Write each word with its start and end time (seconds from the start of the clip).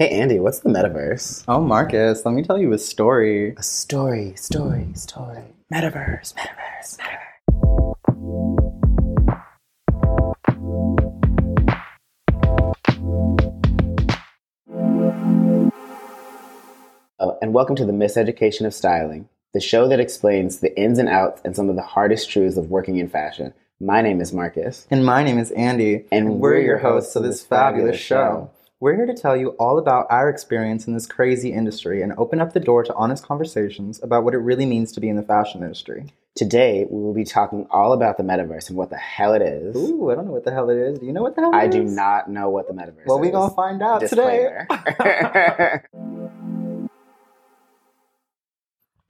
Hey 0.00 0.08
Andy, 0.18 0.38
what's 0.40 0.60
the 0.60 0.70
metaverse? 0.70 1.44
Oh, 1.46 1.60
Marcus, 1.60 2.24
let 2.24 2.34
me 2.34 2.42
tell 2.42 2.56
you 2.56 2.72
a 2.72 2.78
story. 2.78 3.54
A 3.58 3.62
story, 3.62 4.32
story, 4.34 4.88
story. 4.94 5.42
Metaverse, 5.70 6.32
metaverse, 6.32 6.96
metaverse. 6.96 7.94
Oh, 17.18 17.36
and 17.42 17.52
welcome 17.52 17.76
to 17.76 17.84
the 17.84 17.92
Miseducation 17.92 18.64
of 18.64 18.72
Styling, 18.72 19.28
the 19.52 19.60
show 19.60 19.86
that 19.86 20.00
explains 20.00 20.60
the 20.60 20.74
ins 20.80 20.98
and 20.98 21.10
outs 21.10 21.42
and 21.44 21.54
some 21.54 21.68
of 21.68 21.76
the 21.76 21.82
hardest 21.82 22.30
truths 22.30 22.56
of 22.56 22.70
working 22.70 22.96
in 22.96 23.10
fashion. 23.10 23.52
My 23.78 24.00
name 24.00 24.22
is 24.22 24.32
Marcus. 24.32 24.86
And 24.90 25.04
my 25.04 25.22
name 25.22 25.36
is 25.36 25.50
Andy, 25.50 26.06
And 26.10 26.40
we're 26.40 26.58
your 26.58 26.78
hosts 26.78 27.16
of 27.16 27.22
this 27.22 27.44
fabulous 27.44 27.98
show. 27.98 28.50
We're 28.82 28.96
here 28.96 29.04
to 29.04 29.14
tell 29.14 29.36
you 29.36 29.50
all 29.58 29.78
about 29.78 30.06
our 30.08 30.30
experience 30.30 30.86
in 30.86 30.94
this 30.94 31.06
crazy 31.06 31.52
industry 31.52 32.00
and 32.00 32.14
open 32.16 32.40
up 32.40 32.54
the 32.54 32.60
door 32.60 32.82
to 32.84 32.94
honest 32.94 33.22
conversations 33.26 34.02
about 34.02 34.24
what 34.24 34.32
it 34.32 34.38
really 34.38 34.64
means 34.64 34.90
to 34.92 35.00
be 35.00 35.10
in 35.10 35.16
the 35.16 35.22
fashion 35.22 35.62
industry. 35.62 36.06
Today, 36.34 36.86
we 36.90 37.02
will 37.02 37.12
be 37.12 37.24
talking 37.24 37.66
all 37.70 37.92
about 37.92 38.16
the 38.16 38.22
metaverse 38.22 38.68
and 38.70 38.78
what 38.78 38.88
the 38.88 38.96
hell 38.96 39.34
it 39.34 39.42
is. 39.42 39.76
Ooh, 39.76 40.10
I 40.10 40.14
don't 40.14 40.24
know 40.24 40.32
what 40.32 40.44
the 40.46 40.50
hell 40.52 40.70
it 40.70 40.78
is. 40.78 40.98
Do 40.98 41.04
you 41.04 41.12
know 41.12 41.20
what 41.20 41.34
the 41.36 41.42
hell 41.42 41.54
I 41.54 41.64
it 41.64 41.72
do 41.72 41.84
not 41.84 42.30
know 42.30 42.48
what 42.48 42.68
the 42.68 42.72
metaverse 42.72 43.04
Well, 43.04 43.18
is. 43.18 43.26
we're 43.26 43.32
going 43.32 43.50
to 43.50 43.54
find 43.54 43.82
out 43.82 44.00
today. 44.08 44.64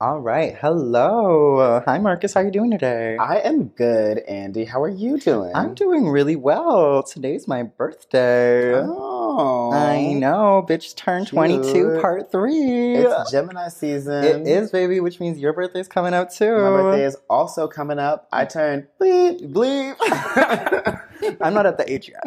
All 0.01 0.19
right. 0.19 0.57
Hello. 0.59 1.81
Hi, 1.85 1.97
Marcus. 1.99 2.33
How 2.33 2.41
are 2.41 2.43
you 2.45 2.51
doing 2.51 2.71
today? 2.71 3.17
I 3.17 3.35
am 3.37 3.65
good, 3.67 4.17
Andy. 4.27 4.65
How 4.65 4.81
are 4.81 4.89
you 4.89 5.17
doing? 5.19 5.51
I'm 5.55 5.75
doing 5.75 6.09
really 6.09 6.35
well. 6.35 7.03
Today's 7.03 7.47
my 7.47 7.61
birthday. 7.63 8.73
Oh, 8.73 9.10
I 9.39 10.13
know. 10.13 10.65
Bitch 10.67 10.95
turned 10.95 11.27
22, 11.27 11.99
part 12.01 12.31
three. 12.31 12.95
It's 12.95 13.31
Gemini 13.31 13.69
season. 13.69 14.23
It 14.23 14.47
is, 14.47 14.71
baby, 14.71 14.99
which 14.99 15.19
means 15.19 15.39
your 15.39 15.53
birthday's 15.53 15.87
coming 15.87 16.13
up 16.13 16.31
too. 16.31 16.51
My 16.51 16.69
birthday 16.69 17.05
is 17.05 17.17
also 17.29 17.67
coming 17.67 17.99
up. 17.99 18.27
I 18.31 18.45
turn 18.45 18.87
bleep 18.99 19.51
bleep. 19.51 19.95
I'm 21.41 21.53
not 21.53 21.65
at 21.65 21.77
the 21.77 21.91
age 21.91 22.09
yet. 22.09 22.21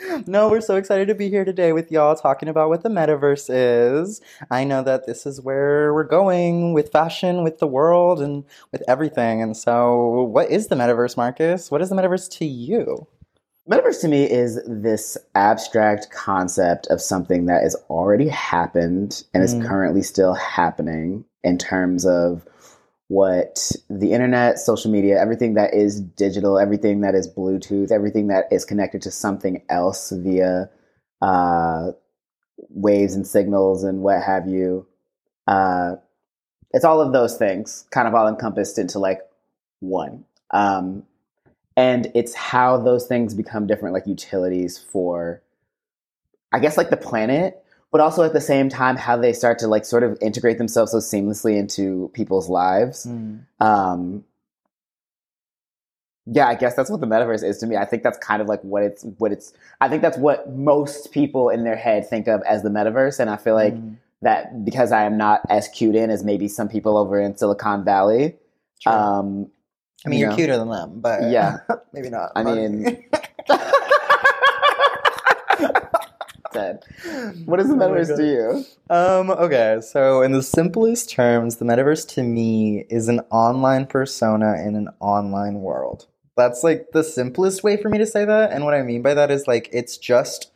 no, 0.26 0.48
we're 0.48 0.60
so 0.60 0.76
excited 0.76 1.08
to 1.08 1.14
be 1.14 1.28
here 1.28 1.44
today 1.44 1.72
with 1.72 1.92
y'all 1.92 2.14
talking 2.14 2.48
about 2.48 2.68
what 2.68 2.82
the 2.82 2.88
metaverse 2.88 3.48
is. 3.50 4.20
I 4.50 4.64
know 4.64 4.82
that 4.82 5.06
this 5.06 5.26
is 5.26 5.40
where 5.40 5.92
we're 5.92 6.04
going 6.04 6.72
with 6.72 6.90
fashion, 6.90 7.42
with 7.42 7.58
the 7.58 7.66
world, 7.66 8.20
and 8.20 8.44
with 8.72 8.82
everything. 8.88 9.42
And 9.42 9.56
so, 9.56 10.22
what 10.24 10.50
is 10.50 10.68
the 10.68 10.76
metaverse, 10.76 11.16
Marcus? 11.16 11.70
What 11.70 11.82
is 11.82 11.90
the 11.90 11.96
metaverse 11.96 12.30
to 12.38 12.46
you? 12.46 13.06
Metaverse 13.68 14.00
to 14.00 14.08
me 14.08 14.24
is 14.24 14.60
this 14.66 15.18
abstract 15.34 16.10
concept 16.10 16.86
of 16.86 17.02
something 17.02 17.46
that 17.46 17.62
has 17.62 17.76
already 17.90 18.28
happened 18.28 19.24
and 19.34 19.42
is 19.44 19.54
Mm. 19.54 19.66
currently 19.66 20.02
still 20.02 20.32
happening 20.32 21.24
in 21.44 21.58
terms 21.58 22.06
of 22.06 22.46
what 23.08 23.72
the 23.90 24.12
internet, 24.12 24.58
social 24.58 24.90
media, 24.90 25.20
everything 25.20 25.54
that 25.54 25.74
is 25.74 26.00
digital, 26.00 26.58
everything 26.58 27.02
that 27.02 27.14
is 27.14 27.28
Bluetooth, 27.28 27.90
everything 27.90 28.28
that 28.28 28.46
is 28.50 28.64
connected 28.64 29.02
to 29.02 29.10
something 29.10 29.62
else 29.68 30.10
via 30.10 30.70
uh, 31.20 31.92
waves 32.70 33.14
and 33.14 33.26
signals 33.26 33.84
and 33.84 34.00
what 34.00 34.22
have 34.22 34.46
you. 34.46 34.86
Uh, 35.46 35.96
it's 36.70 36.84
all 36.84 37.00
of 37.00 37.12
those 37.12 37.36
things 37.36 37.86
kind 37.90 38.08
of 38.08 38.14
all 38.14 38.28
encompassed 38.28 38.78
into 38.78 38.98
like 38.98 39.20
one. 39.80 40.24
Um, 40.50 41.04
and 41.84 42.10
it's 42.14 42.34
how 42.34 42.76
those 42.88 43.04
things 43.06 43.34
become 43.42 43.66
different 43.70 43.92
like 43.96 44.06
utilities 44.06 44.76
for 44.92 45.40
i 46.52 46.58
guess 46.58 46.76
like 46.80 46.90
the 46.90 46.96
planet 47.10 47.62
but 47.92 48.00
also 48.00 48.22
at 48.22 48.32
the 48.34 48.40
same 48.52 48.68
time 48.68 48.96
how 48.96 49.16
they 49.16 49.32
start 49.32 49.58
to 49.58 49.66
like 49.74 49.84
sort 49.84 50.02
of 50.02 50.18
integrate 50.20 50.58
themselves 50.58 50.90
so 50.92 50.98
seamlessly 50.98 51.56
into 51.62 52.10
people's 52.14 52.48
lives 52.48 53.06
um 53.60 54.24
yeah 56.26 56.46
i 56.48 56.54
guess 56.54 56.74
that's 56.74 56.90
what 56.90 57.00
the 57.00 57.06
metaverse 57.06 57.42
is 57.42 57.58
to 57.58 57.66
me 57.66 57.76
i 57.76 57.84
think 57.84 58.02
that's 58.02 58.18
kind 58.18 58.42
of 58.42 58.48
like 58.48 58.60
what 58.62 58.82
it's 58.82 59.04
what 59.18 59.32
it's 59.32 59.52
i 59.80 59.88
think 59.88 60.02
that's 60.02 60.18
what 60.18 60.50
most 60.52 61.10
people 61.12 61.48
in 61.48 61.64
their 61.64 61.76
head 61.76 62.06
think 62.08 62.26
of 62.28 62.42
as 62.42 62.62
the 62.62 62.68
metaverse 62.68 63.18
and 63.20 63.30
i 63.30 63.36
feel 63.36 63.54
like 63.54 63.74
Mm. 63.74 63.96
that 64.22 64.64
because 64.64 64.90
i 64.92 65.04
am 65.04 65.16
not 65.16 65.40
as 65.48 65.68
cued 65.68 65.94
in 65.94 66.10
as 66.10 66.24
maybe 66.24 66.48
some 66.48 66.68
people 66.68 66.96
over 66.98 67.18
in 67.20 67.36
silicon 67.36 67.84
valley 67.84 68.36
True. 68.82 68.92
um 68.92 69.50
I 70.06 70.10
mean, 70.10 70.20
you 70.20 70.26
you're 70.26 70.34
cuter 70.34 70.56
than 70.56 70.68
them, 70.68 71.00
but 71.00 71.22
Yeah. 71.30 71.58
maybe 71.92 72.10
not. 72.10 72.32
I 72.36 72.42
mean- 72.42 73.04
said 76.52 76.82
what 77.44 77.60
is 77.60 77.68
the 77.68 77.74
Oh 77.74 77.78
metaverse 77.78 78.08
God. 78.08 78.16
to 78.16 78.26
you 78.26 78.64
Um, 78.90 79.30
okay, 79.30 79.80
so 79.82 80.22
in 80.22 80.32
the 80.32 80.42
simplest 80.42 81.10
terms, 81.10 81.56
the 81.56 81.64
metaverse 81.66 82.08
to 82.14 82.22
me 82.22 82.86
is 82.88 83.08
an 83.08 83.20
online 83.30 83.84
persona 83.86 84.54
in 84.66 84.74
an 84.74 84.88
online 85.00 85.60
world. 85.60 86.06
That's 86.38 86.64
like 86.64 86.86
the 86.92 87.04
simplest 87.04 87.62
way 87.62 87.76
for 87.76 87.88
me 87.90 87.98
to 87.98 88.06
say 88.06 88.24
that. 88.24 88.50
And 88.52 88.64
what 88.64 88.72
I 88.74 88.80
mean 88.82 89.02
by 89.02 89.12
that 89.14 89.30
is 89.30 89.46
like 89.46 89.68
it's 89.72 89.98
just 89.98 90.50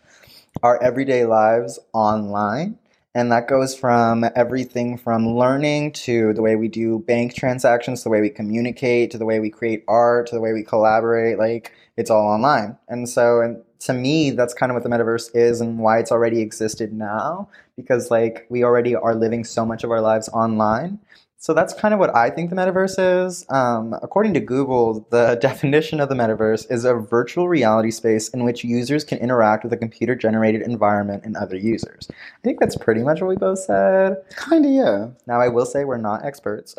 our 0.63 0.83
everyday 0.83 1.27
lives 1.27 1.79
online. 1.93 2.79
And 3.15 3.31
that 3.31 3.47
goes 3.47 3.75
from 3.75 4.25
everything 4.35 4.97
from 4.97 5.37
learning 5.37 5.93
to 5.93 6.33
the 6.33 6.41
way 6.41 6.57
we 6.57 6.69
do 6.69 7.01
bank 7.01 7.35
transactions, 7.35 8.03
the 8.03 8.09
way 8.09 8.23
we 8.23 8.31
communicate, 8.31 9.11
to 9.11 9.19
the 9.19 9.27
way 9.27 9.39
we 9.39 9.51
create 9.51 9.85
art, 9.87 10.29
to 10.29 10.35
the 10.35 10.41
way 10.41 10.55
we 10.55 10.63
collaborate. 10.63 11.39
Like 11.39 11.73
it's 11.97 12.11
all 12.11 12.27
online. 12.27 12.79
And 12.89 13.07
so, 13.07 13.43
and 13.43 13.63
to 13.81 13.93
me, 13.93 14.31
that's 14.31 14.55
kind 14.55 14.73
of 14.73 14.75
what 14.75 14.83
the 14.83 14.89
metaverse 14.89 15.31
is 15.35 15.61
and 15.61 15.79
why 15.79 15.99
it's 15.99 16.11
already 16.11 16.41
existed 16.41 16.93
now 16.93 17.49
because 17.77 18.11
like 18.11 18.47
we 18.49 18.65
already 18.65 18.95
are 18.95 19.15
living 19.15 19.45
so 19.45 19.67
much 19.67 19.85
of 19.85 19.91
our 19.91 20.01
lives 20.01 20.29
online. 20.31 20.99
So 21.43 21.55
that's 21.55 21.75
kind 21.75 21.93
of 21.93 21.99
what 21.99 22.15
I 22.15 22.31
think 22.31 22.51
the 22.51 22.57
metaverse 22.57 23.27
is. 23.27 23.45
Um, 23.49 23.97
according 24.01 24.33
to 24.35 24.41
Google, 24.41 25.05
the 25.11 25.35
definition 25.43 25.99
of 25.99 26.09
the 26.09 26.15
metaverse 26.15 26.71
is 26.71 26.85
a 26.85 26.95
virtual 26.95 27.49
reality 27.49 27.91
space 27.91 28.29
in 28.29 28.45
which 28.45 28.63
users 28.63 29.03
can 29.03 29.19
interact 29.19 29.65
with 29.65 29.73
a 29.73 29.77
computer 29.77 30.15
generated 30.15 30.63
environment 30.63 31.25
and 31.25 31.37
other 31.37 31.57
users. 31.57 32.07
I 32.09 32.41
think 32.45 32.61
that's 32.61 32.77
pretty 32.77 33.03
much 33.03 33.21
what 33.21 33.27
we 33.27 33.35
both 33.35 33.59
said. 33.59 34.19
kind 34.37 34.65
of 34.65 34.71
yeah 34.71 35.09
Now, 35.27 35.41
I 35.41 35.49
will 35.49 35.67
say 35.67 35.85
we're 35.85 35.97
not 35.97 36.25
experts. 36.25 36.77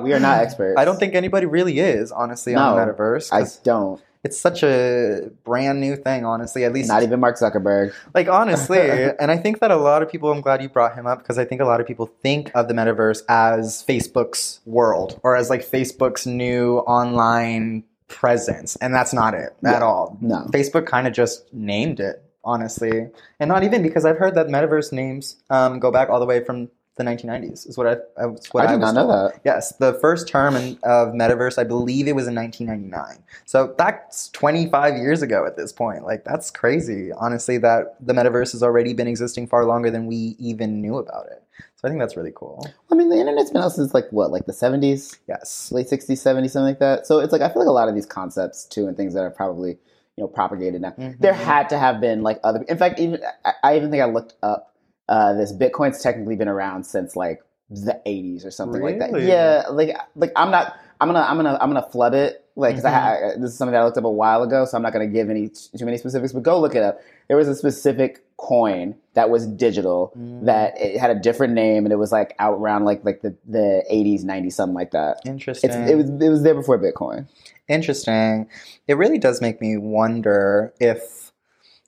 we 0.00 0.14
are 0.14 0.20
not 0.20 0.38
experts 0.44 0.80
I 0.80 0.86
don't 0.86 0.96
think 0.98 1.14
anybody 1.14 1.44
really 1.44 1.78
is, 1.78 2.10
honestly, 2.10 2.54
on 2.54 2.74
the 2.74 2.90
metaverse. 2.90 3.28
I 3.34 3.44
don't 3.64 4.00
it's 4.26 4.38
such 4.38 4.64
a 4.64 5.30
brand 5.44 5.80
new 5.80 5.94
thing, 5.96 6.24
honestly. 6.24 6.64
At 6.64 6.72
least 6.72 6.88
not 6.88 7.02
even 7.04 7.20
mark 7.20 7.38
zuckerberg 7.38 7.94
like 8.12 8.28
honestly, 8.28 8.80
and 9.20 9.30
I 9.30 9.36
think 9.36 9.60
that 9.60 9.70
a 9.70 9.76
lot 9.76 10.02
of 10.02 10.10
people. 10.10 10.30
I'm 10.32 10.40
glad 10.40 10.62
you 10.62 10.68
brought 10.68 10.94
him 10.94 11.06
up 11.06 11.18
because 11.18 11.38
I 11.38 11.44
think 11.44 11.60
a 11.60 11.64
lot 11.64 11.80
of 11.80 11.86
people 11.86 12.06
think 12.22 12.50
of 12.54 12.66
the 12.68 12.74
metaverse 12.74 13.22
as 13.28 13.84
Facebook's 13.88 14.60
world 14.66 15.20
or 15.22 15.36
as 15.36 15.48
like 15.48 15.62
Facebook's 15.62 16.26
new 16.26 16.78
online 16.78 17.84
presence, 18.08 18.76
and 18.76 18.92
that's 18.92 19.12
not 19.12 19.34
it 19.34 19.56
at 19.64 19.82
all. 19.82 20.18
no 20.20 20.46
Facebook 20.50 20.86
kind 20.86 21.06
of 21.06 21.12
just 21.12 21.52
named 21.54 22.00
it, 22.00 22.22
honestly, 22.44 23.08
and 23.38 23.48
not 23.48 23.62
even 23.62 23.82
because 23.82 24.04
I've 24.04 24.18
heard 24.18 24.34
that 24.34 24.48
metaverse 24.48 24.92
names 24.92 25.36
um, 25.50 25.78
go 25.78 25.92
back 25.92 26.10
all 26.10 26.18
the 26.18 26.26
way 26.26 26.42
from 26.44 26.68
the 26.96 27.04
1990s. 27.04 27.68
Is 27.68 27.76
what 27.78 27.86
I, 27.86 27.96
I 28.22 28.26
was 28.26 28.46
what 28.52 28.64
i 28.64 28.68
I, 28.68 28.72
did 28.72 28.80
not 28.80 28.94
know 28.94 29.06
told. 29.06 29.32
that 29.32 29.40
Yes, 29.44 29.72
the 29.76 29.94
first 29.94 30.28
term 30.28 30.56
in, 30.56 30.78
of 30.82 31.08
metaverse, 31.14 31.58
I 31.58 31.64
believe 31.64 32.08
it 32.08 32.14
was 32.16 32.26
in 32.26 32.34
1999. 32.34 33.22
So 33.44 33.74
that's 33.78 34.28
25 34.30 34.96
years 34.96 35.22
ago 35.22 35.46
at 35.46 35.56
this 35.56 35.72
point. 35.72 36.04
Like 36.04 36.24
that's 36.24 36.50
crazy, 36.50 37.12
honestly. 37.12 37.58
That 37.58 37.96
the 38.04 38.12
metaverse 38.14 38.52
has 38.52 38.62
already 38.62 38.94
been 38.94 39.06
existing 39.08 39.46
far 39.46 39.64
longer 39.66 39.90
than 39.90 40.06
we 40.06 40.36
even 40.38 40.80
knew 40.80 40.96
about 40.96 41.26
it. 41.26 41.42
So 41.76 41.86
I 41.86 41.90
think 41.90 42.00
that's 42.00 42.16
really 42.16 42.32
cool. 42.34 42.66
i 42.90 42.94
mean 42.94 43.08
the 43.10 43.16
internet's 43.18 43.50
been 43.50 43.62
out 43.62 43.72
since 43.72 43.92
like 43.94 44.06
what 44.10 44.30
like 44.30 44.46
the 44.46 44.52
70s 44.52 45.18
Yes. 45.28 45.70
late 45.72 45.88
60s 45.88 46.12
70s 46.12 46.50
something 46.50 46.64
like 46.64 46.78
that 46.78 47.06
so 47.06 47.18
it's 47.20 47.32
like 47.32 47.42
i 47.42 47.48
feel 47.48 47.58
like 47.60 47.68
a 47.68 47.72
lot 47.72 47.88
of 47.88 47.94
these 47.94 48.06
concepts 48.06 48.64
too 48.64 48.86
and 48.86 48.96
things 48.96 49.12
that 49.14 49.20
are 49.20 49.30
probably 49.30 49.70
you 50.16 50.22
know 50.22 50.26
propagated 50.28 50.80
now 50.80 50.92
Mhm. 50.98 51.18
there 51.20 51.34
had 51.34 51.68
to 51.70 51.78
have 51.78 52.00
been 52.00 52.22
like 52.22 52.40
other 52.44 52.62
in 52.68 52.78
fact 52.78 52.98
even 52.98 53.20
i, 53.44 53.52
I 53.62 53.76
even 53.76 53.90
think 53.90 54.02
i 54.02 54.06
looked 54.06 54.34
up 54.42 54.72
uh, 55.08 55.32
this 55.34 55.52
bitcoin's 55.52 56.02
technically 56.02 56.36
been 56.36 56.48
around 56.48 56.84
since 56.84 57.14
like 57.16 57.42
the 57.70 58.00
80s 58.06 58.44
or 58.46 58.50
something 58.50 58.80
like 58.82 58.98
that 59.00 59.10
yeah 59.26 59.64
like 59.70 59.96
like 60.14 60.30
i'm 60.36 60.50
not 60.52 60.76
i'm 61.00 61.08
gonna 61.08 61.20
i'm 61.20 61.36
gonna 61.36 61.58
i'm 61.60 61.68
gonna 61.68 61.88
flood 61.90 62.14
it 62.14 62.44
like 62.54 62.76
'cause 62.76 62.84
I, 62.84 62.90
I, 63.16 63.20
this 63.36 63.50
is 63.50 63.58
something 63.58 63.72
that 63.72 63.80
i 63.80 63.84
looked 63.84 63.98
up 63.98 64.04
a 64.04 64.10
while 64.10 64.42
ago 64.44 64.64
so 64.64 64.76
i'm 64.76 64.82
not 64.82 64.92
gonna 64.92 65.08
give 65.08 65.28
any 65.30 65.48
too 65.48 65.84
many 65.84 65.98
specifics 65.98 66.32
but 66.32 66.42
go 66.44 66.60
look 66.60 66.74
it 66.76 66.82
up 66.84 67.00
there 67.28 67.36
was 67.36 67.48
a 67.48 67.54
specific 67.56 68.22
coin 68.36 68.94
that 69.14 69.30
was 69.30 69.46
digital 69.48 70.12
Mm. 70.16 70.44
that 70.46 70.80
it 70.80 70.98
had 70.98 71.10
a 71.10 71.18
different 71.18 71.54
name 71.54 71.84
and 71.86 71.92
it 71.92 71.96
was 71.96 72.12
like 72.12 72.34
out 72.38 72.54
around 72.54 72.84
like 72.84 73.04
like 73.04 73.20
the, 73.22 73.34
the 73.48 73.82
80s 73.92 74.24
90s 74.24 74.52
something 74.52 74.74
like 74.74 74.92
that 74.92 75.18
Interesting. 75.24 75.70
it's, 75.70 75.90
it 75.90 75.96
was 75.96 76.08
it 76.08 76.28
was 76.30 76.42
there 76.44 76.54
before 76.54 76.78
bitcoin 76.78 77.26
Interesting. 77.68 78.48
It 78.86 78.96
really 78.96 79.18
does 79.18 79.40
make 79.40 79.60
me 79.60 79.76
wonder 79.76 80.72
if, 80.78 81.25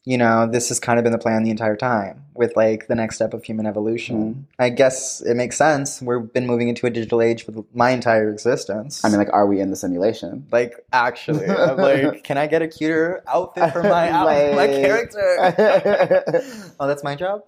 you 0.09 0.17
know, 0.17 0.47
this 0.51 0.71
has 0.71 0.81
kind 0.81 0.99
of 0.99 1.03
been 1.03 1.13
the 1.13 1.19
plan 1.19 1.43
the 1.43 1.51
entire 1.51 1.77
time 1.77 2.25
with 2.33 2.57
like 2.57 2.87
the 2.87 2.95
next 2.95 3.17
step 3.17 3.35
of 3.35 3.45
human 3.45 3.67
evolution. 3.67 4.35
Mm. 4.35 4.45
I 4.59 4.71
guess 4.71 5.21
it 5.21 5.35
makes 5.35 5.59
sense. 5.59 6.01
We've 6.01 6.33
been 6.33 6.47
moving 6.47 6.69
into 6.69 6.87
a 6.87 6.91
digital 6.91 7.21
age 7.21 7.45
for 7.45 7.53
my 7.75 7.91
entire 7.91 8.31
existence. 8.31 9.05
I 9.05 9.11
mean, 9.11 9.19
like, 9.19 9.29
are 9.35 9.47
we 9.47 9.61
in 9.61 9.69
the 9.69 9.77
simulation? 9.77 10.47
like 10.51 10.83
actually, 10.95 11.45
I'm 11.45 11.77
like, 11.89 12.25
can 12.25 12.39
I 12.39 12.47
get 12.47 12.63
a 12.63 12.69
cuter 12.69 13.23
outfit 13.29 13.71
for 13.71 13.83
my 13.83 14.11
out- 14.11 14.57
my 14.57 14.67
character? 14.69 15.21
oh, 16.81 16.87
that's 16.87 17.05
my 17.05 17.15
job. 17.15 17.43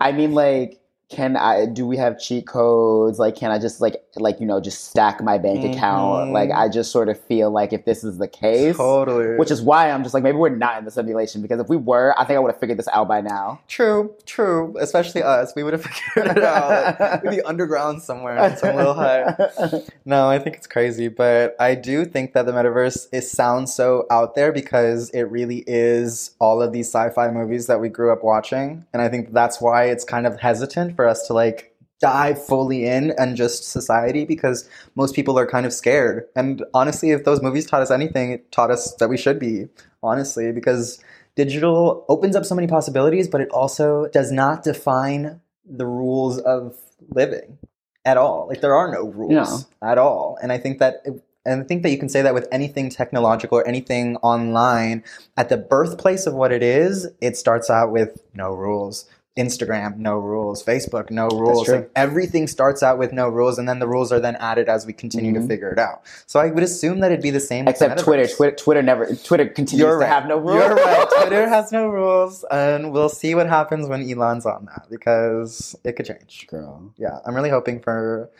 I 0.00 0.12
mean, 0.12 0.32
like, 0.32 0.80
can 1.08 1.36
I? 1.36 1.66
Do 1.66 1.86
we 1.86 1.96
have 1.98 2.18
cheat 2.18 2.46
codes? 2.48 3.18
Like, 3.18 3.36
can 3.36 3.50
I 3.52 3.58
just 3.60 3.80
like, 3.80 4.02
like 4.16 4.40
you 4.40 4.46
know, 4.46 4.60
just 4.60 4.86
stack 4.86 5.22
my 5.22 5.38
bank 5.38 5.64
account? 5.64 6.30
Mhm. 6.30 6.32
Like, 6.32 6.50
I 6.50 6.68
just 6.68 6.90
sort 6.90 7.08
of 7.08 7.18
feel 7.20 7.50
like 7.50 7.72
if 7.72 7.84
this 7.84 8.02
is 8.02 8.18
the 8.18 8.26
case, 8.26 8.76
totally. 8.76 9.36
which 9.36 9.50
is 9.52 9.62
why 9.62 9.90
I'm 9.90 10.02
just 10.02 10.14
like, 10.14 10.24
maybe 10.24 10.36
we're 10.38 10.48
not 10.48 10.78
in 10.78 10.84
the 10.84 10.90
simulation 10.90 11.42
because 11.42 11.60
if 11.60 11.68
we 11.68 11.76
were, 11.76 12.12
I 12.18 12.24
think 12.24 12.36
I 12.36 12.40
would 12.40 12.50
have 12.50 12.58
figured 12.58 12.78
this 12.78 12.88
out 12.88 13.06
by 13.06 13.20
now. 13.20 13.60
true, 13.68 14.14
true. 14.24 14.74
Especially 14.80 15.22
us, 15.22 15.52
we 15.54 15.62
would 15.62 15.74
have 15.74 15.84
figured 16.14 16.36
it 16.36 16.42
out. 16.42 16.98
Like, 17.00 17.22
we'd 17.22 17.30
be 17.30 17.42
underground 17.42 18.02
somewhere 18.02 18.36
in 18.38 18.56
some 18.56 18.74
little 18.74 18.94
hut. 18.94 19.88
No, 20.04 20.28
I 20.28 20.38
think 20.38 20.56
it's 20.56 20.66
crazy, 20.66 21.08
but 21.08 21.56
I 21.58 21.74
do 21.74 22.04
think 22.04 22.32
that 22.32 22.46
the 22.46 22.52
metaverse 22.52 23.08
is 23.12 23.30
sounds 23.30 23.72
so 23.74 24.06
out 24.10 24.34
there 24.34 24.52
because 24.52 25.10
it 25.10 25.22
really 25.22 25.64
is 25.66 26.32
all 26.40 26.62
of 26.62 26.72
these 26.72 26.86
sci-fi 26.88 27.28
movies 27.30 27.66
that 27.66 27.80
we 27.80 27.88
grew 27.88 28.12
up 28.12 28.22
watching, 28.22 28.84
and 28.92 29.02
I 29.02 29.08
think 29.08 29.32
that's 29.32 29.60
why 29.60 29.84
it's 29.84 30.04
kind 30.04 30.26
of 30.26 30.40
hesitant 30.40 30.95
for 30.96 31.06
us 31.06 31.26
to 31.28 31.32
like 31.32 31.72
dive 32.00 32.44
fully 32.44 32.84
in 32.86 33.12
and 33.18 33.36
just 33.36 33.64
society 33.70 34.24
because 34.24 34.68
most 34.96 35.14
people 35.14 35.38
are 35.38 35.46
kind 35.46 35.64
of 35.64 35.72
scared. 35.72 36.26
And 36.36 36.62
honestly, 36.74 37.10
if 37.10 37.24
those 37.24 37.40
movies 37.42 37.66
taught 37.66 37.80
us 37.82 37.90
anything, 37.90 38.32
it 38.32 38.52
taught 38.52 38.70
us 38.70 38.94
that 38.96 39.08
we 39.08 39.16
should 39.16 39.38
be, 39.38 39.68
honestly, 40.02 40.52
because 40.52 41.02
digital 41.36 42.04
opens 42.08 42.36
up 42.36 42.44
so 42.44 42.54
many 42.54 42.66
possibilities, 42.66 43.28
but 43.28 43.40
it 43.40 43.48
also 43.50 44.08
does 44.08 44.30
not 44.30 44.62
define 44.62 45.40
the 45.64 45.86
rules 45.86 46.38
of 46.38 46.76
living 47.10 47.58
at 48.04 48.16
all. 48.16 48.46
Like 48.48 48.60
there 48.60 48.74
are 48.74 48.90
no 48.92 49.04
rules 49.04 49.32
No. 49.32 49.58
at 49.90 49.98
all. 49.98 50.38
And 50.42 50.52
I 50.52 50.58
think 50.58 50.78
that 50.78 51.02
and 51.46 51.62
I 51.62 51.64
think 51.64 51.84
that 51.84 51.90
you 51.90 51.98
can 51.98 52.08
say 52.08 52.22
that 52.22 52.34
with 52.34 52.48
anything 52.50 52.90
technological 52.90 53.58
or 53.58 53.66
anything 53.68 54.16
online 54.16 55.04
at 55.36 55.48
the 55.48 55.56
birthplace 55.56 56.26
of 56.26 56.34
what 56.34 56.50
it 56.50 56.62
is, 56.62 57.06
it 57.20 57.36
starts 57.36 57.70
out 57.70 57.92
with 57.92 58.20
no 58.34 58.52
rules. 58.52 59.08
Instagram, 59.36 59.98
no 59.98 60.16
rules. 60.18 60.62
Facebook, 60.64 61.10
no 61.10 61.28
rules. 61.28 61.68
Like, 61.68 61.90
everything 61.94 62.46
starts 62.46 62.82
out 62.82 62.96
with 62.98 63.12
no 63.12 63.28
rules, 63.28 63.58
and 63.58 63.68
then 63.68 63.78
the 63.80 63.86
rules 63.86 64.10
are 64.12 64.18
then 64.20 64.36
added 64.36 64.68
as 64.68 64.86
we 64.86 64.92
continue 64.94 65.32
to 65.34 65.40
Mhm. 65.40 65.48
figure 65.48 65.70
it 65.70 65.78
out. 65.78 66.00
So 66.26 66.40
I 66.40 66.46
would 66.50 66.62
assume 66.62 67.00
that 67.00 67.12
it'd 67.12 67.22
be 67.22 67.30
the 67.30 67.40
same. 67.40 67.68
Except 67.68 67.98
Twitter. 67.98 68.26
Twitter, 68.26 68.56
Twitter 68.56 68.82
never, 68.82 69.06
Twitter 69.14 69.46
continues 69.46 69.80
You're 69.84 69.98
to 69.98 70.04
right. 70.04 70.08
have 70.08 70.26
no 70.26 70.38
rules. 70.38 70.54
You're 70.54 70.74
right. 70.74 71.06
Twitter 71.20 71.48
has 71.48 71.70
no 71.72 71.88
rules, 71.88 72.44
and 72.50 72.92
we'll 72.92 73.08
see 73.10 73.34
what 73.34 73.46
happens 73.48 73.88
when 73.88 74.08
Elon's 74.10 74.46
on 74.46 74.64
that 74.66 74.86
because 74.90 75.76
it 75.84 75.96
could 75.96 76.06
change. 76.06 76.46
Girl. 76.48 76.92
Yeah, 76.96 77.18
I'm 77.26 77.34
really 77.34 77.50
hoping 77.50 77.80
for 77.80 78.30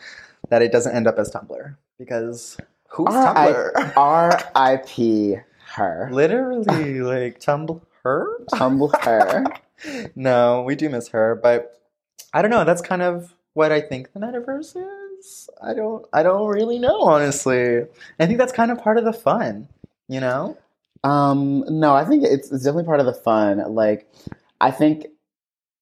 that 0.49 0.61
it 0.61 0.71
doesn't 0.71 0.95
end 0.95 1.07
up 1.07 1.19
as 1.19 1.29
Tumblr 1.29 1.75
because 1.99 2.57
who's 2.89 3.07
R.I- 3.13 3.51
Tumblr? 3.51 3.93
R.I.P. 3.97 5.37
her. 5.75 6.09
Literally, 6.11 7.01
like 7.01 7.39
Tumblr. 7.39 7.81
Her. 8.03 9.45
no, 10.15 10.63
we 10.63 10.75
do 10.75 10.89
miss 10.89 11.09
her, 11.09 11.35
but 11.41 11.79
I 12.33 12.41
don't 12.41 12.51
know. 12.51 12.63
That's 12.63 12.81
kind 12.81 13.01
of 13.01 13.33
what 13.53 13.71
I 13.71 13.81
think 13.81 14.13
the 14.13 14.19
metaverse 14.19 14.75
is. 15.19 15.49
I 15.61 15.73
don't. 15.73 16.05
I 16.13 16.23
don't 16.23 16.47
really 16.47 16.79
know, 16.79 17.01
honestly. 17.01 17.85
I 18.19 18.25
think 18.25 18.37
that's 18.37 18.53
kind 18.53 18.71
of 18.71 18.79
part 18.79 18.97
of 18.97 19.05
the 19.05 19.13
fun, 19.13 19.67
you 20.07 20.19
know. 20.19 20.57
Um, 21.03 21.63
no, 21.67 21.95
I 21.95 22.05
think 22.05 22.23
it's, 22.23 22.51
it's 22.51 22.63
definitely 22.63 22.85
part 22.85 22.99
of 22.99 23.05
the 23.05 23.13
fun. 23.13 23.57
Like, 23.73 24.09
I 24.59 24.71
think 24.71 25.07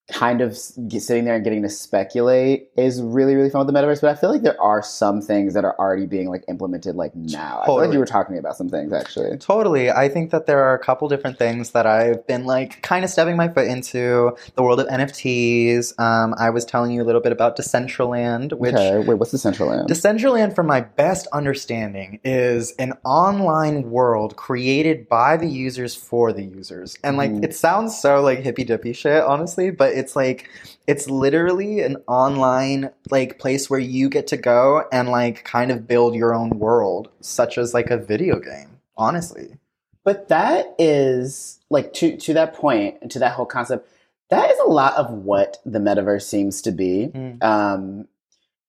kind 0.07 0.42
of 0.42 0.56
sitting 0.56 1.25
there 1.25 1.34
and 1.36 1.44
getting 1.44 1.63
to 1.63 1.69
speculate 1.69 2.69
is 2.78 3.02
really, 3.02 3.36
really 3.36 3.50
fun 3.50 3.66
with 3.66 3.74
the 3.74 3.80
metaverse. 3.80 4.02
But 4.02 4.12
I 4.12 4.16
feel 4.16 4.31
like 4.31 4.44
there 4.44 4.60
are 4.62 4.84
some 4.84 5.19
things 5.19 5.56
that 5.56 5.66
are 5.66 5.75
already 5.80 6.06
being 6.06 6.30
like 6.30 6.44
implemented 6.48 6.96
like 6.96 7.16
now. 7.16 7.62
I 7.63 7.66
feel 7.66 7.78
like 7.78 7.92
you 7.92 7.98
were 7.98 8.06
talking 8.06 8.38
about 8.38 8.56
some 8.56 8.69
things 8.69 8.94
actually. 8.94 9.36
Totally. 9.38 9.90
I 9.90 10.07
think 10.10 10.30
that 10.30 10.46
there 10.46 10.63
are 10.63 10.75
a 10.75 10.80
couple 10.80 11.10
different 11.10 11.40
things 11.40 11.72
that 11.72 11.88
I've 11.88 12.25
been 12.28 12.46
like 12.46 12.84
kind 12.84 13.04
of 13.04 13.10
stepping 13.10 13.36
my 13.36 13.48
foot 13.50 13.68
into 13.68 14.36
the 14.54 14.62
world 14.62 14.80
of 14.80 14.88
NFTs. 14.88 16.00
Um, 16.00 16.36
I 16.38 16.52
was 16.52 16.66
telling 16.66 16.92
you 16.92 17.02
a 17.02 17.06
little 17.06 17.22
bit 17.22 17.31
about 17.31 17.57
Decentraland, 17.57 18.54
which 18.54 18.75
okay, 18.75 19.00
wait, 19.00 19.16
what's 19.16 19.31
the 19.31 19.40
central 19.40 19.69
land? 19.69 19.90
Decentraland, 19.90 20.54
from 20.54 20.68
my 20.68 20.81
best 20.81 21.25
understanding, 21.34 22.19
is 22.24 22.74
an 22.78 22.94
online 23.04 23.90
world 23.90 24.36
created 24.36 25.10
by 25.10 25.36
the 25.36 25.48
users 25.48 25.96
for 25.96 26.31
the 26.31 26.44
users. 26.44 26.96
And 27.04 27.18
like, 27.18 27.31
Mhm. 27.31 27.44
it 27.44 27.56
sounds 27.56 27.98
so 28.00 28.22
like 28.22 28.40
hippy 28.40 28.63
dippy 28.63 28.94
shit, 28.94 29.24
honestly, 29.24 29.72
but 29.72 29.94
it's 29.95 30.15
like, 30.15 30.50
it's 30.88 31.09
literally 31.09 31.80
an 31.81 31.97
online 32.07 32.92
like 33.09 33.39
place 33.39 33.69
where 33.69 33.80
you 33.80 34.09
get 34.09 34.27
to 34.27 34.38
go 34.38 34.83
and 34.92 35.09
like 35.09 35.44
kind 35.44 35.71
of 35.71 35.88
build 35.88 36.15
your 36.15 36.36
own 36.36 36.51
world, 36.59 37.09
such 37.21 37.57
as 37.57 37.74
like 37.74 37.89
a 37.89 37.97
video 37.97 38.39
game, 38.39 38.80
honestly. 38.97 39.57
But 40.03 40.27
that 40.27 40.75
is 40.77 41.59
like 41.71 41.94
to 41.94 42.15
to 42.18 42.33
that 42.33 42.53
point 42.53 42.97
and 43.01 43.09
to 43.12 43.19
that 43.19 43.33
whole 43.33 43.47
concept. 43.47 43.89
That 44.30 44.51
is 44.51 44.59
a 44.59 44.69
lot 44.69 44.95
of 44.95 45.12
what 45.12 45.57
the 45.65 45.80
metaverse 45.80 46.24
seems 46.24 46.62
to 46.63 46.71
be. 46.71 47.12
Mm. 47.13 47.44
Um, 47.44 48.07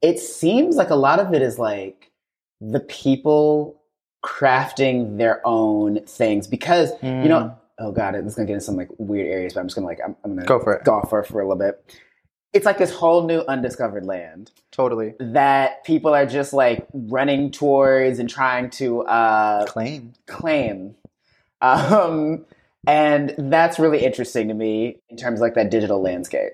it 0.03 0.19
seems 0.19 0.77
like 0.77 0.91
a 0.91 0.95
lot 0.97 1.19
of 1.19 1.35
it 1.35 1.43
is 1.43 1.59
like 1.59 2.11
the 2.61 2.81
people 2.81 3.81
crafting 4.25 5.19
their 5.19 5.41
own 5.47 6.01
things 6.07 6.47
because 6.47 6.91
you 7.03 7.09
Mm. 7.09 7.29
know. 7.29 7.59
Oh 7.79 7.93
god, 7.93 8.15
it's 8.15 8.35
gonna 8.35 8.47
get 8.47 8.55
into 8.55 8.65
some 8.65 8.77
like 8.77 8.89
weird 8.99 9.27
areas, 9.27 9.53
but 9.55 9.61
I'm 9.61 9.67
just 9.67 9.75
gonna 9.77 9.87
like 9.87 10.01
I'm, 10.05 10.17
I'm 10.25 10.35
gonna 10.35 10.47
Go 10.47 10.59
for 10.61 10.75
it. 10.75 10.85
go 10.85 11.01
for 11.03 11.21
it 11.21 11.27
for 11.27 11.41
a 11.41 11.45
little 11.49 11.59
bit. 11.59 11.99
It's 12.53 12.65
like 12.65 12.79
this 12.79 12.91
whole 12.93 13.27
new 13.27 13.41
undiscovered 13.41 14.07
land 14.07 14.51
Totally. 14.73 15.13
that 15.21 15.85
people 15.85 16.15
are 16.15 16.25
just 16.25 16.55
like 16.55 16.87
running 16.95 17.51
towards 17.51 18.19
and 18.19 18.31
trying 18.31 18.71
to 18.71 19.03
uh, 19.03 19.67
Claim. 19.67 20.15
claim. 20.27 20.95
Um, 21.61 22.47
and 22.87 23.35
that's 23.37 23.79
really 23.79 24.05
interesting 24.05 24.49
to 24.49 24.55
me 24.55 25.01
in 25.11 25.17
terms 25.19 25.41
of 25.41 25.43
like 25.43 25.55
that 25.55 25.71
digital 25.71 26.01
landscape 26.01 26.53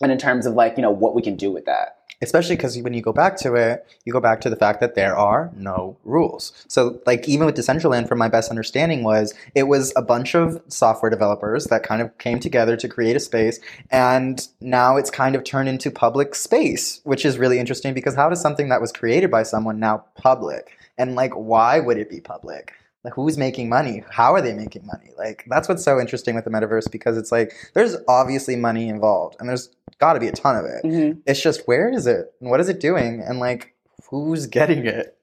and 0.00 0.10
in 0.12 0.16
terms 0.16 0.46
of 0.46 0.54
like, 0.54 0.76
you 0.78 0.82
know, 0.82 0.90
what 0.92 1.14
we 1.14 1.20
can 1.20 1.36
do 1.36 1.50
with 1.50 1.66
that. 1.66 1.98
Especially 2.24 2.56
because 2.56 2.76
when 2.78 2.94
you 2.94 3.02
go 3.02 3.12
back 3.12 3.36
to 3.38 3.54
it, 3.54 3.86
you 4.04 4.12
go 4.12 4.20
back 4.20 4.40
to 4.40 4.50
the 4.50 4.56
fact 4.56 4.80
that 4.80 4.94
there 4.94 5.16
are 5.16 5.52
no 5.56 5.96
rules. 6.04 6.52
So, 6.68 7.00
like 7.06 7.28
even 7.28 7.46
with 7.46 7.56
Decentraland, 7.56 8.08
from 8.08 8.18
my 8.18 8.28
best 8.28 8.50
understanding, 8.50 9.04
was 9.04 9.32
it 9.54 9.64
was 9.64 9.92
a 9.96 10.02
bunch 10.02 10.34
of 10.34 10.60
software 10.68 11.10
developers 11.10 11.66
that 11.66 11.82
kind 11.82 12.02
of 12.02 12.16
came 12.18 12.40
together 12.40 12.76
to 12.76 12.88
create 12.88 13.16
a 13.16 13.20
space, 13.20 13.60
and 13.90 14.48
now 14.60 14.96
it's 14.96 15.10
kind 15.10 15.36
of 15.36 15.44
turned 15.44 15.68
into 15.68 15.90
public 15.90 16.34
space, 16.34 17.00
which 17.04 17.24
is 17.24 17.38
really 17.38 17.58
interesting 17.58 17.94
because 17.94 18.14
how 18.14 18.28
does 18.28 18.40
something 18.40 18.68
that 18.68 18.80
was 18.80 18.90
created 18.90 19.30
by 19.30 19.42
someone 19.42 19.78
now 19.78 20.04
public, 20.16 20.76
and 20.98 21.14
like 21.14 21.32
why 21.34 21.78
would 21.78 21.98
it 21.98 22.10
be 22.10 22.20
public? 22.20 22.72
Like 23.04 23.14
who's 23.14 23.36
making 23.36 23.68
money? 23.68 24.02
How 24.08 24.32
are 24.32 24.40
they 24.40 24.54
making 24.54 24.86
money? 24.86 25.10
Like 25.18 25.44
that's 25.48 25.68
what's 25.68 25.84
so 25.84 26.00
interesting 26.00 26.34
with 26.34 26.44
the 26.44 26.50
metaverse 26.50 26.90
because 26.90 27.18
it's 27.18 27.30
like 27.30 27.52
there's 27.74 27.96
obviously 28.08 28.56
money 28.56 28.88
involved, 28.88 29.36
and 29.38 29.48
there's 29.48 29.68
got 29.98 30.14
to 30.14 30.20
be 30.20 30.28
a 30.28 30.32
ton 30.32 30.56
of 30.56 30.64
it. 30.64 31.18
It's 31.26 31.42
just 31.42 31.66
where 31.66 31.90
is 31.92 32.06
it 32.06 32.32
and 32.40 32.50
what 32.50 32.60
is 32.60 32.68
it 32.68 32.80
doing 32.80 33.20
and 33.20 33.38
like 33.38 33.74
who's 34.10 34.46
getting 34.46 34.86
it? 34.86 35.16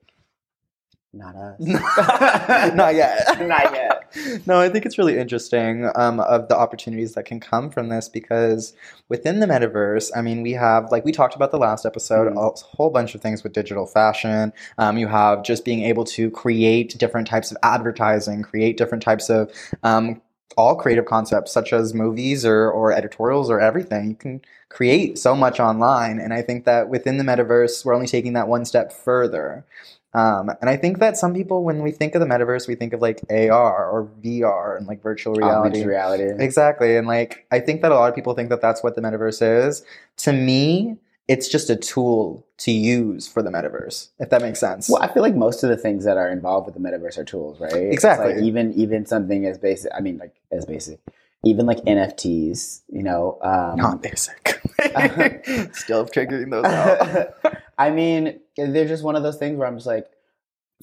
Not 1.13 1.36
us. 1.36 1.60
Not 2.74 2.95
yet. 2.95 3.41
Not 3.48 3.74
yet. 3.74 4.48
No, 4.48 4.62
I 4.62 4.69
think 4.69 4.86
it's 4.86 4.98
really 4.98 5.17
interesting 5.17 5.89
um, 5.95 6.22
of 6.22 6.48
the 6.48 6.55
opportunities 6.57 7.15
that 7.15 7.25
can 7.25 7.41
come 7.41 7.69
from 7.69 7.89
this 7.89 8.07
because 8.07 8.74
within 9.10 9.39
the 9.41 9.45
metaverse, 9.45 10.10
I 10.15 10.22
mean, 10.22 10.41
we 10.41 10.53
have 10.53 10.89
like 10.89 11.03
we 11.03 11.12
talked 11.12 11.36
about 11.36 11.51
the 11.51 11.57
last 11.57 11.86
episode, 11.86 12.31
Mhm. 12.31 12.38
a 12.38 12.75
whole 12.77 12.89
bunch 12.91 13.13
of 13.13 13.19
things 13.22 13.43
with 13.43 13.51
digital 13.51 13.86
fashion. 13.86 14.53
Um, 14.77 14.98
you 14.98 15.07
have 15.07 15.43
just 15.43 15.65
being 15.65 15.84
able 15.84 16.05
to 16.05 16.31
create 16.31 16.98
different 16.98 17.27
types 17.27 17.51
of 17.51 17.57
advertising, 17.62 18.41
create 18.41 18.77
different 18.77 19.03
types 19.03 19.29
of 19.29 19.51
um, 19.84 20.22
all 20.57 20.75
creative 20.75 21.05
concepts 21.05 21.51
such 21.51 21.74
as 21.74 21.93
movies 21.93 22.45
or, 22.45 22.69
or 22.72 22.93
editorials 22.93 23.50
or 23.50 23.60
everything. 23.60 24.10
You 24.12 24.15
can 24.15 24.41
create 24.71 25.19
so 25.19 25.35
much 25.35 25.59
online. 25.59 26.17
And 26.17 26.33
I 26.33 26.41
think 26.41 26.65
that 26.65 26.89
within 26.89 27.17
the 27.17 27.23
metaverse, 27.23 27.83
we're 27.83 27.93
only 27.93 28.07
taking 28.07 28.33
that 28.33 28.47
one 28.47 28.63
step 28.65 28.93
further. 28.93 29.65
Um, 30.13 30.49
and 30.61 30.69
I 30.69 30.77
think 30.77 30.99
that 30.99 31.17
some 31.17 31.33
people, 31.33 31.63
when 31.63 31.81
we 31.81 31.91
think 31.91 32.15
of 32.15 32.21
the 32.21 32.27
metaverse, 32.27 32.67
we 32.67 32.75
think 32.75 32.93
of 32.93 33.01
like 33.01 33.21
AR 33.29 33.89
or 33.89 34.09
VR 34.23 34.77
and 34.77 34.87
like 34.87 35.01
virtual 35.01 35.33
reality. 35.35 35.85
Reality. 35.85 36.43
Exactly. 36.43 36.95
And 36.95 37.07
like, 37.07 37.45
I 37.51 37.59
think 37.59 37.81
that 37.81 37.91
a 37.91 37.95
lot 37.95 38.09
of 38.09 38.15
people 38.15 38.33
think 38.33 38.49
that 38.49 38.61
that's 38.61 38.81
what 38.81 38.95
the 38.95 39.01
metaverse 39.01 39.67
is. 39.67 39.83
To 40.17 40.33
me, 40.33 40.97
it's 41.27 41.47
just 41.47 41.69
a 41.69 41.75
tool 41.75 42.45
to 42.57 42.71
use 42.71 43.27
for 43.27 43.41
the 43.41 43.49
metaverse, 43.49 44.09
if 44.19 44.29
that 44.29 44.41
makes 44.41 44.59
sense. 44.59 44.89
Well, 44.89 45.01
I 45.01 45.07
feel 45.13 45.23
like 45.23 45.35
most 45.35 45.63
of 45.63 45.69
the 45.69 45.77
things 45.77 46.03
that 46.05 46.17
are 46.17 46.29
involved 46.29 46.65
with 46.65 46.75
the 46.75 46.81
metaverse 46.81 47.17
are 47.17 47.23
tools, 47.23 47.59
right? 47.59 47.73
Exactly. 47.73 48.33
like 48.35 48.43
even 48.43 48.73
even 48.73 49.05
something 49.05 49.45
as 49.45 49.57
basic. 49.57 49.91
I 49.95 50.01
mean, 50.01 50.17
like 50.17 50.35
as 50.51 50.65
basic, 50.65 50.99
even 51.43 51.65
like 51.65 51.79
NFTs. 51.79 52.81
You 52.89 53.03
know, 53.03 53.38
um, 53.41 53.77
Not 53.77 54.01
basic. 54.01 54.60
Still 55.74 56.05
figuring 56.05 56.50
those 56.50 56.65
out. 56.65 57.36
I 57.77 57.89
mean, 57.91 58.39
they're 58.57 58.88
just 58.88 59.03
one 59.03 59.15
of 59.15 59.24
those 59.24 59.38
things 59.38 59.57
where 59.57 59.67
I'm 59.67 59.75
just 59.75 59.88
like, 59.88 60.07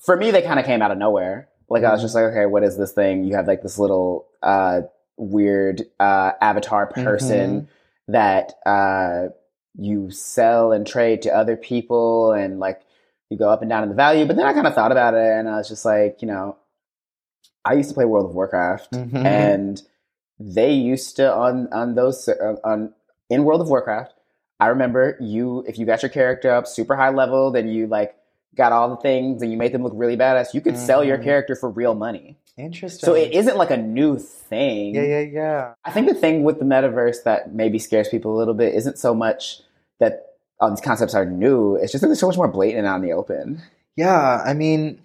for 0.05 0.17
me, 0.17 0.31
they 0.31 0.43
kind 0.43 0.59
of 0.59 0.67
came 0.67 0.83
out 0.83 0.91
of 0.91 0.99
nowhere. 0.99 1.49
Like 1.69 1.85
I 1.85 1.93
was 1.93 2.01
just 2.01 2.15
like, 2.15 2.25
okay, 2.25 2.47
what 2.47 2.65
is 2.65 2.77
this 2.79 2.93
thing? 2.93 3.25
You 3.25 3.35
have 3.37 3.47
like 3.47 3.63
this 3.63 3.79
little 3.79 4.27
uh, 4.43 4.83
weird 5.17 5.83
uh, 6.01 6.33
avatar 6.41 6.87
person 6.87 7.69
that 8.09 8.55
uh, 8.65 9.29
you 9.77 10.11
sell 10.11 10.73
and 10.73 10.87
trade 10.87 11.23
to 11.23 11.31
other 11.37 11.57
people 11.57 12.33
and 12.33 12.59
like 12.59 12.81
you 13.29 13.37
go 13.37 13.51
up 13.51 13.61
and 13.61 13.69
down 13.69 13.83
in 13.83 13.91
the 13.91 13.95
value. 13.95 14.25
But 14.25 14.37
then 14.37 14.47
I 14.47 14.55
kind 14.55 14.67
of 14.67 14.75
thought 14.75 14.93
about 14.93 15.13
it 15.15 15.21
and 15.21 15.47
I 15.49 15.57
was 15.57 15.69
just 15.69 15.85
like, 15.85 16.23
you 16.23 16.29
know, 16.29 16.57
I 17.65 17.75
used 17.75 17.91
to 17.91 17.95
play 17.95 18.07
World 18.07 18.25
of 18.31 18.35
Warcraft 18.35 18.93
Mhm. 18.93 19.25
and 19.27 19.83
they 20.41 20.73
used 20.73 21.17
to 21.17 21.33
on 21.33 21.69
on 21.73 21.95
those 21.95 22.29
uh, 22.29 22.57
on 22.65 22.93
in 23.31 23.45
World 23.45 23.61
of 23.61 23.69
Warcraft. 23.69 24.15
I 24.61 24.69
remember 24.69 25.17
you 25.21 25.65
if 25.69 25.79
you 25.79 25.87
got 25.87 26.03
your 26.03 26.09
character 26.11 26.51
up 26.51 26.67
super 26.67 26.97
high 26.97 27.11
level, 27.11 27.51
then 27.51 27.69
you 27.69 27.87
like 27.87 28.15
got 28.55 28.73
all 28.73 28.89
the 28.91 28.97
things 28.97 29.41
and 29.43 29.53
you 29.53 29.57
made 29.59 29.73
them 29.73 29.83
look 29.85 29.93
really 29.95 30.17
badass. 30.17 30.53
You 30.55 30.61
could 30.61 30.77
sell 30.77 31.05
your 31.05 31.19
Mhm. 31.19 31.23
character 31.25 31.55
for 31.55 31.69
real 31.71 31.95
money. 31.95 32.37
Interesting. 32.57 33.07
So 33.07 33.15
it 33.15 33.33
isn't 33.33 33.57
like 33.57 33.71
a 33.71 33.77
new 33.77 34.19
thing. 34.19 34.97
Yeah, 34.97 35.03
yeah, 35.03 35.21
yeah. 35.21 35.73
I 35.85 35.93
think 35.93 36.09
the 36.09 36.15
thing 36.15 36.43
with 36.43 36.59
the 36.59 36.65
metaverse 36.65 37.23
that 37.23 37.55
maybe 37.55 37.79
scares 37.79 38.09
people 38.09 38.35
a 38.35 38.37
little 38.37 38.55
bit 38.55 38.75
isn't 38.75 38.99
so 38.99 39.15
much 39.15 39.61
that 40.01 40.31
all 40.61 40.71
these 40.71 40.81
concepts 40.81 41.15
are 41.15 41.25
new. 41.25 41.77
It's 41.77 41.93
just 41.93 42.03
that 42.03 42.09
they're 42.09 42.17
so 42.17 42.27
much 42.27 42.37
more 42.37 42.49
blatant 42.49 42.79
and 42.79 42.87
out 42.89 42.97
in 42.97 43.03
the 43.03 43.13
open. 43.13 43.63
Yeah, 43.95 44.43
I 44.45 44.55
mean, 44.55 44.99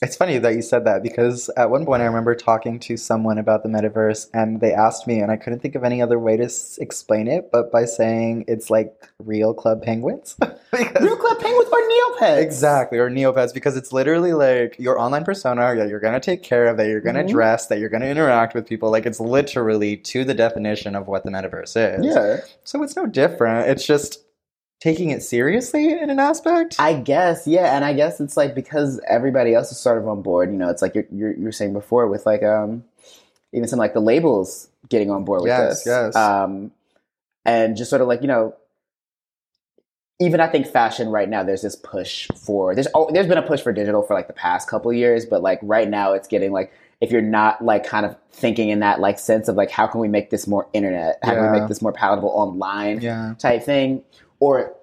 it's 0.00 0.14
funny 0.16 0.38
that 0.38 0.54
you 0.54 0.62
said 0.62 0.84
that 0.84 1.02
because 1.02 1.50
at 1.56 1.70
one 1.70 1.84
point 1.84 2.02
I 2.02 2.06
remember 2.06 2.34
talking 2.34 2.78
to 2.80 2.96
someone 2.96 3.36
about 3.38 3.64
the 3.64 3.68
metaverse 3.68 4.28
and 4.32 4.60
they 4.60 4.72
asked 4.72 5.06
me, 5.08 5.18
and 5.18 5.30
I 5.32 5.36
couldn't 5.36 5.58
think 5.60 5.74
of 5.74 5.82
any 5.82 6.00
other 6.00 6.18
way 6.20 6.36
to 6.36 6.44
s- 6.44 6.78
explain 6.80 7.26
it 7.26 7.50
but 7.50 7.72
by 7.72 7.84
saying 7.84 8.44
it's 8.46 8.70
like 8.70 9.08
real 9.18 9.52
club 9.54 9.82
penguins. 9.82 10.36
Because- 10.70 11.02
Real 11.02 11.16
Club 11.16 11.40
Penguins 11.40 11.66
are 11.72 11.80
Neopets. 11.80 12.42
Exactly, 12.42 12.98
or 12.98 13.08
Neopets, 13.10 13.54
because 13.54 13.74
it's 13.74 13.90
literally 13.90 14.34
like 14.34 14.76
your 14.78 14.98
online 15.00 15.24
persona 15.24 15.74
that 15.74 15.88
you're 15.88 15.98
gonna 15.98 16.20
take 16.20 16.42
care 16.42 16.66
of, 16.66 16.76
that 16.76 16.88
you're 16.88 17.00
gonna 17.00 17.24
Mhm. 17.24 17.30
dress, 17.30 17.66
that 17.68 17.78
you're 17.78 17.88
gonna 17.88 18.04
interact 18.04 18.54
with 18.54 18.66
people. 18.66 18.90
Like 18.90 19.06
it's 19.06 19.18
literally 19.18 19.96
to 19.96 20.24
the 20.24 20.34
definition 20.34 20.94
of 20.94 21.08
what 21.08 21.24
the 21.24 21.30
metaverse 21.30 21.98
is. 21.98 22.04
Yeah. 22.04 22.40
So 22.64 22.82
it's 22.82 22.94
no 22.96 23.06
different. 23.06 23.68
It's 23.70 23.86
just 23.86 24.22
taking 24.80 25.10
it 25.10 25.22
seriously 25.22 25.92
in 25.92 26.10
an 26.10 26.18
aspect. 26.18 26.76
I 26.78 26.94
guess, 26.94 27.46
yeah, 27.46 27.74
and 27.74 27.84
I 27.84 27.92
guess 27.92 28.20
it's 28.20 28.36
like 28.36 28.54
because 28.54 29.00
everybody 29.06 29.54
else 29.54 29.72
is 29.72 29.78
sort 29.78 29.98
of 29.98 30.08
on 30.08 30.22
board. 30.22 30.50
You 30.50 30.58
know, 30.58 30.68
it's 30.68 30.82
like 30.82 30.94
you're 30.94 31.06
you're, 31.12 31.36
you're 31.36 31.52
saying 31.52 31.72
before 31.72 32.06
with 32.08 32.26
like 32.26 32.42
um 32.42 32.84
even 33.52 33.68
some 33.68 33.78
like 33.78 33.94
the 33.94 34.00
labels 34.00 34.68
getting 34.88 35.10
on 35.10 35.24
board 35.24 35.42
with 35.42 35.48
Yes, 35.48 35.84
this. 35.84 35.86
yes. 35.86 36.16
Um, 36.16 36.72
and 37.44 37.76
just 37.76 37.90
sort 37.90 38.02
of 38.02 38.08
like 38.08 38.20
you 38.22 38.28
know, 38.28 38.54
even 40.20 40.40
I 40.40 40.48
think 40.48 40.66
fashion 40.66 41.08
right 41.08 41.28
now. 41.28 41.42
There's 41.42 41.62
this 41.62 41.76
push 41.76 42.28
for 42.36 42.74
there's 42.74 42.88
oh, 42.94 43.10
there's 43.12 43.26
been 43.26 43.38
a 43.38 43.42
push 43.46 43.60
for 43.60 43.72
digital 43.72 44.02
for 44.02 44.14
like 44.14 44.26
the 44.26 44.32
past 44.32 44.68
couple 44.68 44.90
of 44.90 44.96
years, 44.96 45.24
but 45.24 45.42
like 45.42 45.58
right 45.62 45.88
now 45.88 46.12
it's 46.12 46.28
getting 46.28 46.52
like 46.52 46.72
if 47.00 47.12
you're 47.12 47.22
not 47.22 47.64
like 47.64 47.84
kind 47.84 48.04
of 48.04 48.16
thinking 48.32 48.70
in 48.70 48.80
that 48.80 49.00
like 49.00 49.18
sense 49.18 49.48
of 49.48 49.56
like 49.56 49.70
how 49.70 49.86
can 49.86 50.00
we 50.00 50.08
make 50.08 50.30
this 50.30 50.46
more 50.46 50.68
internet, 50.72 51.18
how 51.22 51.34
can 51.34 51.52
we 51.52 51.58
make 51.58 51.68
this 51.68 51.80
more 51.80 51.92
palatable 51.92 52.30
online 52.30 53.00
yeah. 53.00 53.34
type 53.38 53.62
thing, 53.62 54.02
or 54.40 54.74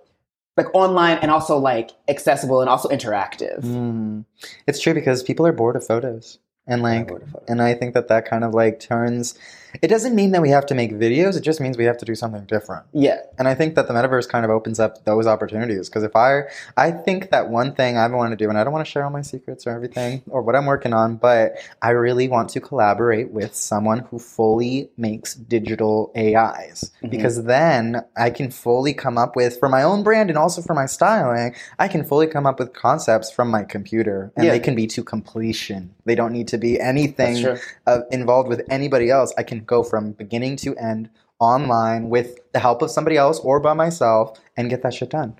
like 0.58 0.74
online 0.74 1.18
and 1.18 1.32
also 1.32 1.58
like 1.58 1.92
accessible 2.08 2.62
and 2.62 2.70
also 2.70 2.88
interactive. 2.90 3.62
Mm. 3.62 4.26
It's 4.68 4.80
true 4.80 4.94
because 4.94 5.24
people 5.24 5.46
are 5.46 5.52
bored 5.52 5.76
of 5.76 5.86
photos. 5.86 6.40
And 6.68 6.82
like 6.82 7.12
and 7.48 7.62
I 7.62 7.74
think 7.76 7.94
that 7.94 8.08
that 8.08 8.26
kind 8.28 8.44
of 8.44 8.54
like 8.54 8.80
turns 8.80 9.36
it 9.82 9.90
doesn't 9.90 10.16
mean 10.16 10.32
that 10.32 10.42
we 10.42 10.52
have 10.52 10.66
to 10.68 10.74
make 10.74 10.94
videos, 10.94 11.36
it 11.36 11.42
just 11.42 11.60
means 11.60 11.78
we 11.78 11.84
have 11.84 11.98
to 11.98 12.06
do 12.06 12.16
something 12.16 12.46
different. 12.46 12.86
Yeah, 12.94 13.18
And 13.38 13.46
I 13.46 13.56
think 13.56 13.76
that 13.76 13.90
the 13.90 13.94
metaverse 13.94 14.30
kind 14.30 14.46
of 14.46 14.52
opens 14.52 14.80
up 14.80 15.04
those 15.04 15.28
opportunities 15.28 15.90
because 15.90 16.04
if 16.04 16.16
I 16.16 16.44
I 16.78 16.92
think 16.92 17.30
that 17.32 17.50
one 17.50 17.76
thing 17.76 17.98
I 17.98 18.08
want 18.08 18.32
to 18.32 18.38
do 18.38 18.48
and 18.50 18.58
I 18.58 18.64
don't 18.64 18.72
want 18.72 18.86
to 18.86 18.90
share 18.90 19.04
all 19.04 19.10
my 19.12 19.22
secrets 19.22 19.68
or 19.68 19.72
everything 19.72 20.22
or 20.30 20.42
what 20.44 20.56
I'm 20.56 20.66
working 20.66 20.94
on, 20.94 21.18
but 21.18 21.58
I 21.82 21.90
really 21.90 22.30
want 22.30 22.50
to 22.52 22.62
collaborate 22.62 23.32
with 23.32 23.54
someone 23.54 24.00
who 24.00 24.18
fully 24.18 24.90
makes 24.98 25.36
digital 25.36 26.12
AIs 26.16 26.92
Mhm. 27.04 27.10
because 27.10 27.44
then 27.44 28.02
I 28.16 28.30
can 28.30 28.52
fully 28.52 28.94
come 28.94 29.18
up 29.18 29.36
with 29.36 29.60
for 29.60 29.68
my 29.68 29.84
own 29.84 30.04
brand 30.04 30.30
and 30.30 30.38
also 30.40 30.62
for 30.62 30.74
my 30.74 30.86
styling, 30.86 31.54
I 31.78 31.90
can 31.90 32.06
fully 32.06 32.28
come 32.28 32.46
up 32.46 32.60
with 32.60 32.72
concepts 32.72 33.30
from 33.30 33.50
my 33.52 33.64
computer 33.64 34.32
and 34.38 34.46
Yeah. 34.46 34.52
they 34.54 34.60
can 34.60 34.74
be 34.76 34.88
to 34.88 35.04
completion. 35.04 35.90
They 36.06 36.16
don't 36.16 36.32
need 36.32 36.48
to 36.50 36.55
be 36.58 36.80
anything 36.80 37.58
uh, 37.88 38.00
involved 38.12 38.50
with 38.50 38.62
anybody 38.70 39.10
else. 39.10 39.34
I 39.38 39.44
can 39.44 39.60
go 39.60 39.84
from 39.84 40.12
beginning 40.12 40.58
to 40.58 40.76
end 40.76 41.10
online 41.40 42.10
with 42.10 42.40
the 42.54 42.60
help 42.60 42.82
of 42.82 42.92
somebody 42.92 43.18
else 43.18 43.40
or 43.40 43.60
by 43.60 43.74
myself 43.74 44.40
and 44.56 44.70
get 44.70 44.84
that 44.84 44.94
shit 44.94 45.10
done. 45.10 45.36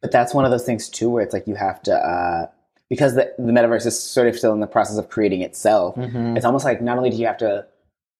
But 0.00 0.12
that's 0.12 0.34
one 0.34 0.44
of 0.44 0.50
those 0.50 0.64
things 0.64 0.88
too, 0.88 1.10
where 1.10 1.22
it's 1.22 1.32
like 1.32 1.46
you 1.46 1.54
have 1.54 1.82
to 1.82 1.94
uh, 1.94 2.46
because 2.88 3.14
the 3.14 3.32
the 3.38 3.52
metaverse 3.52 3.86
is 3.86 3.98
sort 3.98 4.28
of 4.28 4.36
still 4.36 4.52
in 4.52 4.60
the 4.60 4.66
process 4.66 4.98
of 4.98 5.08
creating 5.08 5.42
itself. 5.42 5.94
Mm-hmm. 5.96 6.36
It's 6.36 6.44
almost 6.44 6.64
like 6.64 6.82
not 6.82 6.98
only 6.98 7.10
do 7.10 7.16
you 7.16 7.26
have 7.26 7.38
to 7.38 7.66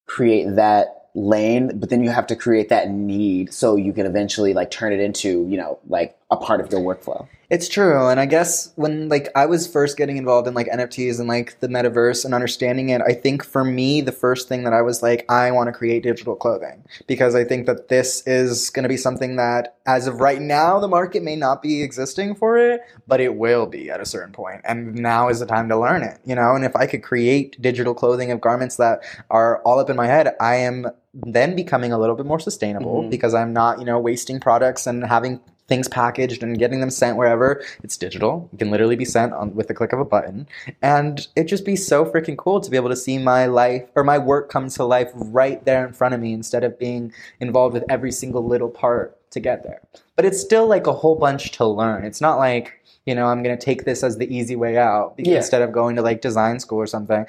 create 0.06 0.56
that 0.56 1.08
lane, 1.14 1.78
but 1.78 1.90
then 1.90 2.02
you 2.02 2.10
have 2.10 2.26
to 2.28 2.36
create 2.36 2.68
that 2.68 2.90
need 2.90 3.52
so 3.52 3.76
you 3.76 3.92
can 3.92 4.06
eventually 4.06 4.54
like 4.54 4.70
turn 4.70 4.92
it 4.92 5.00
into 5.00 5.46
you 5.48 5.56
know 5.56 5.78
like 5.88 6.16
a 6.32 6.36
part 6.36 6.60
of 6.62 6.72
your 6.72 6.80
workflow. 6.80 7.28
It's 7.50 7.68
true, 7.68 8.06
and 8.08 8.18
I 8.18 8.24
guess 8.24 8.72
when 8.76 9.10
like 9.10 9.28
I 9.36 9.44
was 9.44 9.66
first 9.66 9.98
getting 9.98 10.16
involved 10.16 10.48
in 10.48 10.54
like 10.54 10.68
NFTs 10.68 11.20
and 11.20 11.28
like 11.28 11.60
the 11.60 11.68
metaverse 11.68 12.24
and 12.24 12.32
understanding 12.32 12.88
it, 12.88 13.02
I 13.06 13.12
think 13.12 13.44
for 13.44 13.62
me 13.62 14.00
the 14.00 14.10
first 14.10 14.48
thing 14.48 14.64
that 14.64 14.72
I 14.72 14.80
was 14.80 15.02
like, 15.02 15.26
I 15.30 15.50
want 15.50 15.68
to 15.68 15.72
create 15.72 16.02
digital 16.02 16.34
clothing 16.34 16.82
because 17.06 17.34
I 17.34 17.44
think 17.44 17.66
that 17.66 17.88
this 17.88 18.26
is 18.26 18.70
going 18.70 18.84
to 18.84 18.88
be 18.88 18.96
something 18.96 19.36
that, 19.36 19.76
as 19.84 20.06
of 20.06 20.20
right 20.20 20.40
now, 20.40 20.80
the 20.80 20.88
market 20.88 21.22
may 21.22 21.36
not 21.36 21.60
be 21.60 21.82
existing 21.82 22.36
for 22.36 22.56
it, 22.56 22.80
but 23.06 23.20
it 23.20 23.34
will 23.36 23.66
be 23.66 23.90
at 23.90 24.00
a 24.00 24.06
certain 24.06 24.32
point, 24.32 24.62
and 24.64 24.94
now 24.94 25.28
is 25.28 25.40
the 25.40 25.46
time 25.46 25.68
to 25.68 25.78
learn 25.78 26.02
it, 26.02 26.20
you 26.24 26.34
know. 26.34 26.54
And 26.54 26.64
if 26.64 26.74
I 26.74 26.86
could 26.86 27.02
create 27.02 27.60
digital 27.60 27.92
clothing 27.92 28.30
of 28.30 28.40
garments 28.40 28.76
that 28.76 29.00
are 29.28 29.60
all 29.64 29.78
up 29.78 29.90
in 29.90 29.96
my 29.96 30.06
head, 30.06 30.34
I 30.40 30.54
am 30.56 30.86
then 31.12 31.54
becoming 31.54 31.92
a 31.92 31.98
little 31.98 32.16
bit 32.16 32.24
more 32.24 32.40
sustainable 32.40 33.02
Mhm. 33.02 33.10
because 33.10 33.34
I'm 33.34 33.52
not, 33.52 33.78
you 33.78 33.84
know, 33.84 33.98
wasting 33.98 34.40
products 34.40 34.86
and 34.86 35.04
having 35.04 35.40
things 35.72 35.88
packaged 35.88 36.42
and 36.42 36.58
getting 36.58 36.80
them 36.80 36.90
sent 36.90 37.16
wherever. 37.16 37.64
It's 37.82 37.96
digital. 37.96 38.46
It 38.52 38.58
can 38.58 38.70
literally 38.70 38.94
be 38.94 39.06
sent 39.06 39.32
on 39.32 39.54
with 39.54 39.68
the 39.68 39.74
click 39.74 39.94
of 39.94 40.00
a 40.00 40.04
button. 40.04 40.46
And 40.82 41.26
it 41.34 41.44
just 41.44 41.64
be 41.64 41.76
so 41.76 42.04
freaking 42.04 42.36
cool 42.36 42.60
to 42.60 42.70
be 42.70 42.76
able 42.76 42.90
to 42.90 42.96
see 42.96 43.16
my 43.16 43.46
life 43.46 43.84
or 43.94 44.04
my 44.04 44.18
work 44.18 44.50
come 44.50 44.68
to 44.68 44.84
life 44.84 45.10
right 45.14 45.64
there 45.64 45.86
in 45.86 45.94
front 45.94 46.12
of 46.12 46.20
me 46.20 46.34
instead 46.34 46.62
of 46.62 46.78
being 46.78 47.10
involved 47.40 47.72
with 47.72 47.84
every 47.88 48.12
single 48.12 48.46
little 48.46 48.68
part 48.68 49.18
to 49.30 49.40
get 49.40 49.62
there. 49.62 49.80
But 50.14 50.26
it's 50.26 50.38
still 50.38 50.66
like 50.66 50.86
a 50.86 50.92
whole 50.92 51.14
bunch 51.14 51.52
to 51.52 51.64
learn. 51.66 52.04
It's 52.04 52.20
not 52.20 52.36
like, 52.36 52.78
you 53.06 53.14
know, 53.14 53.28
I'm 53.28 53.42
going 53.42 53.56
to 53.56 53.64
take 53.64 53.86
this 53.86 54.02
as 54.02 54.18
the 54.18 54.28
easy 54.36 54.56
way 54.56 54.76
out 54.76 55.14
Yeah. 55.16 55.38
instead 55.38 55.62
of 55.62 55.72
going 55.72 55.96
to 55.96 56.02
like 56.02 56.20
design 56.20 56.60
school 56.60 56.80
or 56.80 56.86
something. 56.86 57.24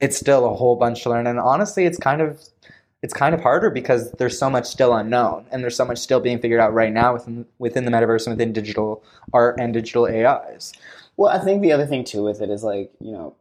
It's 0.00 0.16
still 0.18 0.50
a 0.50 0.54
whole 0.56 0.74
bunch 0.74 1.04
to 1.04 1.10
learn 1.10 1.28
and 1.28 1.38
honestly 1.38 1.86
it's 1.86 1.96
kind 1.96 2.20
of 2.20 2.42
it's 3.04 3.12
kind 3.12 3.34
of 3.34 3.42
harder 3.42 3.68
because 3.68 4.10
there's 4.12 4.38
so 4.38 4.48
much 4.48 4.64
still 4.64 4.94
unknown 4.94 5.44
and 5.52 5.62
there's 5.62 5.76
so 5.76 5.84
much 5.84 5.98
still 5.98 6.20
being 6.20 6.38
figured 6.38 6.58
out 6.58 6.72
right 6.72 6.90
now 6.90 7.12
within 7.12 7.44
within 7.58 7.84
the 7.84 7.90
metaverse 7.90 8.26
and 8.26 8.34
within 8.34 8.50
digital 8.50 9.04
art 9.34 9.60
and 9.60 9.74
digital 9.74 10.06
AIs. 10.06 10.72
Well, 11.18 11.30
I 11.30 11.44
think 11.44 11.60
the 11.60 11.70
other 11.70 11.84
thing 11.84 12.04
too 12.04 12.24
with 12.24 12.40
it 12.40 12.48
is 12.48 12.64
like 12.64 12.90
you 13.00 13.12
know 13.12 13.36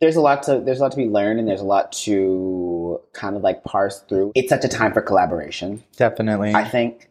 there's 0.00 0.16
a 0.16 0.22
lot 0.22 0.42
to 0.44 0.60
there's 0.60 0.78
a 0.78 0.82
lot 0.82 0.92
to 0.92 0.96
be 0.96 1.04
learned 1.04 1.38
and 1.38 1.46
there's 1.46 1.60
a 1.60 1.64
lot 1.64 1.92
to 1.92 3.02
kind 3.12 3.36
of 3.36 3.42
like 3.42 3.62
parse 3.64 4.00
through. 4.00 4.32
It's 4.34 4.48
such 4.48 4.64
a 4.64 4.68
time 4.68 4.94
for 4.94 5.02
collaboration. 5.02 5.84
Definitely. 5.98 6.54
I 6.54 6.64
think, 6.64 7.10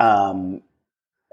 um, 0.00 0.60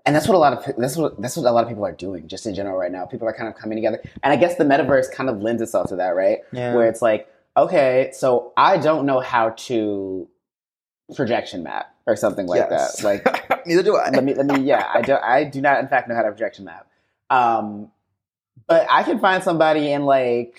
and 0.05 0.15
that's 0.15 0.27
what 0.27 0.35
a 0.35 0.37
lot 0.37 0.53
of 0.53 0.75
that's 0.77 0.97
what 0.97 1.19
that's 1.19 1.35
what 1.35 1.49
a 1.49 1.51
lot 1.51 1.63
of 1.63 1.67
people 1.67 1.83
are 1.83 1.91
doing 1.91 2.27
just 2.27 2.45
in 2.45 2.53
general 2.53 2.77
right 2.77 2.91
now. 2.91 3.07
People 3.07 3.27
are 3.27 3.33
kind 3.33 3.49
of 3.49 3.55
coming 3.55 3.75
together, 3.75 4.03
and 4.21 4.31
I 4.31 4.35
guess 4.35 4.53
the 4.53 4.65
metaverse 4.65 5.11
kind 5.11 5.31
of 5.31 5.41
lends 5.41 5.63
itself 5.63 5.89
to 5.89 5.95
that, 5.95 6.09
right? 6.09 6.41
yeah. 6.51 6.75
Where 6.75 6.87
it's 6.87 7.01
like, 7.01 7.27
okay, 7.57 8.09
so 8.13 8.53
I 8.57 8.77
don't 8.77 9.05
know 9.05 9.19
how 9.19 9.49
to 9.49 10.27
projection 11.15 11.63
map 11.63 11.93
or 12.07 12.15
something 12.15 12.47
like 12.47 12.67
Yes. 12.69 13.01
that. 13.01 13.03
Like, 13.03 13.65
neither 13.67 13.83
do 13.83 13.95
I. 13.97 14.09
let 14.09 14.23
me 14.23 14.33
let 14.33 14.45
me 14.45 14.59
yeah, 14.65 14.85
I 14.93 15.01
do 15.01 15.13
I 15.15 15.43
do 15.43 15.61
not 15.61 15.79
in 15.79 15.87
fact 15.87 16.07
know 16.09 16.15
how 16.15 16.23
to 16.23 16.29
projection 16.29 16.65
map. 16.65 16.87
Um, 17.29 17.91
but 18.67 18.87
I 18.89 19.03
can 19.03 19.19
find 19.19 19.43
somebody 19.43 19.91
in 19.91 20.05
like 20.05 20.57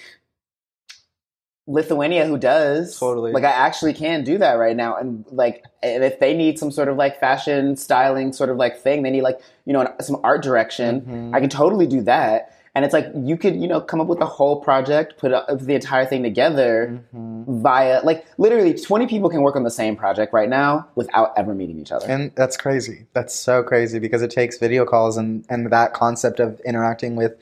Lithuania 1.68 2.26
who 2.26 2.38
does 2.38 2.96
Totally. 2.96 3.32
like 3.32 3.42
I 3.42 3.50
actually 3.50 3.92
can 3.92 4.22
do 4.22 4.38
that 4.38 4.52
right 4.54 4.76
now 4.76 4.96
and 4.96 5.24
like 5.32 5.64
and 5.82 6.04
if 6.04 6.20
they 6.20 6.36
need 6.36 6.60
some 6.60 6.70
sort 6.70 6.86
of 6.86 6.96
like 6.96 7.18
fashion 7.18 7.74
styling 7.76 8.32
sort 8.32 8.50
of 8.50 8.56
like 8.56 8.78
thing 8.78 9.02
they 9.02 9.10
need 9.10 9.22
like 9.22 9.40
you 9.64 9.72
know 9.72 9.92
some 10.00 10.20
art 10.22 10.44
direction 10.44 11.00
Mhm. 11.00 11.34
I 11.34 11.40
can 11.40 11.48
totally 11.48 11.88
do 11.88 12.02
that 12.02 12.55
and 12.76 12.84
it's 12.84 12.92
like 12.92 13.06
you 13.16 13.36
could 13.38 13.56
you 13.56 13.66
know 13.66 13.80
come 13.80 14.00
up 14.02 14.06
with 14.06 14.20
a 14.20 14.26
whole 14.26 14.60
project 14.60 15.16
put 15.18 15.32
up 15.32 15.46
the 15.58 15.74
entire 15.74 16.04
thing 16.04 16.22
together 16.22 17.00
Mhm. 17.14 17.62
via 17.62 18.00
like 18.04 18.24
literally 18.38 18.74
20 18.74 19.06
people 19.06 19.30
can 19.30 19.40
work 19.40 19.56
on 19.56 19.64
the 19.64 19.70
same 19.70 19.96
project 19.96 20.32
right 20.34 20.48
now 20.48 20.86
without 20.94 21.32
ever 21.36 21.54
meeting 21.54 21.80
each 21.80 21.90
other 21.90 22.06
And 22.06 22.30
that's 22.34 22.56
crazy. 22.56 23.06
That's 23.14 23.34
so 23.34 23.62
crazy 23.62 23.98
because 23.98 24.20
it 24.22 24.30
takes 24.30 24.58
video 24.58 24.84
calls 24.84 25.16
and, 25.16 25.44
and 25.48 25.70
that 25.72 25.94
concept 25.94 26.38
of 26.38 26.60
interacting 26.66 27.16
with 27.16 27.32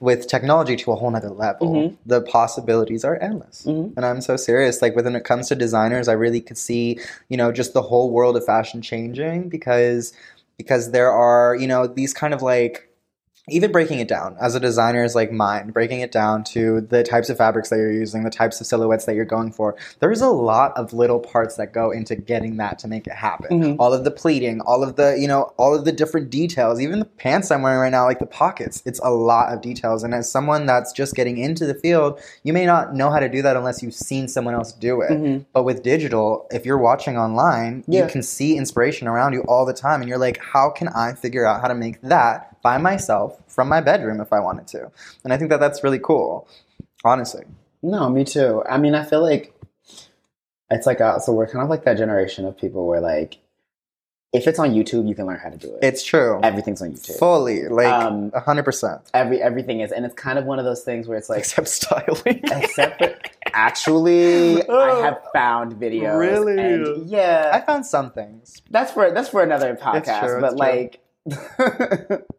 with 0.00 0.26
technology 0.26 0.74
to 0.76 0.92
a 0.92 0.96
whole 0.96 1.10
nother 1.10 1.30
level. 1.30 1.68
Mhm. 1.74 1.96
The 2.06 2.22
possibilities 2.22 3.04
are 3.04 3.16
endless. 3.20 3.64
Mhm. 3.66 3.92
And 3.96 4.06
I'm 4.06 4.20
so 4.22 4.36
serious. 4.36 4.80
Like 4.80 4.96
when 4.96 5.14
it 5.14 5.24
comes 5.24 5.48
to 5.48 5.54
designers, 5.54 6.08
I 6.08 6.14
really 6.14 6.40
could 6.40 6.56
see, 6.58 6.98
you 7.28 7.36
know, 7.36 7.52
just 7.52 7.74
the 7.74 7.82
whole 7.82 8.10
world 8.10 8.36
of 8.38 8.44
fashion 8.46 8.80
changing 8.80 9.48
because 9.50 10.12
because 10.56 10.90
there 10.90 11.12
are, 11.12 11.54
you 11.54 11.68
know, 11.68 11.86
these 11.86 12.12
kind 12.14 12.32
of 12.34 12.42
like 12.42 12.87
even 13.50 13.72
breaking 13.72 13.98
it 14.00 14.08
down 14.08 14.36
as 14.40 14.54
a 14.54 14.60
designer's 14.60 15.14
like 15.14 15.32
mind, 15.32 15.72
breaking 15.72 16.00
it 16.00 16.12
down 16.12 16.44
to 16.44 16.80
the 16.80 17.02
types 17.02 17.28
of 17.30 17.36
fabrics 17.36 17.68
that 17.70 17.76
you're 17.76 17.92
using, 17.92 18.24
the 18.24 18.30
types 18.30 18.60
of 18.60 18.66
silhouettes 18.66 19.04
that 19.06 19.14
you're 19.14 19.24
going 19.24 19.52
for. 19.52 19.76
There's 20.00 20.20
a 20.20 20.28
lot 20.28 20.72
of 20.76 20.92
little 20.92 21.20
parts 21.20 21.56
that 21.56 21.72
go 21.72 21.90
into 21.90 22.16
getting 22.16 22.56
that 22.58 22.78
to 22.80 22.88
make 22.88 23.06
it 23.06 23.12
happen. 23.12 23.60
Mhm. 23.62 23.76
All 23.78 23.92
of 23.92 24.04
the 24.04 24.10
pleating, 24.10 24.60
all 24.62 24.82
of 24.82 24.96
the, 24.96 25.16
you 25.18 25.28
know, 25.28 25.52
all 25.56 25.74
of 25.74 25.84
the 25.84 25.92
different 25.92 26.30
details, 26.30 26.80
even 26.80 26.98
the 26.98 27.04
pants 27.04 27.50
I'm 27.50 27.62
wearing 27.62 27.80
right 27.80 27.90
now, 27.92 28.04
like 28.04 28.18
the 28.18 28.26
pockets. 28.26 28.82
It's 28.84 29.00
a 29.02 29.10
lot 29.10 29.52
of 29.52 29.60
details. 29.60 30.02
And 30.02 30.14
as 30.14 30.30
someone 30.30 30.66
that's 30.66 30.92
just 30.92 31.14
getting 31.14 31.38
into 31.38 31.66
the 31.66 31.74
field, 31.74 32.20
you 32.42 32.52
may 32.52 32.66
not 32.66 32.94
know 32.94 33.10
how 33.10 33.18
to 33.20 33.28
do 33.28 33.42
that 33.42 33.56
unless 33.56 33.82
you've 33.82 33.94
seen 33.94 34.28
someone 34.28 34.54
else 34.54 34.72
do 34.72 35.00
it. 35.00 35.10
Mhm. 35.10 35.44
But 35.52 35.64
with 35.64 35.82
digital, 35.82 36.46
if 36.50 36.64
you're 36.66 36.78
watching 36.78 37.16
online, 37.16 37.84
Yeah. 37.86 38.02
you 38.04 38.08
can 38.10 38.22
see 38.22 38.56
inspiration 38.56 39.08
around 39.08 39.32
you 39.32 39.40
all 39.42 39.64
the 39.64 39.72
time. 39.72 40.00
And 40.00 40.08
you're 40.08 40.18
like, 40.18 40.38
how 40.38 40.70
can 40.70 40.88
I 40.88 41.12
figure 41.12 41.46
out 41.46 41.60
how 41.60 41.68
to 41.68 41.74
make 41.74 42.00
that 42.02 42.47
by 42.62 42.78
myself 42.78 43.40
from 43.46 43.68
my 43.68 43.80
bedroom 43.80 44.20
if 44.20 44.32
I 44.32 44.40
wanted 44.40 44.66
to? 44.68 44.90
And 45.24 45.32
I 45.32 45.36
think 45.36 45.50
that 45.50 45.60
that's 45.60 45.82
really 45.84 45.98
cool, 45.98 46.48
honestly. 47.04 47.44
No, 47.82 48.08
me 48.08 48.24
too. 48.24 48.62
I 48.68 48.78
mean, 48.78 48.94
I 48.94 49.04
feel 49.04 49.22
like 49.22 49.54
it's 50.70 50.86
like 50.86 51.00
uh, 51.00 51.18
so 51.18 51.32
we're 51.32 51.46
kind 51.46 51.62
of 51.62 51.70
like 51.70 51.84
that 51.84 51.96
generation 51.96 52.44
of 52.44 52.56
people 52.56 52.86
where 52.86 53.00
like 53.00 53.38
if 54.32 54.46
it's 54.46 54.58
on 54.58 54.70
YouTube, 54.74 55.08
you 55.08 55.14
can 55.14 55.26
learn 55.26 55.38
how 55.38 55.48
to 55.48 55.56
do 55.56 55.72
it. 55.74 55.78
It's 55.82 56.04
true. 56.04 56.38
everything's 56.42 56.82
on 56.82 56.92
YouTube. 56.92 57.18
Fully, 57.18 57.66
like 57.68 57.86
Um, 57.86 58.30
a 58.34 58.42
100%. 58.42 59.00
Every 59.14 59.40
everything 59.40 59.80
is, 59.80 59.90
and 59.90 60.04
it's 60.04 60.14
kind 60.14 60.38
of 60.38 60.44
one 60.44 60.58
of 60.58 60.66
those 60.66 60.82
things 60.84 61.08
where 61.08 61.16
it's 61.16 61.30
like, 61.30 61.38
Except 61.38 61.66
styling. 61.68 62.18
except 62.44 62.98
for 62.98 63.14
actually, 63.54 64.68
I 64.68 65.00
have 65.00 65.20
found 65.32 65.76
videos. 65.76 66.18
Really? 66.18 66.58
and 66.58 67.08
yeah, 67.08 67.50
I 67.54 67.60
found 67.62 67.86
some 67.86 68.10
things. 68.10 68.60
that's 68.70 68.92
for 68.92 69.10
that's 69.12 69.30
for 69.30 69.42
another 69.42 69.74
podcast. 69.74 70.20
true, 70.20 70.40
but 70.42 70.52
it's 70.52 70.60
like, 70.60 72.20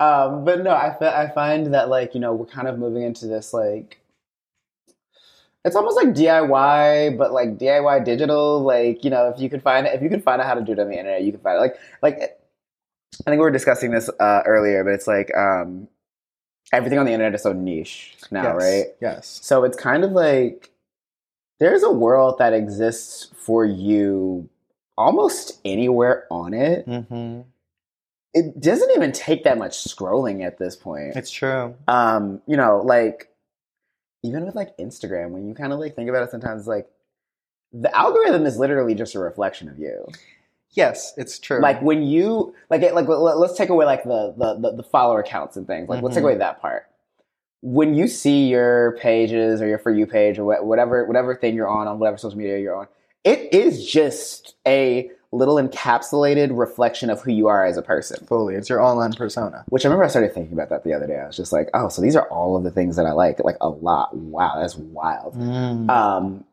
um, 0.00 0.44
but 0.44 0.62
no, 0.62 0.70
I 0.70 0.96
I 1.00 1.30
find 1.30 1.74
that 1.74 1.90
like 1.90 2.14
you 2.14 2.20
know 2.20 2.32
we're 2.34 2.46
kind 2.46 2.66
of 2.66 2.78
moving 2.78 3.02
into 3.02 3.26
this 3.26 3.52
like. 3.54 3.98
It's 5.62 5.76
almost 5.76 5.94
like 5.94 6.14
DIY, 6.14 7.18
but 7.18 7.32
like 7.32 7.58
DIY 7.58 8.02
digital. 8.06 8.62
Like 8.62 9.04
you 9.04 9.10
know, 9.10 9.28
if 9.28 9.38
you 9.38 9.50
could 9.50 9.62
find 9.62 9.86
if 9.86 10.00
you 10.02 10.08
could 10.08 10.24
find 10.24 10.40
out 10.40 10.46
how 10.46 10.54
to 10.54 10.62
do 10.62 10.72
it 10.72 10.78
on 10.78 10.88
the 10.88 10.98
internet, 10.98 11.22
you 11.22 11.32
can 11.32 11.40
find 11.42 11.58
it. 11.58 11.60
Like 11.60 11.76
like 12.02 12.16
I 13.26 13.30
think 13.30 13.38
we 13.38 13.44
were 13.44 13.50
discussing 13.50 13.90
this 13.90 14.08
uh, 14.18 14.42
earlier, 14.46 14.82
but 14.84 14.94
it's 14.94 15.06
like 15.06 15.30
um, 15.36 15.86
everything 16.72 16.98
on 16.98 17.04
the 17.04 17.12
internet 17.12 17.34
is 17.34 17.42
so 17.42 17.52
niche 17.52 18.16
now, 18.30 18.42
yes. 18.42 18.56
right? 18.56 18.84
Yes. 19.02 19.40
So 19.42 19.64
it's 19.64 19.76
kind 19.76 20.02
of 20.02 20.12
like 20.12 20.70
there's 21.58 21.82
a 21.82 21.90
world 21.90 22.38
that 22.38 22.54
exists 22.54 23.28
for 23.36 23.66
you 23.66 24.48
almost 24.96 25.60
anywhere 25.66 26.26
on 26.30 26.54
it. 26.54 26.86
hmm 26.86 27.42
It 28.32 28.60
doesn't 28.60 28.90
even 28.92 29.12
take 29.12 29.44
that 29.44 29.58
much 29.58 29.72
scrolling 29.72 30.44
at 30.44 30.58
this 30.58 30.76
point. 30.76 31.16
It's 31.16 31.30
true. 31.30 31.74
Um, 31.88 32.40
you 32.46 32.56
know, 32.56 32.80
like 32.84 33.28
even 34.22 34.44
with 34.44 34.54
like 34.54 34.76
Instagram, 34.78 35.30
when 35.30 35.48
you 35.48 35.54
kind 35.54 35.72
of 35.72 35.78
like 35.80 35.96
think 35.96 36.08
about 36.08 36.22
it 36.22 36.30
sometimes 36.30 36.66
like 36.66 36.88
the 37.72 37.94
algorithm 37.96 38.46
is 38.46 38.58
literally 38.58 38.94
just 38.94 39.14
a 39.14 39.18
reflection 39.18 39.68
of 39.68 39.78
you. 39.78 40.06
Yes, 40.72 41.14
it's 41.16 41.38
true. 41.40 41.60
Like 41.60 41.82
when 41.82 42.02
you 42.04 42.54
like 42.68 42.82
it, 42.82 42.94
like 42.94 43.08
let- 43.08 43.38
let's 43.38 43.56
take 43.56 43.70
away 43.70 43.86
like 43.86 44.04
the 44.04 44.34
the 44.36 44.54
the, 44.70 44.76
the 44.76 44.82
follower 44.84 45.22
counts 45.24 45.56
and 45.56 45.66
things. 45.66 45.88
Like 45.88 46.02
let's 46.02 46.14
take 46.14 46.22
Mhm. 46.22 46.26
away 46.28 46.38
that 46.38 46.60
part. 46.60 46.86
When 47.62 47.94
you 47.94 48.06
see 48.06 48.46
your 48.48 48.96
pages 49.00 49.60
or 49.60 49.66
your 49.66 49.78
for 49.78 49.90
you 49.90 50.06
page 50.06 50.38
or 50.38 50.44
whatever 50.64 51.04
whatever 51.06 51.34
thing 51.34 51.54
you're 51.54 51.68
on 51.68 51.88
on 51.88 51.98
whatever 51.98 52.16
social 52.16 52.38
media 52.38 52.58
you're 52.58 52.76
on, 52.76 52.86
it 53.24 53.52
is 53.52 53.84
just 53.84 54.54
a 54.66 55.10
little 55.32 55.56
encapsulated 55.56 56.50
reflection 56.52 57.08
of 57.08 57.20
who 57.20 57.30
you 57.30 57.46
are 57.46 57.64
as 57.64 57.76
a 57.76 57.82
person. 57.82 58.24
fully, 58.26 58.54
it's 58.56 58.68
your 58.68 58.82
online 58.82 59.12
persona. 59.12 59.64
Which 59.68 59.84
I 59.84 59.88
remember 59.88 60.04
I 60.04 60.08
started 60.08 60.34
thinking 60.34 60.52
about 60.52 60.70
that 60.70 60.84
the 60.84 60.92
other 60.92 61.06
day. 61.06 61.18
I 61.18 61.26
was 61.26 61.36
just 61.36 61.52
like, 61.52 61.68
oh, 61.74 61.88
so 61.88 62.02
these 62.02 62.16
are 62.16 62.28
all 62.28 62.56
of 62.56 62.64
the 62.64 62.70
things 62.70 62.96
that 62.96 63.06
I 63.06 63.12
like, 63.12 63.42
like 63.44 63.56
a 63.60 63.68
lot. 63.68 64.16
Wow, 64.16 64.60
that's 64.60 64.76
wild. 64.76 65.34
Mm. 65.34 65.88
Um, 65.88 66.44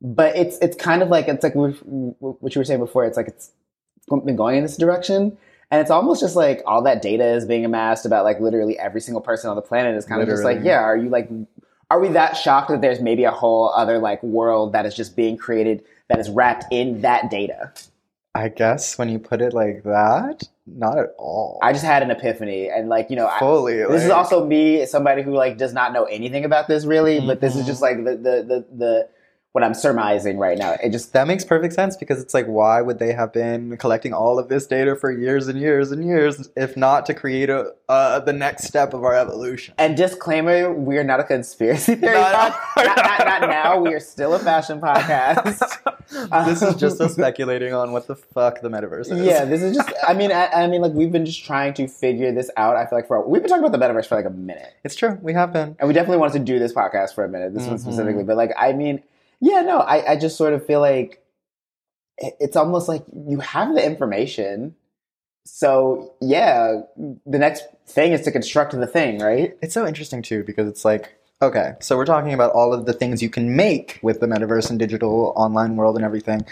but 0.00 0.36
it's 0.36 0.58
it's 0.58 0.76
kind 0.76 1.02
of 1.02 1.08
like 1.08 1.28
it's 1.28 1.42
like 1.42 1.54
what 1.54 1.72
what 2.20 2.54
you 2.54 2.60
were 2.60 2.64
saying 2.64 2.80
before. 2.80 3.04
It's 3.04 3.16
like 3.16 3.28
it's 3.28 3.50
been 4.08 4.36
going 4.36 4.56
in 4.56 4.62
this 4.62 4.76
direction, 4.76 5.36
and 5.70 5.80
it's 5.80 5.90
almost 5.90 6.20
just 6.20 6.36
like 6.36 6.62
all 6.66 6.82
that 6.82 7.02
data 7.02 7.24
is 7.24 7.44
being 7.44 7.64
amassed 7.64 8.06
about 8.06 8.24
like 8.24 8.40
literally 8.40 8.78
every 8.78 9.00
single 9.00 9.20
person 9.20 9.50
on 9.50 9.56
the 9.56 9.62
planet 9.62 9.96
is 9.96 10.04
kind 10.04 10.22
of 10.22 10.28
just 10.28 10.44
like, 10.44 10.58
yeah, 10.62 10.80
are 10.80 10.96
you 10.96 11.08
like, 11.08 11.28
are 11.90 12.00
we 12.00 12.08
that 12.08 12.36
shocked 12.36 12.68
that 12.68 12.80
there's 12.80 13.00
maybe 13.00 13.24
a 13.24 13.30
whole 13.30 13.70
other 13.74 13.98
like 13.98 14.22
world 14.22 14.72
that 14.72 14.86
is 14.86 14.94
just 14.94 15.16
being 15.16 15.36
created 15.36 15.82
that 16.08 16.18
is 16.18 16.30
wrapped 16.30 16.64
in 16.70 17.00
that 17.00 17.30
data? 17.30 17.72
I 18.36 18.48
guess 18.48 18.98
when 18.98 19.08
you 19.08 19.18
put 19.18 19.40
it 19.40 19.52
like 19.54 19.82
that, 19.84 20.42
not 20.66 20.98
at 20.98 21.14
all. 21.18 21.58
I 21.62 21.72
just 21.72 21.84
had 21.84 22.02
an 22.02 22.10
epiphany, 22.10 22.68
and 22.68 22.88
like 22.88 23.08
you 23.10 23.16
know, 23.16 23.26
I, 23.28 23.38
fully. 23.38 23.76
this 23.76 24.04
is 24.04 24.10
also 24.10 24.44
me, 24.44 24.84
somebody 24.86 25.22
who 25.22 25.32
like 25.34 25.56
does 25.58 25.72
not 25.72 25.92
know 25.92 26.04
anything 26.04 26.44
about 26.44 26.68
this 26.68 26.84
really, 26.84 27.20
but 27.20 27.40
this 27.40 27.56
is 27.56 27.62
Mhm. 27.62 27.66
just 27.66 27.82
like 27.82 27.96
the 27.98 28.12
the 28.16 28.34
the, 28.50 28.64
the 28.76 29.08
what 29.56 29.64
I'm 29.64 29.72
surmising 29.72 30.36
right 30.36 30.58
now. 30.58 30.76
It 30.82 30.90
just 30.90 31.14
That 31.14 31.26
makes 31.26 31.42
perfect 31.42 31.72
sense 31.72 31.96
because 31.96 32.20
it's 32.20 32.34
like, 32.34 32.44
why 32.44 32.82
would 32.82 32.98
they 32.98 33.14
have 33.14 33.32
been 33.32 33.78
collecting 33.78 34.12
all 34.12 34.38
of 34.38 34.50
this 34.50 34.66
data 34.66 34.94
for 34.94 35.10
years 35.10 35.48
and 35.48 35.58
years 35.58 35.90
and 35.90 36.04
years 36.04 36.50
if 36.56 36.76
not 36.76 37.06
to 37.06 37.14
create 37.14 37.48
a 37.48 37.72
uh, 37.88 38.18
the 38.20 38.34
next 38.34 38.64
step 38.64 38.92
of 38.92 39.02
our 39.02 39.14
evolution? 39.14 39.72
And 39.78 39.96
disclaimer: 39.96 40.70
we 40.74 40.98
are 40.98 41.04
not 41.04 41.20
a 41.20 41.24
conspiracy 41.24 41.94
theory. 41.94 42.16
No, 42.16 42.22
pod- 42.22 42.54
not, 42.76 42.96
not, 42.98 43.24
not 43.40 43.40
now. 43.48 43.80
We 43.80 43.94
are 43.94 44.00
still 44.00 44.34
a 44.34 44.38
fashion 44.38 44.78
podcast. 44.78 45.64
this 46.44 46.60
is 46.60 46.74
just 46.76 47.00
us 47.00 47.14
speculating 47.14 47.72
on 47.72 47.92
what 47.92 48.06
the 48.08 48.16
fuck 48.16 48.60
the 48.60 48.68
metaverse 48.68 49.10
is. 49.10 49.24
yeah, 49.24 49.46
this 49.46 49.62
is 49.62 49.74
just. 49.74 49.90
I 50.06 50.12
mean, 50.12 50.32
I, 50.32 50.48
I 50.48 50.66
mean, 50.66 50.82
like 50.82 50.92
we've 50.92 51.10
been 51.12 51.24
just 51.24 51.42
trying 51.46 51.72
to 51.74 51.88
figure 51.88 52.30
this 52.30 52.50
out. 52.58 52.76
I 52.76 52.84
feel 52.84 52.98
like 52.98 53.08
for 53.08 53.26
we've 53.26 53.40
been 53.40 53.48
talking 53.48 53.64
about 53.64 53.72
the 53.78 53.82
metaverse 53.82 54.06
for 54.06 54.16
like 54.16 54.26
a 54.26 54.30
minute, 54.30 54.74
it's 54.84 54.96
true. 54.96 55.18
We 55.22 55.32
have 55.32 55.50
been. 55.54 55.76
and 55.78 55.88
we 55.88 55.94
definitely 55.94 56.18
wanted 56.18 56.34
to 56.40 56.44
do 56.44 56.58
this 56.58 56.74
podcast 56.74 57.14
for 57.14 57.24
a 57.24 57.28
minute. 57.30 57.54
This 57.54 57.66
one 57.66 57.76
Mhm. 57.76 57.80
specifically, 57.80 58.22
but 58.24 58.36
like, 58.36 58.52
I 58.58 58.74
mean, 58.74 59.02
yeah, 59.40 59.62
no, 59.62 59.78
I, 59.78 60.12
I 60.12 60.16
just 60.16 60.36
sort 60.36 60.52
of 60.52 60.64
feel 60.66 60.80
like 60.80 61.22
it's 62.18 62.56
almost 62.56 62.88
like 62.88 63.04
you 63.28 63.40
have 63.40 63.74
the 63.74 63.84
information. 63.84 64.74
So 65.44 66.14
yeah, 66.20 66.80
the 66.96 67.38
next 67.38 67.64
thing 67.86 68.12
is 68.12 68.22
to 68.22 68.32
construct 68.32 68.72
the 68.72 68.86
thing, 68.86 69.18
right? 69.18 69.56
It's 69.62 69.74
so 69.74 69.86
interesting 69.86 70.22
too 70.22 70.42
because 70.44 70.68
it's 70.68 70.84
like, 70.84 71.14
okay, 71.42 71.74
so 71.80 71.96
we're 71.96 72.06
talking 72.06 72.32
about 72.32 72.52
all 72.52 72.72
of 72.72 72.86
the 72.86 72.92
things 72.92 73.22
you 73.22 73.30
can 73.30 73.54
make 73.54 73.98
with 74.02 74.20
the 74.20 74.26
metaverse 74.26 74.70
and 74.70 74.78
digital 74.78 75.32
online 75.36 75.76
world 75.76 75.96
and 75.96 76.04
everything, 76.04 76.44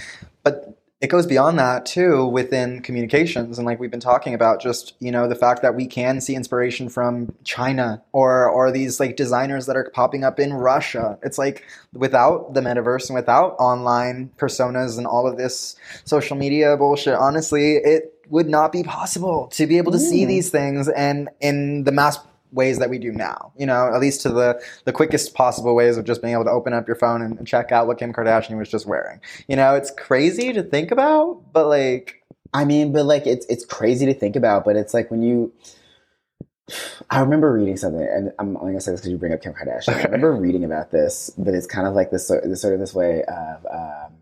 but 0.42 0.78
it 1.00 1.08
goes 1.08 1.26
beyond 1.26 1.58
that 1.58 1.84
too 1.84 2.24
within 2.26 2.80
communications 2.80 3.58
and 3.58 3.66
like 3.66 3.78
we've 3.78 3.90
been 3.90 4.00
talking 4.00 4.32
about 4.32 4.60
just 4.60 4.94
you 5.00 5.10
know 5.10 5.28
the 5.28 5.34
fact 5.34 5.60
that 5.60 5.74
we 5.74 5.86
can 5.86 6.20
see 6.20 6.34
inspiration 6.34 6.88
from 6.88 7.34
china 7.44 8.02
or 8.12 8.48
or 8.48 8.70
these 8.70 9.00
like 9.00 9.16
designers 9.16 9.66
that 9.66 9.76
are 9.76 9.90
popping 9.92 10.24
up 10.24 10.38
in 10.40 10.52
russia 10.52 11.18
it's 11.22 11.36
like 11.36 11.64
without 11.92 12.54
the 12.54 12.60
metaverse 12.60 13.08
and 13.08 13.14
without 13.16 13.50
online 13.58 14.30
personas 14.38 14.96
and 14.96 15.06
all 15.06 15.26
of 15.26 15.36
this 15.36 15.76
social 16.04 16.36
media 16.36 16.76
bullshit 16.76 17.14
honestly 17.14 17.74
it 17.76 18.12
would 18.30 18.48
not 18.48 18.72
be 18.72 18.82
possible 18.82 19.48
to 19.48 19.66
be 19.66 19.76
able 19.76 19.92
to 19.92 19.98
see 19.98 20.24
Mm. 20.24 20.28
these 20.28 20.48
things 20.50 20.88
and 20.88 21.28
in 21.40 21.84
the 21.84 21.92
mass 21.92 22.18
ways 22.54 22.78
that 22.78 22.88
we 22.88 22.98
do 22.98 23.12
now 23.12 23.52
you 23.58 23.66
know 23.66 23.92
at 23.92 24.00
least 24.00 24.22
to 24.22 24.30
the 24.30 24.60
the 24.84 24.92
quickest 24.92 25.34
possible 25.34 25.74
ways 25.74 25.96
of 25.96 26.04
just 26.04 26.22
being 26.22 26.32
able 26.32 26.44
to 26.44 26.50
open 26.50 26.72
up 26.72 26.86
your 26.86 26.96
phone 26.96 27.20
and 27.20 27.46
check 27.46 27.72
out 27.72 27.86
what 27.86 27.98
kim 27.98 28.12
kardashian 28.12 28.56
was 28.56 28.70
just 28.70 28.86
wearing 28.86 29.20
you 29.48 29.56
know 29.56 29.74
it's 29.74 29.90
crazy 29.90 30.52
to 30.52 30.62
think 30.62 30.90
about 30.90 31.42
but 31.52 31.66
like 31.66 32.24
I 32.54 32.64
mean, 32.64 32.92
but 32.92 33.04
like 33.04 33.26
it's 33.26 33.44
it's 33.46 33.66
crazy 33.66 34.06
to 34.06 34.14
think 34.14 34.36
about, 34.36 34.64
but 34.64 34.76
it's 34.76 34.94
like 34.94 35.10
when 35.10 35.22
you. 35.22 35.52
I 37.10 37.20
remember 37.20 37.52
reading 37.52 37.76
something, 37.76 38.00
and 38.00 38.32
I'm 38.38 38.56
only 38.56 38.72
gonna 38.72 38.80
say 38.80 38.92
this 38.92 39.00
because 39.00 39.10
you 39.10 39.18
bring 39.18 39.34
up 39.34 39.42
Kim 39.42 39.52
Kardashian. 39.52 39.96
I 39.96 40.04
remember 40.04 40.32
reading 40.34 40.64
about 40.64 40.90
this, 40.92 41.30
but 41.36 41.52
it's 41.52 41.66
kind 41.66 41.86
of 41.86 41.92
like 41.92 42.10
this, 42.10 42.26
sort- 42.26 42.44
this 42.44 42.62
sort 42.62 42.72
of 42.72 42.80
this 42.80 42.94
way 42.94 43.22
of 43.24 43.66
um, 43.70 44.12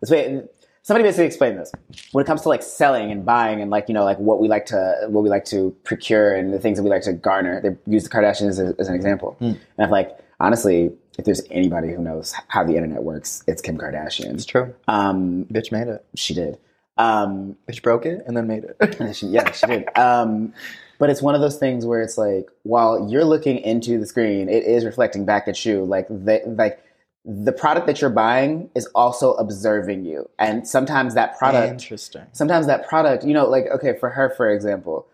this 0.00 0.10
way. 0.10 0.42
Somebody 0.88 1.06
basically 1.06 1.26
explained 1.26 1.58
this 1.58 1.70
when 2.12 2.24
it 2.24 2.26
comes 2.26 2.40
to 2.40 2.48
like 2.48 2.62
selling 2.62 3.10
and 3.10 3.22
buying 3.22 3.60
and 3.60 3.70
like 3.70 3.88
you 3.88 3.94
know 3.94 4.04
like 4.04 4.16
what 4.18 4.40
we 4.40 4.48
like 4.48 4.64
to 4.66 4.94
what 5.08 5.22
we 5.22 5.28
like 5.28 5.44
to 5.46 5.76
procure 5.84 6.34
and 6.34 6.50
the 6.50 6.58
things 6.58 6.78
that 6.78 6.82
we 6.82 6.88
like 6.88 7.02
to 7.02 7.12
garner. 7.12 7.60
They 7.60 7.76
use 7.92 8.04
the 8.04 8.08
Kardashians 8.08 8.48
as, 8.58 8.58
as 8.78 8.88
an 8.88 8.94
example, 8.94 9.36
Hmm. 9.38 9.44
and 9.44 9.58
I'm 9.80 9.90
like 9.90 10.18
honestly, 10.40 10.90
if 11.18 11.26
there's 11.26 11.42
anybody 11.50 11.92
who 11.92 12.00
knows 12.02 12.32
how 12.48 12.64
the 12.64 12.74
internet 12.76 13.02
works, 13.02 13.44
it's 13.46 13.60
Kim 13.60 13.76
Kardashian. 13.76 14.32
it's 14.32 14.46
true 14.46 14.74
Um, 14.88 15.44
bitch 15.52 15.70
made 15.72 15.88
it 15.88 16.06
she 16.14 16.32
did. 16.32 16.56
Um, 16.96 17.56
bitch 17.68 17.82
broke 17.82 18.06
it 18.06 18.22
and 18.26 18.34
then 18.34 18.46
made 18.48 18.64
it 18.64 18.96
yeah, 18.98 19.12
she, 19.12 19.26
yeah, 19.26 19.52
she 19.52 19.66
did. 19.66 19.98
Um, 19.98 20.54
but 20.98 21.10
it's 21.10 21.20
one 21.20 21.34
of 21.34 21.42
those 21.42 21.58
things 21.58 21.84
where 21.84 22.00
it's 22.00 22.16
like, 22.16 22.48
while 22.62 23.08
you're 23.10 23.26
looking 23.26 23.58
into 23.58 23.98
the 24.00 24.06
screen, 24.06 24.48
it 24.48 24.64
is 24.64 24.84
reflecting 24.86 25.24
back 25.26 25.46
at 25.48 25.64
you. 25.66 25.84
Like 25.84 26.06
they, 26.10 26.42
like 26.46 26.82
the 27.24 27.52
product 27.52 27.86
that 27.86 28.00
you're 28.00 28.10
buying 28.10 28.70
is 28.74 28.86
also 28.94 29.34
observing 29.34 30.04
you, 30.04 30.28
and 30.38 30.66
sometimes 30.66 31.14
that 31.14 31.38
product, 31.38 31.70
interesting 31.72 32.22
sometimes 32.32 32.66
that 32.66 32.88
product, 32.88 33.24
you 33.24 33.34
know, 33.34 33.46
like 33.46 33.66
okay, 33.74 33.96
for 33.98 34.10
her, 34.10 34.30
for 34.36 34.48
example, 34.50 35.06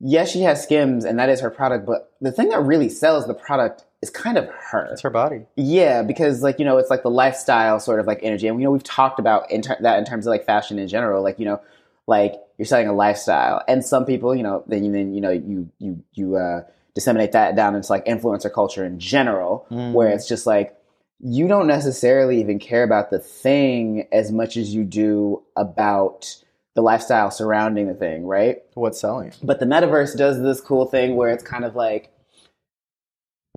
yes, 0.00 0.30
she 0.30 0.42
has 0.42 0.62
Skims, 0.62 1.04
and 1.04 1.18
that 1.18 1.28
is 1.28 1.40
her 1.40 1.50
product. 1.50 1.86
But 1.86 2.12
the 2.20 2.32
thing 2.32 2.48
that 2.50 2.60
really 2.62 2.88
sells 2.88 3.26
the 3.26 3.34
product 3.34 3.84
is 4.02 4.10
kind 4.10 4.38
of 4.38 4.48
her. 4.70 4.88
it's 4.92 5.02
her 5.02 5.10
body 5.10 5.46
Yeah, 5.56 6.02
because 6.02 6.42
like 6.42 6.58
you 6.58 6.64
know, 6.64 6.78
it's 6.78 6.90
like 6.90 7.02
the 7.02 7.10
lifestyle 7.10 7.80
sort 7.80 8.00
of 8.00 8.06
like 8.06 8.20
energy, 8.22 8.46
and 8.48 8.58
you 8.60 8.64
know 8.64 8.70
we've 8.70 8.82
talked 8.84 9.18
about 9.18 9.50
in 9.50 9.62
ter- 9.62 9.78
that 9.80 9.98
in 9.98 10.04
terms 10.04 10.26
of 10.26 10.30
like 10.30 10.44
fashion 10.44 10.78
in 10.78 10.88
general. 10.88 11.22
Like 11.22 11.38
you 11.38 11.44
know, 11.46 11.60
like 12.06 12.34
you're 12.58 12.66
selling 12.66 12.88
a 12.88 12.92
lifestyle, 12.94 13.62
and 13.66 13.84
some 13.84 14.04
people, 14.04 14.34
you 14.34 14.42
know, 14.42 14.62
then 14.66 14.92
then 14.92 15.14
you 15.14 15.20
know 15.20 15.30
you 15.30 15.70
you 15.78 16.02
you 16.12 16.36
uh, 16.36 16.62
disseminate 16.94 17.32
that 17.32 17.56
down 17.56 17.74
into 17.74 17.90
like 17.90 18.04
influencer 18.06 18.52
culture 18.52 18.84
in 18.84 18.98
general, 18.98 19.66
Mm. 19.70 19.92
where 19.92 20.08
it's 20.08 20.28
just 20.28 20.46
like 20.46 20.74
you 21.20 21.48
don't 21.48 21.66
necessarily 21.66 22.40
even 22.40 22.58
care 22.58 22.82
about 22.84 23.10
the 23.10 23.18
thing 23.18 24.06
as 24.12 24.30
much 24.30 24.56
as 24.56 24.74
you 24.74 24.84
do 24.84 25.42
about 25.56 26.36
the 26.74 26.82
lifestyle 26.82 27.30
surrounding 27.30 27.88
the 27.88 27.94
thing, 27.94 28.24
right? 28.24 28.62
What's 28.74 29.00
selling? 29.00 29.32
But 29.42 29.58
the 29.58 29.66
metaverse 29.66 30.16
does 30.16 30.40
this 30.40 30.60
cool 30.60 30.86
thing 30.86 31.16
where 31.16 31.30
it's 31.30 31.42
kind 31.42 31.64
of 31.64 31.74
like 31.74 32.12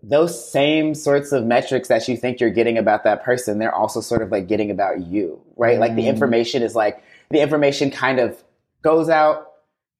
those 0.03 0.51
same 0.51 0.95
sorts 0.95 1.31
of 1.31 1.45
metrics 1.45 1.87
that 1.89 2.07
you 2.07 2.17
think 2.17 2.39
you're 2.39 2.49
getting 2.49 2.77
about 2.77 3.03
that 3.03 3.23
person, 3.23 3.59
they're 3.59 3.73
also 3.75 4.01
sort 4.01 4.23
of 4.23 4.31
like 4.31 4.47
getting 4.47 4.71
about 4.71 5.01
you, 5.05 5.39
right? 5.55 5.77
Like 5.79 5.95
the 5.95 6.03
Mm. 6.05 6.07
information 6.07 6.63
is 6.63 6.73
like 6.75 7.03
the 7.29 7.39
information 7.39 7.91
kind 7.91 8.19
of 8.19 8.43
goes 8.81 9.09
out, 9.09 9.51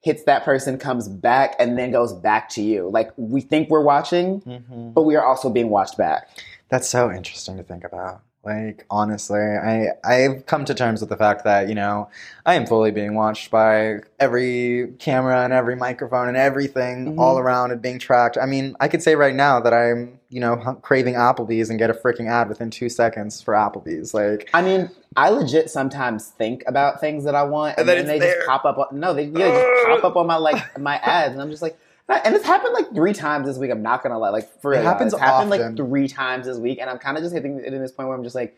hits 0.02 0.24
that 0.24 0.44
person, 0.44 0.80
comes 0.80 1.08
back, 1.08 1.56
and 1.60 1.78
then 1.78 1.92
goes 1.92 2.14
back 2.14 2.50
to 2.50 2.64
you. 2.64 2.90
Like 2.90 3.12
we 3.16 3.42
think 3.42 3.70
we're 3.70 3.84
watching, 3.84 4.42
Mm-hmm. 4.42 4.94
but 4.94 5.04
we 5.04 5.16
are 5.16 5.24
also 5.24 5.52
being 5.52 5.70
watched 5.70 5.98
back. 5.98 6.28
That's 6.72 6.90
so 6.90 7.12
interesting 7.12 7.58
to 7.58 7.64
think 7.64 7.84
about. 7.84 8.22
Like 8.44 8.88
honestly, 8.90 9.40
I 9.40 9.90
I've 10.04 10.48
come 10.48 10.66
to 10.66 10.74
terms 10.74 11.00
with 11.02 11.10
the 11.10 11.18
fact 11.18 11.44
that 11.44 11.70
you 11.70 11.76
know 11.76 12.10
I 12.44 12.56
am 12.56 12.66
fully 12.66 12.90
being 12.90 13.14
watched 13.14 13.52
by 13.52 14.00
every 14.20 14.94
camera 14.98 15.44
and 15.44 15.54
every 15.54 15.76
microphone 15.76 16.28
and 16.28 16.36
everything 16.36 17.14
Mhm. 17.14 17.20
all 17.20 17.38
around 17.38 17.70
and 17.72 17.80
being 17.84 18.00
tracked. 18.00 18.40
I 18.42 18.48
mean, 18.48 18.76
I 18.80 18.88
could 18.88 19.04
say 19.04 19.14
right 19.16 19.36
now 19.36 19.60
that 19.60 19.76
I'm 19.76 20.20
you 20.30 20.40
know 20.40 20.56
craving 20.82 21.14
Applebee's 21.14 21.70
and 21.70 21.78
get 21.78 21.92
a 21.92 21.94
freaking 21.94 22.28
ad 22.32 22.50
within 22.50 22.72
two 22.72 22.90
seconds 22.90 23.44
for 23.44 23.54
Applebee's. 23.54 24.16
Like 24.16 24.50
I 24.56 24.64
mean, 24.64 24.90
I 25.16 25.30
legit 25.30 25.70
sometimes 25.70 26.30
think 26.30 26.64
about 26.66 27.00
things 27.00 27.26
that 27.26 27.36
I 27.36 27.44
want, 27.44 27.78
and, 27.78 27.82
And 27.82 27.90
then 27.90 28.08
then, 28.08 28.20
they 28.20 28.26
it's 28.26 28.36
just 28.38 28.48
pop 28.48 28.66
up. 28.66 28.80
On, 28.80 29.00
no, 29.00 29.14
they, 29.14 29.26
yeah, 29.26 29.52
they 29.52 29.52
just 29.52 30.02
pop 30.02 30.04
up 30.04 30.16
on 30.16 30.26
my 30.26 30.38
like 30.38 30.80
my 30.80 30.96
ads, 30.96 31.34
and 31.34 31.42
I'm 31.44 31.52
just 31.52 31.62
like, 31.62 31.78
and 32.10 32.36
it's 32.36 32.46
happened 32.46 32.74
like 32.74 32.94
three 32.94 33.14
times 33.14 33.48
this 33.48 33.58
week. 33.58 33.72
I'm 33.72 33.82
not 33.82 34.04
gonna 34.04 34.20
lie, 34.20 34.30
like 34.30 34.62
for 34.62 34.74
It 34.74 34.78
real, 34.78 34.86
happens 34.86 35.14
It's 35.14 35.22
happened 35.22 35.52
often. 35.54 35.68
like 35.68 35.78
three 35.78 36.08
times 36.08 36.46
this 36.46 36.58
week, 36.58 36.80
and 36.80 36.90
I'm 36.90 36.98
kind 36.98 37.18
of 37.18 37.24
just 37.24 37.34
hitting 37.34 37.60
it 37.60 37.74
in 37.74 37.82
this 37.82 37.92
point 37.92 38.10
where 38.10 38.18
I'm 38.18 38.24
just 38.24 38.36
like, 38.36 38.58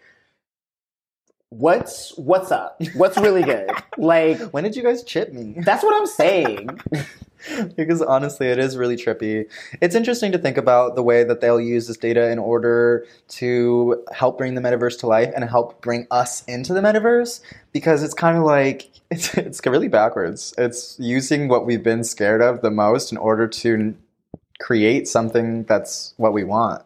what's 1.50 2.18
what's 2.18 2.52
up? 2.52 2.82
What's 2.96 3.18
really 3.18 3.44
good? 3.44 3.70
like 3.98 4.40
when 4.52 4.64
did 4.64 4.76
you 4.76 4.84
guys 4.84 5.04
chip 5.04 5.32
me? 5.34 5.56
that's 5.64 5.84
what 5.84 5.96
I'm 5.96 6.08
saying. 6.08 6.80
because 7.76 8.02
honestly, 8.02 8.48
it 8.48 8.60
is 8.60 8.78
really 8.78 8.96
trippy. 8.96 9.46
It's 9.82 9.96
interesting 9.96 10.32
to 10.32 10.38
think 10.38 10.58
about 10.58 10.96
the 10.96 11.04
way 11.04 11.24
that 11.24 11.42
they'll 11.42 11.60
use 11.60 11.88
this 11.88 11.98
data 11.98 12.30
in 12.30 12.40
order 12.40 13.06
to 13.30 14.04
help 14.12 14.38
bring 14.38 14.56
the 14.56 14.62
metaverse 14.62 15.00
to 15.00 15.08
life 15.08 15.32
and 15.36 15.44
help 15.44 15.82
bring 15.82 16.08
us 16.12 16.44
into 16.46 16.74
the 16.74 16.82
metaverse. 16.82 17.42
Because 17.72 18.04
it's 18.04 18.14
kind 18.14 18.38
of 18.38 18.44
like 18.44 18.90
it's 19.12 19.34
it's 19.36 19.66
really 19.66 19.88
backwards. 19.88 20.54
It's 20.58 20.98
using 21.00 21.48
what 21.48 21.66
we've 21.66 21.84
been 21.84 22.04
scared 22.04 22.42
of 22.42 22.62
the 22.62 22.72
most 22.72 23.12
in 23.12 23.18
order 23.18 23.48
to 23.48 23.96
create 24.60 25.08
something 25.08 25.64
that's 25.64 26.14
what 26.18 26.34
we 26.34 26.44
want. 26.44 26.84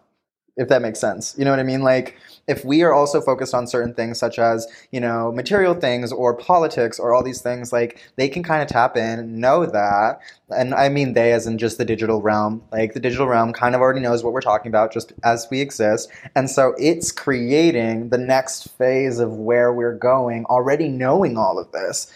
If 0.58 0.70
that 0.70 0.82
makes 0.82 1.00
sense, 1.00 1.36
you 1.38 1.46
know 1.46 1.52
what 1.52 1.60
I 1.60 1.63
mean. 1.63 1.84
Like 1.84 2.17
if 2.48 2.65
we 2.65 2.82
are 2.82 2.93
also 2.93 3.22
focused 3.22 3.54
on 3.54 3.67
certain 3.67 3.93
things 3.93 4.17
such 4.17 4.39
as 4.39 4.67
you 4.91 5.00
know 5.00 5.32
material 5.32 5.76
things 5.76 6.12
or 6.12 6.34
politics 6.34 6.98
or 6.98 7.13
all 7.13 7.24
these 7.24 7.41
things 7.41 7.72
like 7.72 8.00
they 8.15 8.28
can 8.28 8.41
kind 8.41 8.62
of 8.62 8.67
tap 8.67 8.98
in 8.98 9.39
know 9.39 9.65
that. 9.65 10.20
And 10.50 10.74
i 10.74 10.89
mean 10.89 11.13
they 11.13 11.34
as 11.34 11.46
in 11.46 11.58
just 11.58 11.78
the 11.78 11.86
digital 11.86 12.22
realm. 12.22 12.63
Like 12.72 12.93
the 12.93 13.00
digital 13.00 13.28
realm 13.28 13.54
kind 13.54 13.76
of 13.76 13.82
already 13.82 14.00
knows 14.00 14.24
what 14.24 14.34
we're 14.34 14.41
talking 14.41 14.70
about 14.70 14.91
just 14.91 15.13
as 15.24 15.48
we 15.52 15.62
exist. 15.62 16.10
And 16.36 16.50
so 16.50 16.74
it's 16.80 17.12
creating 17.12 18.10
the 18.10 18.17
next 18.17 18.70
phase 18.78 19.20
of 19.20 19.34
where 19.34 19.72
we're 19.72 19.98
going 19.98 20.46
already 20.46 20.88
knowing 20.88 21.38
all 21.38 21.60
of 21.60 21.72
this. 21.72 22.12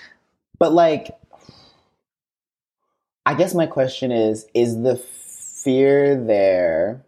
But 0.58 0.74
like, 0.74 1.18
I 3.26 3.34
guess 3.34 3.54
my 3.54 3.66
question 3.66 4.12
is: 4.12 4.46
Is 4.54 4.82
the 4.82 4.96
fear 4.96 6.16
there 6.16 7.04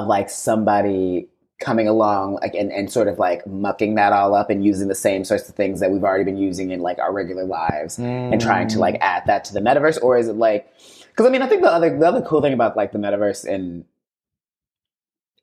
of 0.00 0.06
like 0.06 0.30
somebody 0.30 1.28
coming 1.60 1.86
along 1.88 2.34
like 2.42 2.54
and, 2.54 2.72
and 2.72 2.90
sort 2.90 3.08
of 3.08 3.18
like 3.18 3.46
mucking 3.46 3.94
that 3.94 4.12
all 4.12 4.34
up 4.34 4.50
and 4.50 4.64
using 4.64 4.88
the 4.88 4.94
same 4.94 5.24
sorts 5.24 5.48
of 5.48 5.54
things 5.54 5.80
that 5.80 5.90
we've 5.90 6.04
already 6.04 6.24
been 6.24 6.36
using 6.36 6.70
in 6.70 6.80
like 6.80 6.98
our 6.98 7.12
regular 7.12 7.44
lives 7.44 7.98
and 7.98 8.40
trying 8.40 8.66
to 8.68 8.78
like 8.78 8.98
add 9.00 9.22
that 9.26 9.44
to 9.44 9.54
the 9.54 9.60
metaverse? 9.60 10.02
Or 10.02 10.18
is 10.18 10.28
it 10.28 10.34
like 10.34 10.68
because 11.08 11.26
i 11.26 11.30
mean 11.30 11.42
i 11.42 11.46
think 11.46 11.62
the 11.62 11.70
other 11.70 11.96
the 11.96 12.06
other 12.06 12.22
cool 12.22 12.42
thing 12.42 12.52
about 12.52 12.76
like 12.76 12.90
the 12.90 12.98
metaverse 12.98 13.44
and 13.46 13.84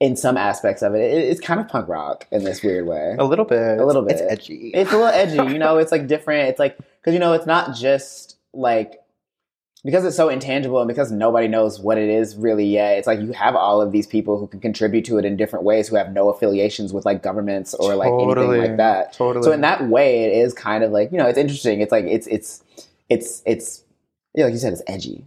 in 0.02 0.16
some 0.16 0.36
aspects 0.36 0.82
of 0.82 0.96
it, 0.96 1.00
it 1.00 1.30
it's 1.30 1.40
kind 1.40 1.60
of 1.60 1.68
punk 1.68 1.88
rock 1.88 2.28
in 2.32 2.44
this 2.44 2.64
weird 2.64 2.88
way. 2.88 3.16
A 3.20 3.24
little 3.24 3.46
bit. 3.46 3.78
A 3.78 3.86
little 3.86 4.02
bit. 4.02 4.14
it's 4.14 4.22
edgy. 4.22 4.72
It's 4.74 4.92
a 4.92 4.98
little 4.98 5.14
edgy 5.14 5.54
you 5.54 5.60
know? 5.60 5.78
It's 5.82 5.92
like 5.92 6.08
different. 6.08 6.50
It's 6.50 6.60
like 6.60 6.76
because 6.78 7.14
you 7.14 7.20
know 7.20 7.34
it's 7.34 7.46
not 7.46 7.76
just 7.76 8.38
like 8.52 9.01
because 9.84 10.06
it's 10.06 10.16
so 10.16 10.30
intangible 10.30 10.80
and 10.80 10.88
because 10.88 11.12
nobody 11.12 11.48
knows 11.48 11.80
what 11.80 11.98
it 11.98 12.10
is 12.10 12.36
really 12.36 12.66
yet 12.66 12.98
it's 12.98 13.08
like 13.08 13.20
you 13.20 13.32
have 13.34 13.56
all 13.56 13.82
of 13.82 13.92
these 13.92 14.06
people 14.08 14.38
who 14.40 14.48
can 14.48 14.60
contribute 14.60 15.06
to 15.06 15.18
it 15.18 15.26
in 15.26 15.36
different 15.38 15.66
ways 15.66 15.88
who 15.88 15.96
have 15.96 16.12
no 16.12 16.30
affiliations 16.30 16.94
with 16.94 17.06
like 17.06 17.24
governments 17.24 17.74
or 17.74 17.96
like 17.96 18.10
Totally. 18.10 18.58
anything 18.58 18.72
like 18.72 18.78
that. 18.78 19.14
Totally. 19.14 19.44
So 19.44 19.52
in 19.52 19.62
that 19.62 19.88
way 19.88 20.24
it 20.26 20.34
is 20.46 20.54
kind 20.54 20.84
of 20.84 20.92
like 20.92 21.12
you 21.12 21.18
know 21.18 21.26
it's 21.28 21.38
interesting. 21.38 21.82
It's 21.82 21.92
like 21.92 22.06
it's 22.06 22.28
it's 22.28 22.64
it's 23.10 23.42
it's 23.46 23.84
yeah 24.36 24.46
like 24.46 24.54
you 24.54 24.60
said 24.60 24.74
it's 24.74 24.84
edgy. 24.88 25.26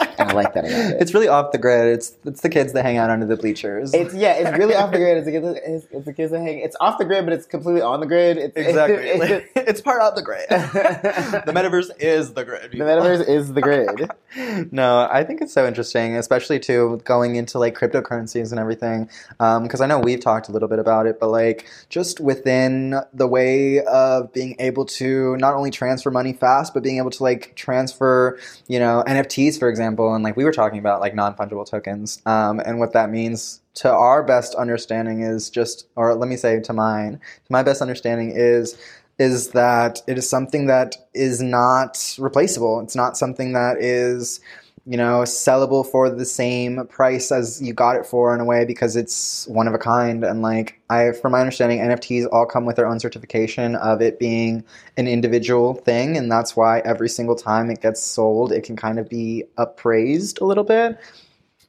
and 0.00 0.09
i 0.30 0.32
like 0.32 0.54
that 0.54 0.64
about 0.64 0.92
it 0.92 0.96
it's 1.00 1.14
really 1.14 1.28
off 1.28 1.52
the 1.52 1.58
grid 1.58 1.86
it's 1.94 2.16
it's 2.24 2.40
the 2.40 2.48
kids 2.48 2.72
that 2.72 2.84
hang 2.84 2.96
out 2.96 3.10
under 3.10 3.26
the 3.26 3.36
bleachers 3.36 3.92
it's 3.92 4.14
yeah, 4.14 4.34
it's 4.34 4.58
really 4.58 4.74
off 4.74 4.92
the 4.92 4.98
grid. 4.98 5.18
It's, 5.18 5.26
a, 5.28 5.74
it's, 5.74 5.86
it's 5.90 6.04
the 6.04 6.12
kids 6.12 6.32
that 6.32 6.40
hang. 6.40 6.58
It's 6.58 6.76
off 6.80 6.98
the 6.98 7.04
grid, 7.04 7.24
but 7.24 7.32
it's 7.32 7.46
completely 7.46 7.82
on 7.82 8.00
the 8.00 8.06
grid. 8.06 8.36
It's, 8.36 8.56
exactly 8.56 9.08
it's- 9.08 9.42
it's 9.56 9.80
part 9.80 10.02
of 10.02 10.14
the 10.14 10.22
grid 10.22 10.46
the 10.50 11.42
the 11.46 11.52
metaverse 11.52 11.90
is 11.98 12.34
the 12.34 12.44
grid 12.44 12.72
The 12.72 12.78
metaverse 12.78 13.28
is 13.28 13.52
the 13.52 13.60
grid. 13.60 14.10
no, 14.72 15.08
I 15.10 15.24
think 15.24 15.40
it's 15.40 15.52
so 15.52 15.66
interesting, 15.66 16.16
especially 16.16 16.58
too 16.60 17.00
going 17.04 17.36
into 17.36 17.58
like 17.58 17.76
cryptocurrencies 17.76 18.50
and 18.50 18.60
everything. 18.60 19.08
Um, 19.38 19.64
because 19.64 19.80
I 19.80 19.86
know 19.86 19.98
we've 19.98 20.20
talked 20.20 20.48
a 20.48 20.52
little 20.52 20.68
bit 20.68 20.78
about 20.78 21.06
it, 21.06 21.18
but 21.20 21.28
like 21.28 21.66
just 21.88 22.20
within 22.20 23.00
the 23.12 23.26
way 23.26 23.80
of 23.84 24.32
being 24.32 24.56
able 24.58 24.84
to 24.86 25.36
not 25.38 25.54
only 25.54 25.70
transfer 25.70 26.10
money 26.10 26.32
fast, 26.32 26.74
but 26.74 26.82
being 26.82 26.98
able 26.98 27.10
to 27.10 27.22
like 27.22 27.54
transfer, 27.56 28.38
you 28.68 28.78
know, 28.78 29.02
NFTs, 29.06 29.58
for 29.58 29.68
example, 29.68 30.14
like 30.22 30.36
we 30.36 30.44
were 30.44 30.52
talking 30.52 30.78
about 30.78 31.00
like 31.00 31.14
non 31.14 31.34
fungible 31.34 31.68
tokens, 31.68 32.22
um, 32.26 32.60
and 32.60 32.78
what 32.78 32.92
that 32.92 33.10
means 33.10 33.60
to 33.74 33.90
our 33.90 34.22
best 34.22 34.54
understanding 34.54 35.22
is 35.22 35.50
just, 35.50 35.86
or 35.96 36.14
let 36.14 36.28
me 36.28 36.36
say 36.36 36.60
to 36.60 36.72
mine, 36.72 37.14
to 37.14 37.52
my 37.52 37.62
best 37.62 37.80
understanding 37.82 38.32
is 38.34 38.76
is 39.18 39.50
that 39.50 40.00
it 40.06 40.16
is 40.16 40.28
something 40.28 40.66
that 40.66 40.96
is 41.12 41.42
not 41.42 42.16
replaceable. 42.18 42.80
It's 42.80 42.96
not 42.96 43.18
something 43.18 43.52
that 43.52 43.76
is, 43.78 44.40
you 44.86 44.96
know, 44.96 45.20
sellable 45.22 45.86
for 45.86 46.08
the 46.10 46.24
same 46.24 46.86
price 46.86 47.30
as 47.30 47.60
you 47.62 47.72
got 47.72 47.96
it 47.96 48.06
for 48.06 48.34
in 48.34 48.40
a 48.40 48.44
way 48.44 48.64
because 48.64 48.96
it's 48.96 49.46
one 49.46 49.68
of 49.68 49.74
a 49.74 49.78
kind. 49.78 50.24
And 50.24 50.42
like 50.42 50.80
I, 50.88 51.12
from 51.12 51.32
my 51.32 51.40
understanding, 51.40 51.78
NFTs 51.80 52.26
all 52.32 52.46
come 52.46 52.64
with 52.64 52.76
their 52.76 52.86
own 52.86 52.98
certification 52.98 53.76
of 53.76 54.00
it 54.00 54.18
being 54.18 54.64
an 54.96 55.06
individual 55.06 55.74
thing, 55.74 56.16
and 56.16 56.30
that's 56.32 56.56
why 56.56 56.80
every 56.80 57.08
single 57.08 57.36
time 57.36 57.70
it 57.70 57.80
gets 57.82 58.02
sold, 58.02 58.52
it 58.52 58.62
can 58.64 58.74
kind 58.76 58.98
of 58.98 59.08
be 59.08 59.44
appraised 59.58 60.40
a 60.40 60.44
little 60.44 60.64
bit. 60.64 60.98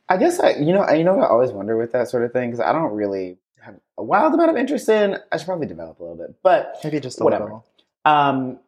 I 0.10 0.18
guess 0.18 0.40
I, 0.40 0.52
you 0.52 0.74
know, 0.74 0.82
I- 0.82 0.94
you 0.96 1.04
know 1.04 1.16
what 1.16 1.26
I 1.26 1.30
always 1.30 1.52
wonder 1.52 1.78
with 1.78 1.92
that 1.94 2.08
sort 2.10 2.24
of 2.24 2.34
thing 2.34 2.50
because 2.52 2.60
I 2.66 2.72
don't 2.74 2.92
really 2.94 3.38
have 3.62 3.76
a 3.98 4.04
wild 4.04 4.34
amount 4.34 4.50
of 4.50 4.58
interest 4.58 4.90
in. 4.90 5.18
I 5.32 5.38
should 5.38 5.46
probably 5.46 5.68
develop 5.68 6.00
a 6.00 6.04
little 6.04 6.18
bit, 6.18 6.36
but 6.44 6.78
Maybe 6.84 7.00
just 7.00 7.20
a 7.22 7.24
Whatever. 7.24 7.44
little. 7.46 7.66
um, 8.06 8.60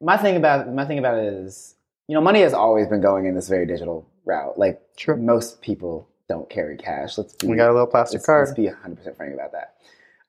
my 0.00 0.16
thing 0.16 0.36
about 0.36 0.72
my 0.72 0.84
thing 0.86 0.98
about 0.98 1.18
it 1.18 1.24
is, 1.34 1.74
you 2.10 2.16
know, 2.16 2.20
money 2.20 2.40
has 2.40 2.52
always 2.52 2.88
been 2.88 3.00
going 3.00 3.26
in 3.26 3.36
this 3.36 3.48
very 3.48 3.66
digital 3.66 4.04
route. 4.24 4.58
Like 4.58 4.82
most 5.16 5.62
people 5.62 6.08
don't 6.28 6.50
carry 6.50 6.76
cash. 6.76 7.16
Let's 7.16 7.34
be 7.34 7.46
We 7.46 7.56
got 7.56 7.70
a 7.70 7.72
little 7.72 7.86
plastic 7.86 8.18
let's, 8.18 8.26
card. 8.26 8.48
let's 8.48 8.56
be 8.56 8.66
100 8.66 8.96
percent 8.96 9.16
frank 9.16 9.32
about 9.32 9.52
that. 9.52 9.76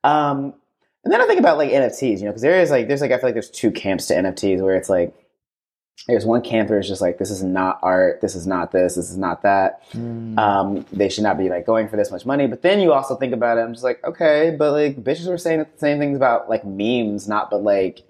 Um, 0.04 0.54
and 1.04 1.12
then 1.12 1.20
I 1.20 1.26
think 1.26 1.40
about 1.40 1.58
like 1.58 1.72
NFTs, 1.72 2.20
you 2.20 2.26
know, 2.26 2.30
because 2.30 2.44
there 2.44 2.62
is 2.62 2.70
like 2.70 2.88
there's 2.88 3.02
like 3.02 3.10
I 3.10 3.18
feel 3.18 3.30
like 3.30 3.34
there's 3.34 3.50
two 3.50 3.72
camps 3.72 4.06
to 4.08 4.14
NFTs 4.14 4.62
where 4.62 4.76
it's 4.76 4.90
like 4.90 5.16
there's 6.08 6.24
one 6.24 6.44
camp 6.44 6.70
where 6.70 6.78
it's 6.78 6.88
just 6.88 7.02
like 7.02 7.18
this 7.18 7.32
is 7.32 7.42
not 7.42 7.80
art, 7.82 8.22
this 8.22 8.36
is 8.36 8.46
not 8.46 8.72
this, 8.72 8.94
this 8.94 9.10
is 9.10 9.18
not 9.18 9.42
that. 9.42 9.82
Mm. 9.94 10.38
Um, 10.38 10.86
they 10.94 11.10
should 11.10 11.24
not 11.24 11.40
be 11.40 11.50
like 11.50 11.66
going 11.66 11.90
for 11.90 11.98
this 11.98 12.12
much 12.12 12.28
money. 12.28 12.46
But 12.46 12.62
then 12.62 12.80
you 12.80 12.94
also 12.94 13.16
think 13.16 13.34
about 13.34 13.58
it, 13.58 13.62
I'm 13.62 13.74
just 13.74 13.84
like, 13.84 14.04
okay, 14.04 14.56
but 14.56 14.72
like 14.72 15.04
bitches 15.04 15.28
were 15.28 15.40
saying 15.40 15.62
the 15.62 15.68
same 15.78 15.98
things 15.98 16.16
about 16.16 16.48
like 16.48 16.64
memes, 16.64 17.28
not 17.28 17.50
but 17.50 17.64
like 17.64 18.04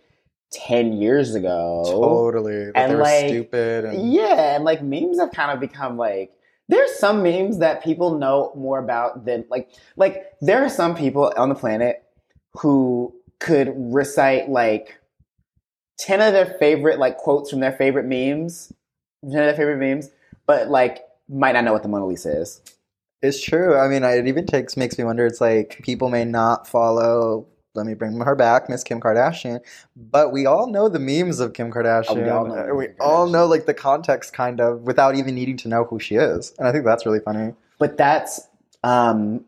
ten 0.51 0.93
years 0.93 1.35
ago. 1.35 1.83
totally. 1.85 2.65
That 2.65 2.77
and, 2.77 2.91
they 2.91 2.95
were 2.95 3.01
like, 3.01 3.27
stupid. 3.27 3.85
And, 3.85 4.13
Yeah, 4.13 4.55
and 4.55 4.63
like 4.63 4.81
memes 4.83 5.19
have 5.19 5.31
kind 5.31 5.51
of 5.51 5.59
become 5.59 5.97
like 5.97 6.33
there's 6.67 6.97
some 6.97 7.21
memes 7.21 7.59
that 7.59 7.83
people 7.83 8.17
know 8.17 8.53
more 8.55 8.79
about 8.79 9.25
than 9.25 9.45
like 9.49 9.69
like 9.97 10.25
there 10.39 10.63
are 10.63 10.69
some 10.69 10.95
people 10.95 11.31
on 11.35 11.49
the 11.49 11.55
planet 11.55 12.03
who 12.53 13.13
could 13.39 13.73
recite 13.75 14.49
like 14.49 14.99
10 15.99 16.21
of 16.21 16.33
their 16.33 16.45
favorite 16.45 16.99
like 16.99 17.17
quotes 17.17 17.49
from 17.49 17.59
their 17.59 17.71
favorite 17.71 18.05
memes 18.05 18.71
10 19.23 19.31
of 19.31 19.45
their 19.45 19.55
favorite 19.55 19.77
memes 19.77 20.09
but 20.45 20.69
like 20.69 20.99
might 21.27 21.53
not 21.53 21.63
know 21.63 21.73
what 21.73 21.83
the 21.83 21.89
mona 21.89 22.05
lisa 22.05 22.41
is 22.41 22.61
It's 23.21 23.41
true. 23.41 23.77
I 23.77 23.87
mean, 23.87 24.03
it 24.03 24.27
even 24.27 24.47
takes 24.47 24.75
makes 24.75 24.97
me 24.97 25.03
wonder. 25.03 25.27
It's 25.27 25.39
like 25.39 25.79
people 25.83 26.09
may 26.09 26.25
not 26.25 26.67
follow 26.67 27.45
let 27.73 27.86
me 27.86 27.93
bring 27.93 28.19
her 28.19 28.36
back, 28.36 28.69
Miss 28.69 28.84
Kim 28.84 28.99
Kardashian. 28.99 29.62
But 29.95 30.31
we 30.31 30.45
all 30.45 30.67
know 30.67 30.89
the 30.89 30.99
memes 30.99 31.39
of 31.39 31.53
Kim 31.53 31.71
Kardashian. 31.71 32.05
Oh, 32.10 32.15
we 32.15 32.29
all 32.29 32.45
know 32.47 32.75
we 32.75 32.88
Kim 32.88 32.95
all 32.99 33.27
know 33.27 33.45
like 33.45 33.65
the 33.65 33.73
context 33.73 34.34
kind 34.34 34.60
of 34.60 34.81
without 34.81 35.15
even 35.15 35.36
needing 35.36 35.57
to 35.57 35.67
know 35.67 35.86
who 35.86 35.99
she 35.99 36.15
is. 36.15 36.53
And 36.57 36.67
I 36.67 36.71
think 36.71 36.86
that's 36.86 37.05
really 37.05 37.19
funny. 37.19 37.53
But 37.79 37.97
that's 37.97 38.47
um 38.84 39.45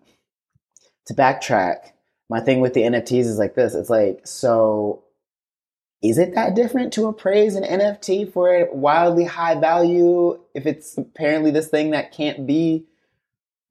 to 1.08 1.14
backtrack. 1.14 1.92
My 2.30 2.40
thing 2.40 2.62
with 2.62 2.74
the 2.74 2.82
NFTs 2.82 3.26
is 3.26 3.38
like 3.38 3.56
this. 3.56 3.76
It's 3.76 3.90
like 3.90 4.22
so 4.26 5.04
is 6.02 6.18
it 6.18 6.36
that 6.36 6.54
different 6.54 6.92
to 6.94 7.08
appraise 7.08 7.56
an 7.56 7.64
NFT 7.64 8.32
for 8.32 8.54
a 8.54 8.74
wildly 8.74 9.24
high 9.24 9.56
value 9.56 10.38
if 10.54 10.66
it's 10.66 10.98
apparently 10.98 11.50
this 11.50 11.70
thing 11.70 11.92
that 11.92 12.12
can't 12.12 12.46
be 12.46 12.86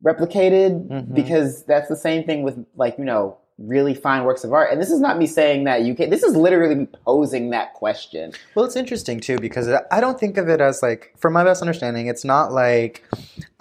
replicated? 0.04 0.88
Mhm. 0.88 1.14
Because 1.14 1.64
that's 1.64 1.88
the 1.88 1.96
same 1.96 2.24
thing 2.24 2.42
with 2.42 2.64
like, 2.74 2.96
you 2.96 3.04
know, 3.04 3.36
really 3.62 3.94
fine 3.94 4.24
works 4.24 4.44
of 4.44 4.52
art. 4.52 4.70
And 4.72 4.80
this 4.80 4.90
is 4.90 5.00
not 5.00 5.18
me 5.18 5.26
saying 5.26 5.64
that 5.64 5.82
you 5.82 5.94
can 5.94 6.10
this 6.10 6.22
is 6.22 6.36
literally 6.36 6.74
me 6.74 6.88
posing 7.06 7.50
that 7.50 7.74
question. 7.74 8.32
Well, 8.54 8.64
it's 8.64 8.76
interesting 8.76 9.20
too 9.20 9.38
because 9.38 9.68
I 9.90 10.00
don't 10.00 10.18
think 10.18 10.36
of 10.36 10.48
it 10.48 10.60
as 10.60 10.82
like, 10.82 11.14
from 11.16 11.32
my 11.32 11.44
best 11.44 11.62
understanding, 11.62 12.06
it's 12.06 12.24
not 12.24 12.52
like 12.52 13.04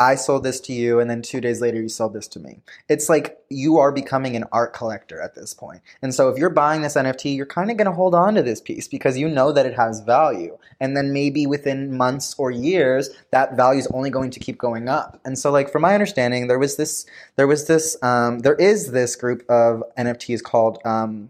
I 0.02 0.16
sold 0.16 0.44
this 0.44 0.60
to 0.62 0.74
you 0.74 1.00
and 1.00 1.08
then 1.08 1.22
two 1.22 1.40
days 1.40 1.62
later 1.62 1.80
you 1.80 1.88
sold 1.88 2.14
this 2.14 2.28
to 2.30 2.40
me. 2.40 2.62
It's 2.90 3.08
like 3.08 3.38
you 3.50 3.78
are 3.78 3.92
becoming 3.92 4.36
an 4.36 4.46
art 4.52 4.74
collector 4.74 5.22
at 5.22 5.36
this 5.36 5.54
point. 5.54 5.82
And 6.02 6.12
so 6.12 6.28
if 6.30 6.40
you're 6.40 6.50
buying 6.50 6.82
this 6.82 6.96
NFT, 6.96 7.36
you're 7.36 7.46
kind 7.46 7.70
of 7.70 7.78
going 7.78 7.86
to 7.86 7.94
hold 7.94 8.16
on 8.16 8.34
to 8.34 8.42
this 8.42 8.60
piece 8.60 8.88
because 8.88 9.16
you 9.16 9.30
know 9.30 9.52
that 9.52 9.68
it 9.68 9.76
has 9.76 10.00
value. 10.00 10.58
And 10.80 10.98
then 10.98 11.14
maybe 11.14 11.46
within 11.46 11.96
months 11.96 12.34
or 12.40 12.50
years, 12.50 13.12
that 13.30 13.56
value 13.56 13.80
is 13.80 13.88
only 13.94 14.10
going 14.10 14.32
to 14.32 14.40
keep 14.40 14.58
going 14.58 14.90
up. 14.90 15.20
And 15.24 15.38
so, 15.38 15.52
like, 15.52 15.72
from 15.72 15.84
my 15.84 15.94
understanding, 15.94 16.48
there 16.48 16.58
was 16.58 16.78
this, 16.78 17.06
there 17.36 17.46
was 17.46 17.68
this, 17.68 17.96
um, 18.02 18.40
there 18.40 18.56
is 18.56 18.92
this 18.92 19.16
group 19.16 19.48
of 19.50 19.84
NFTs 20.00 20.42
called, 20.42 20.80
um, 20.84 21.30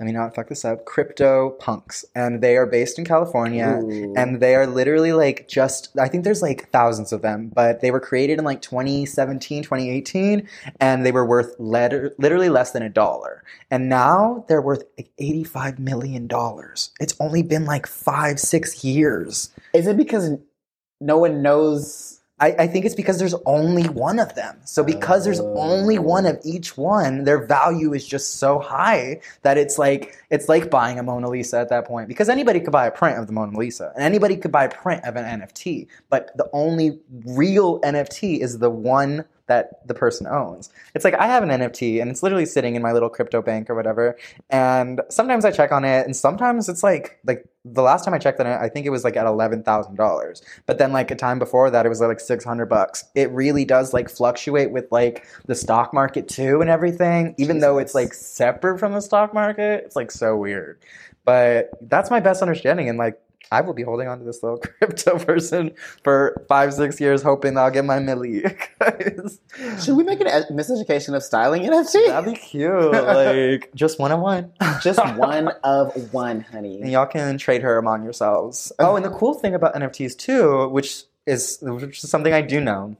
let 0.00 0.06
me 0.06 0.12
not 0.12 0.34
fuck 0.34 0.48
this 0.48 0.64
up, 0.64 0.86
CryptoPunks. 0.86 2.06
And 2.14 2.40
they 2.40 2.56
are 2.56 2.64
based 2.64 2.98
in 2.98 3.04
California. 3.04 3.78
Ooh. 3.82 4.14
and 4.16 4.40
they 4.40 4.54
are 4.54 4.66
literally 4.66 5.12
like 5.12 5.46
just 5.46 5.90
i 6.00 6.08
think 6.08 6.24
there's 6.24 6.40
like 6.40 6.70
thousands 6.70 7.12
of 7.12 7.20
them. 7.20 7.50
But 7.54 7.82
they 7.82 7.90
were 7.90 8.00
created 8.00 8.38
in 8.38 8.44
like 8.44 8.62
2017 8.62 9.62
2018 9.62 10.48
and 10.80 11.04
they 11.04 11.12
were 11.12 11.26
worth 11.26 11.54
letter, 11.58 12.14
literally 12.16 12.48
less 12.48 12.70
than 12.70 12.82
a 12.82 12.88
dollar. 12.88 13.44
And 13.70 13.90
now 13.90 14.46
they're 14.48 14.62
worth 14.62 14.84
like 14.96 15.10
85 15.18 15.78
million 15.78 16.26
dollars. 16.26 16.92
It's 16.98 17.14
only 17.20 17.42
been 17.42 17.66
like 17.66 17.86
five 17.86 18.40
six 18.40 18.82
years. 18.82 19.52
Is 19.74 19.86
it 19.86 19.98
because 19.98 20.30
no 21.00 21.18
one 21.18 21.42
knows 21.42 22.19
I, 22.40 22.54
I 22.60 22.66
think 22.66 22.86
it's 22.86 22.94
because 22.94 23.18
there's 23.18 23.34
only 23.44 23.88
one 23.88 24.18
of 24.18 24.34
them. 24.34 24.56
So 24.64 24.82
because 24.82 25.24
there's 25.24 25.40
only 25.40 25.98
one 25.98 26.24
of 26.24 26.40
each 26.42 26.76
one, 26.76 27.24
their 27.24 27.44
value 27.46 27.92
is 27.92 28.06
just 28.06 28.36
so 28.36 28.58
high 28.58 29.20
that 29.42 29.58
it's 29.58 29.78
like 29.78 30.16
it's 30.30 30.48
like 30.48 30.70
buying 30.70 30.98
a 30.98 31.02
Mona 31.02 31.28
Lisa 31.28 31.58
at 31.58 31.68
that 31.68 31.86
point. 31.86 32.08
Because 32.08 32.28
anybody 32.28 32.60
could 32.60 32.72
buy 32.72 32.86
a 32.86 32.90
print 32.90 33.18
of 33.18 33.26
the 33.26 33.32
Mona 33.32 33.56
Lisa, 33.56 33.92
and 33.94 34.02
anybody 34.02 34.36
could 34.36 34.52
buy 34.52 34.64
a 34.64 34.70
print 34.70 35.04
of 35.04 35.16
an 35.16 35.40
NFT. 35.40 35.86
But 36.08 36.36
the 36.36 36.48
only 36.52 36.98
real 37.24 37.80
NFT 37.82 38.40
is 38.40 38.58
the 38.58 38.70
one 38.70 39.26
that 39.50 39.86
the 39.86 39.94
person 39.94 40.26
owns. 40.26 40.70
It's 40.94 41.04
like 41.04 41.14
I 41.14 41.26
have 41.26 41.42
an 41.42 41.50
NFT 41.50 42.00
and 42.00 42.10
it's 42.10 42.22
literally 42.22 42.46
sitting 42.46 42.76
in 42.76 42.82
my 42.82 42.92
little 42.92 43.08
crypto 43.08 43.42
bank 43.42 43.68
or 43.68 43.74
whatever. 43.74 44.16
And 44.48 45.00
sometimes 45.10 45.44
I 45.44 45.50
check 45.50 45.72
on 45.72 45.84
it, 45.84 46.06
and 46.06 46.14
sometimes 46.16 46.68
it's 46.68 46.82
like 46.82 47.18
like 47.24 47.44
the 47.64 47.82
last 47.82 48.04
time 48.04 48.14
I 48.14 48.18
checked 48.18 48.40
on 48.40 48.46
it, 48.46 48.58
I 48.58 48.68
think 48.68 48.86
it 48.86 48.90
was 48.90 49.04
like 49.04 49.16
at 49.16 49.26
eleven 49.26 49.62
thousand 49.62 49.96
dollars. 49.96 50.42
But 50.66 50.78
then 50.78 50.92
like 50.92 51.10
a 51.10 51.16
time 51.16 51.38
before 51.38 51.70
that, 51.70 51.84
it 51.84 51.88
was 51.88 52.00
like 52.00 52.20
six 52.20 52.44
hundred 52.44 52.66
bucks. 52.66 53.04
It 53.14 53.30
really 53.32 53.64
does 53.64 53.92
like 53.92 54.08
fluctuate 54.08 54.70
with 54.70 54.86
like 54.90 55.26
the 55.46 55.54
stock 55.54 55.92
market 55.92 56.28
too 56.28 56.60
and 56.60 56.70
everything. 56.70 57.34
Even 57.36 57.58
though 57.58 57.78
it's 57.78 57.94
like 57.94 58.14
separate 58.14 58.78
from 58.78 58.92
the 58.92 59.00
stock 59.00 59.34
market, 59.34 59.84
it's 59.84 59.96
like 59.96 60.10
so 60.12 60.36
weird. 60.36 60.78
But 61.24 61.70
that's 61.82 62.10
my 62.10 62.20
best 62.20 62.40
understanding, 62.40 62.88
and 62.88 62.98
like 62.98 63.20
I 63.52 63.62
will 63.62 63.74
be 63.74 63.82
holding 63.82 64.06
on 64.06 64.18
to 64.18 64.24
this 64.24 64.42
little 64.42 64.58
crypto 64.78 65.18
person 65.18 65.72
for 66.04 66.44
five 66.48 66.72
six 66.72 67.00
years, 67.00 67.22
hoping 67.22 67.54
that 67.54 67.60
I'll 67.62 67.70
get 67.70 67.84
my 67.84 67.98
milli. 67.98 68.42
'Cause 68.78 69.40
should 69.84 69.96
we 69.96 70.04
make 70.04 70.20
an 70.20 70.26
ed- 70.28 70.46
miseducation 70.50 71.14
of 71.14 71.22
styling 71.22 71.62
NFT? 71.62 72.06
That'd 72.06 72.32
be 72.32 72.38
cute. 72.38 72.92
Like 72.92 73.70
just 73.74 73.98
one 73.98 74.12
on 74.12 74.20
one. 74.20 74.52
Just 74.82 74.98
one 75.16 75.48
of 75.64 76.12
one, 76.12 76.42
honey. 76.42 76.80
and 76.80 76.90
y'all 76.90 77.06
can 77.06 77.38
trade 77.38 77.62
her 77.62 77.76
among 77.78 78.04
yourselves. 78.04 78.72
Oh, 78.78 78.96
and 78.96 79.04
the 79.04 79.10
cool 79.10 79.34
thing 79.34 79.54
about 79.54 79.74
NFTs 79.74 80.16
too, 80.16 80.68
which 80.68 81.04
is 81.26 81.58
which 81.62 82.04
is 82.04 82.10
something 82.10 82.32
I 82.32 82.42
do 82.42 82.60
know, 82.60 82.96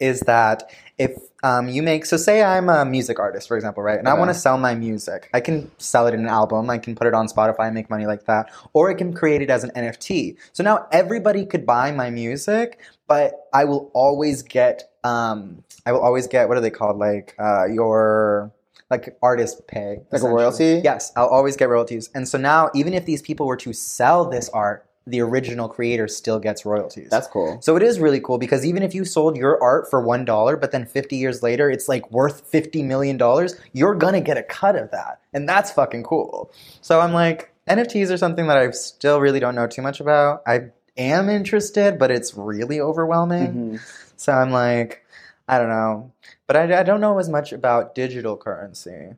is 0.00 0.20
that 0.20 0.70
if 0.98 1.12
um, 1.46 1.68
you 1.68 1.82
make 1.82 2.06
so 2.06 2.16
say 2.16 2.42
I'm 2.42 2.68
a 2.68 2.84
music 2.84 3.18
artist, 3.20 3.46
for 3.46 3.56
example, 3.56 3.82
right, 3.82 3.98
and 3.98 4.08
I 4.08 4.14
want 4.14 4.30
to 4.30 4.34
sell 4.34 4.58
my 4.58 4.74
music, 4.74 5.30
I 5.32 5.40
can 5.40 5.70
sell 5.78 6.06
it 6.06 6.14
in 6.14 6.20
an 6.20 6.28
album, 6.28 6.68
I 6.70 6.78
can 6.78 6.94
put 6.96 7.06
it 7.06 7.14
on 7.14 7.28
Spotify 7.28 7.66
and 7.66 7.74
make 7.74 7.88
money 7.88 8.06
like 8.06 8.26
that, 8.26 8.50
or 8.72 8.90
I 8.90 8.94
can 8.94 9.12
create 9.12 9.42
it 9.42 9.50
as 9.50 9.62
an 9.62 9.70
NFT. 9.76 10.36
So 10.52 10.64
now 10.64 10.86
everybody 10.90 11.46
could 11.46 11.64
buy 11.64 11.92
my 11.92 12.10
music, 12.10 12.80
but 13.06 13.34
I 13.52 13.64
will 13.64 13.90
always 13.94 14.42
get 14.42 14.90
um, 15.04 15.62
I 15.84 15.92
will 15.92 16.00
always 16.00 16.26
get 16.26 16.48
what 16.48 16.58
are 16.58 16.60
they 16.60 16.70
called 16.70 16.98
like 16.98 17.36
uh, 17.38 17.66
your 17.66 18.52
like 18.90 19.16
artist 19.22 19.66
pay 19.66 19.98
Like 20.12 20.22
a 20.22 20.28
royalty? 20.28 20.80
Yes, 20.82 21.12
I'll 21.16 21.28
always 21.28 21.56
get 21.56 21.68
royalties. 21.68 22.08
And 22.14 22.28
so 22.28 22.38
now, 22.38 22.70
even 22.74 22.94
if 22.94 23.04
these 23.04 23.22
people 23.22 23.46
were 23.46 23.56
to 23.58 23.72
sell 23.72 24.28
this 24.28 24.48
art, 24.50 24.85
the 25.06 25.20
original 25.20 25.68
creator 25.68 26.08
still 26.08 26.38
gets 26.40 26.64
royalties. 26.66 27.08
That's 27.10 27.28
cool. 27.28 27.60
so 27.62 27.76
it 27.76 27.82
is 27.82 28.00
really 28.00 28.20
cool 28.20 28.38
because 28.38 28.64
even 28.66 28.82
if 28.82 28.94
you 28.94 29.04
sold 29.04 29.36
your 29.36 29.62
art 29.62 29.88
for 29.88 30.00
one 30.00 30.24
dollar, 30.24 30.56
but 30.56 30.72
then 30.72 30.84
fifty 30.84 31.16
years 31.16 31.42
later 31.42 31.70
it's 31.70 31.88
like 31.88 32.10
worth 32.10 32.40
fifty 32.48 32.82
million 32.82 33.16
dollars, 33.16 33.54
you're 33.72 33.94
gonna 33.94 34.20
get 34.20 34.36
a 34.36 34.42
cut 34.42 34.74
of 34.76 34.90
that, 34.90 35.20
and 35.32 35.48
that's 35.48 35.70
fucking 35.70 36.02
cool. 36.02 36.50
So 36.80 37.00
I'm 37.00 37.12
like, 37.12 37.52
NFTs 37.68 38.10
are 38.10 38.16
something 38.16 38.46
that 38.48 38.58
I 38.58 38.70
still 38.72 39.20
really 39.20 39.40
don't 39.40 39.54
know 39.54 39.66
too 39.66 39.82
much 39.82 40.00
about. 40.00 40.42
I 40.46 40.70
am 40.96 41.28
interested, 41.28 41.98
but 41.98 42.10
it's 42.10 42.34
really 42.34 42.80
overwhelming. 42.80 43.78
Mhm. 43.78 43.80
So 44.16 44.32
I'm 44.32 44.50
like, 44.50 45.04
I 45.48 45.58
don't 45.58 45.68
know, 45.68 46.10
but 46.48 46.56
I, 46.56 46.80
I 46.80 46.82
don't 46.82 47.00
know 47.00 47.18
as 47.18 47.28
much 47.28 47.52
about 47.52 47.94
digital 47.94 48.36
currency. 48.36 49.10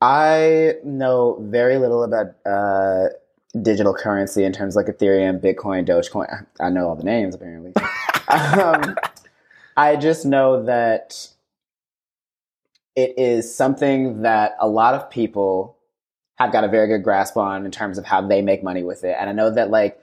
I 0.00 0.74
know 0.84 1.36
very 1.40 1.78
little 1.78 2.02
about 2.02 2.34
uh, 2.44 3.08
digital 3.60 3.94
currency 3.94 4.44
in 4.44 4.52
terms 4.52 4.76
of 4.76 4.84
like 4.84 4.96
Ethereum, 4.96 5.40
Bitcoin, 5.40 5.86
Dogecoin. 5.86 6.46
I 6.60 6.70
know 6.70 6.88
all 6.88 6.96
the 6.96 7.04
names 7.04 7.34
apparently. 7.34 7.72
um, 8.28 8.96
I 9.76 9.96
just 9.96 10.24
know 10.24 10.64
that 10.64 11.28
it 12.96 13.14
is 13.18 13.54
something 13.54 14.22
that 14.22 14.56
a 14.60 14.68
lot 14.68 14.94
of 14.94 15.10
people 15.10 15.76
have 16.36 16.52
got 16.52 16.64
a 16.64 16.68
very 16.68 16.88
good 16.88 17.02
grasp 17.02 17.36
on 17.36 17.64
in 17.64 17.70
terms 17.70 17.98
of 17.98 18.04
how 18.04 18.26
they 18.26 18.42
make 18.42 18.62
money 18.62 18.82
with 18.82 19.04
it. 19.04 19.16
And 19.18 19.28
I 19.28 19.32
know 19.32 19.50
that 19.50 19.70
like 19.70 20.00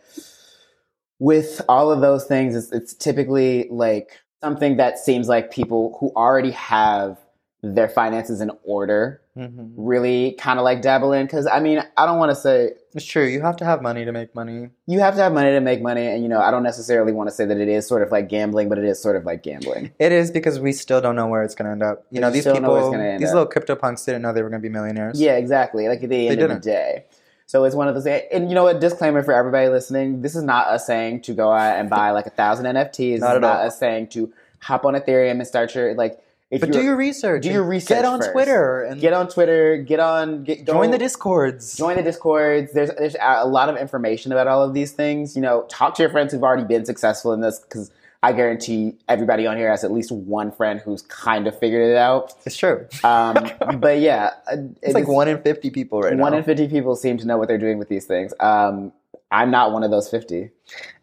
with 1.19 1.61
all 1.67 1.91
of 1.91 2.01
those 2.01 2.25
things, 2.25 2.55
it's, 2.55 2.71
it's 2.71 2.93
typically 2.93 3.67
like 3.69 4.19
something 4.41 4.77
that 4.77 4.99
seems 4.99 5.27
like 5.27 5.51
people 5.51 5.97
who 5.99 6.11
already 6.15 6.51
have 6.51 7.17
their 7.61 7.89
finances 7.89 8.41
in 8.41 8.51
order 8.63 9.21
hmm 9.33 9.67
really 9.75 10.33
kind 10.33 10.59
of 10.59 10.63
like 10.63 10.81
dabble 10.81 11.13
in 11.13 11.25
because 11.25 11.45
i 11.47 11.59
mean 11.59 11.81
i 11.97 12.05
don't 12.05 12.17
want 12.19 12.29
to 12.29 12.35
say 12.35 12.71
It's 12.95 13.05
true. 13.05 13.25
You 13.25 13.41
have 13.41 13.55
to 13.57 13.65
have 13.65 13.81
money 13.81 14.03
to 14.05 14.11
make 14.11 14.33
money. 14.33 14.69
you 14.87 14.99
have 14.99 15.15
to 15.15 15.21
have 15.21 15.31
money 15.33 15.51
to 15.51 15.59
make 15.61 15.81
money 15.81 16.07
and 16.07 16.23
you 16.23 16.29
know 16.29 16.39
i 16.41 16.49
don't 16.49 16.63
necessarily 16.63 17.11
want 17.11 17.29
to 17.29 17.35
say 17.35 17.45
that 17.45 17.57
it 17.57 17.67
is 17.67 17.85
sort 17.87 18.01
of 18.01 18.11
like 18.11 18.27
gambling 18.29 18.67
but 18.69 18.77
it 18.79 18.83
is 18.83 18.99
sort 19.01 19.15
of 19.15 19.25
like 19.25 19.43
gambling 19.43 19.91
It 19.99 20.11
is 20.11 20.31
because 20.31 20.59
we 20.59 20.71
still 20.71 20.99
don't 20.99 21.15
know 21.15 21.27
where 21.27 21.43
it's 21.43 21.53
going 21.55 21.65
to 21.67 21.71
end 21.71 21.83
up. 21.83 22.05
You 22.09 22.19
know, 22.21 22.27
We 22.29 22.33
these 22.33 22.43
still 22.43 22.53
don't 22.55 22.63
know 22.63 22.69
where 22.71 22.79
it's 22.79 22.87
people, 22.87 22.97
gonna 22.99 23.09
end 23.09 23.21
these 23.21 23.29
up. 23.29 23.35
little 23.35 23.47
crypto 23.47 23.75
punks 23.75 24.05
didn't 24.05 24.23
know 24.23 24.33
they 24.33 24.41
were 24.41 24.49
going 24.49 24.61
to 24.61 24.67
be 24.67 24.73
millionaires. 24.73 25.21
yeah 25.21 25.35
exactly 25.37 25.87
like 25.87 26.01
at 26.03 26.09
the 26.09 26.27
end 26.29 26.41
of 26.41 26.49
the 26.49 26.59
day 26.59 27.05
so 27.45 27.63
it's 27.63 27.75
one 27.75 27.87
of 27.87 27.93
those 27.95 28.05
and 28.07 28.49
you 28.49 28.55
know 28.55 28.67
a 28.67 28.73
disclaimer 28.79 29.21
for 29.23 29.33
everybody 29.33 29.67
listening 29.69 30.21
this 30.23 30.35
is 30.35 30.43
not 30.43 30.67
us 30.67 30.85
saying 30.87 31.21
to 31.21 31.33
go 31.33 31.51
out 31.51 31.77
and 31.79 31.89
buy 31.89 32.09
like 32.11 32.25
a 32.25 32.31
thousand 32.31 32.65
nfts 32.65 32.97
this 32.97 33.21
Not 33.21 33.31
is 33.31 33.35
at 33.35 33.41
not 33.41 33.57
all. 33.59 33.67
us 33.67 33.77
saying 33.79 34.07
to 34.09 34.31
hop 34.61 34.83
on 34.85 34.93
ethereum 34.95 35.31
and 35.39 35.47
start 35.47 35.73
your 35.75 35.93
like 35.93 36.19
if 36.51 36.61
But 36.61 36.71
do 36.71 36.81
your 36.81 36.95
research. 36.95 37.43
do 37.43 37.51
your 37.51 37.63
research 37.63 37.97
Get 37.97 38.05
on 38.05 38.19
first. 38.19 38.31
Twitter 38.31 38.81
and 38.83 38.99
get 38.99 39.13
on 39.13 39.27
twitter 39.27 39.77
get 39.77 39.99
on 39.99 40.43
get 40.43 40.65
join 40.65 40.89
the 40.91 40.97
discords. 40.97 41.75
join 41.77 41.95
the 41.95 42.01
discords 42.03 42.71
there's 42.73 42.89
there's 42.97 43.15
a 43.21 43.45
lot 43.47 43.69
of 43.69 43.77
information 43.77 44.31
about 44.31 44.47
all 44.47 44.63
of 44.63 44.73
these 44.73 44.91
things 44.91 45.35
you 45.35 45.41
know 45.41 45.63
talk 45.69 45.93
to 45.95 46.01
your 46.03 46.09
friends 46.09 46.33
who've 46.33 46.43
already 46.43 46.63
been 46.63 46.85
successful 46.85 47.33
in 47.33 47.41
this 47.41 47.59
because 47.59 47.91
i 48.23 48.33
guarantee 48.33 48.95
everybody 49.07 49.45
on 49.45 49.57
here 49.57 49.69
has 49.69 49.83
at 49.83 49.91
least 49.91 50.11
one 50.11 50.51
friend 50.51 50.79
who's 50.81 51.03
kind 51.03 51.45
of 51.47 51.57
figured 51.57 51.87
it 51.87 51.95
out 51.97 52.33
It's 52.45 52.57
true. 52.57 52.87
um, 53.03 53.35
but 53.79 53.99
yeah 53.99 54.31
uh, 54.51 54.57
It's 54.81 54.93
like 54.95 55.07
one 55.07 55.27
in 55.27 55.41
fifty 55.43 55.69
people 55.69 56.01
right 56.01 56.17
one 56.17 56.31
now. 56.31 56.39
in 56.39 56.43
50 56.43 56.67
people 56.67 56.95
seem 56.95 57.17
to 57.19 57.27
know 57.27 57.37
what 57.37 57.47
they're 57.47 57.57
doing 57.59 57.77
with 57.77 57.89
these 57.89 58.05
things 58.05 58.33
um, 58.39 58.91
i'm 59.31 59.51
not 59.51 59.71
one 59.71 59.83
of 59.83 59.91
those 59.91 60.09
50 60.09 60.51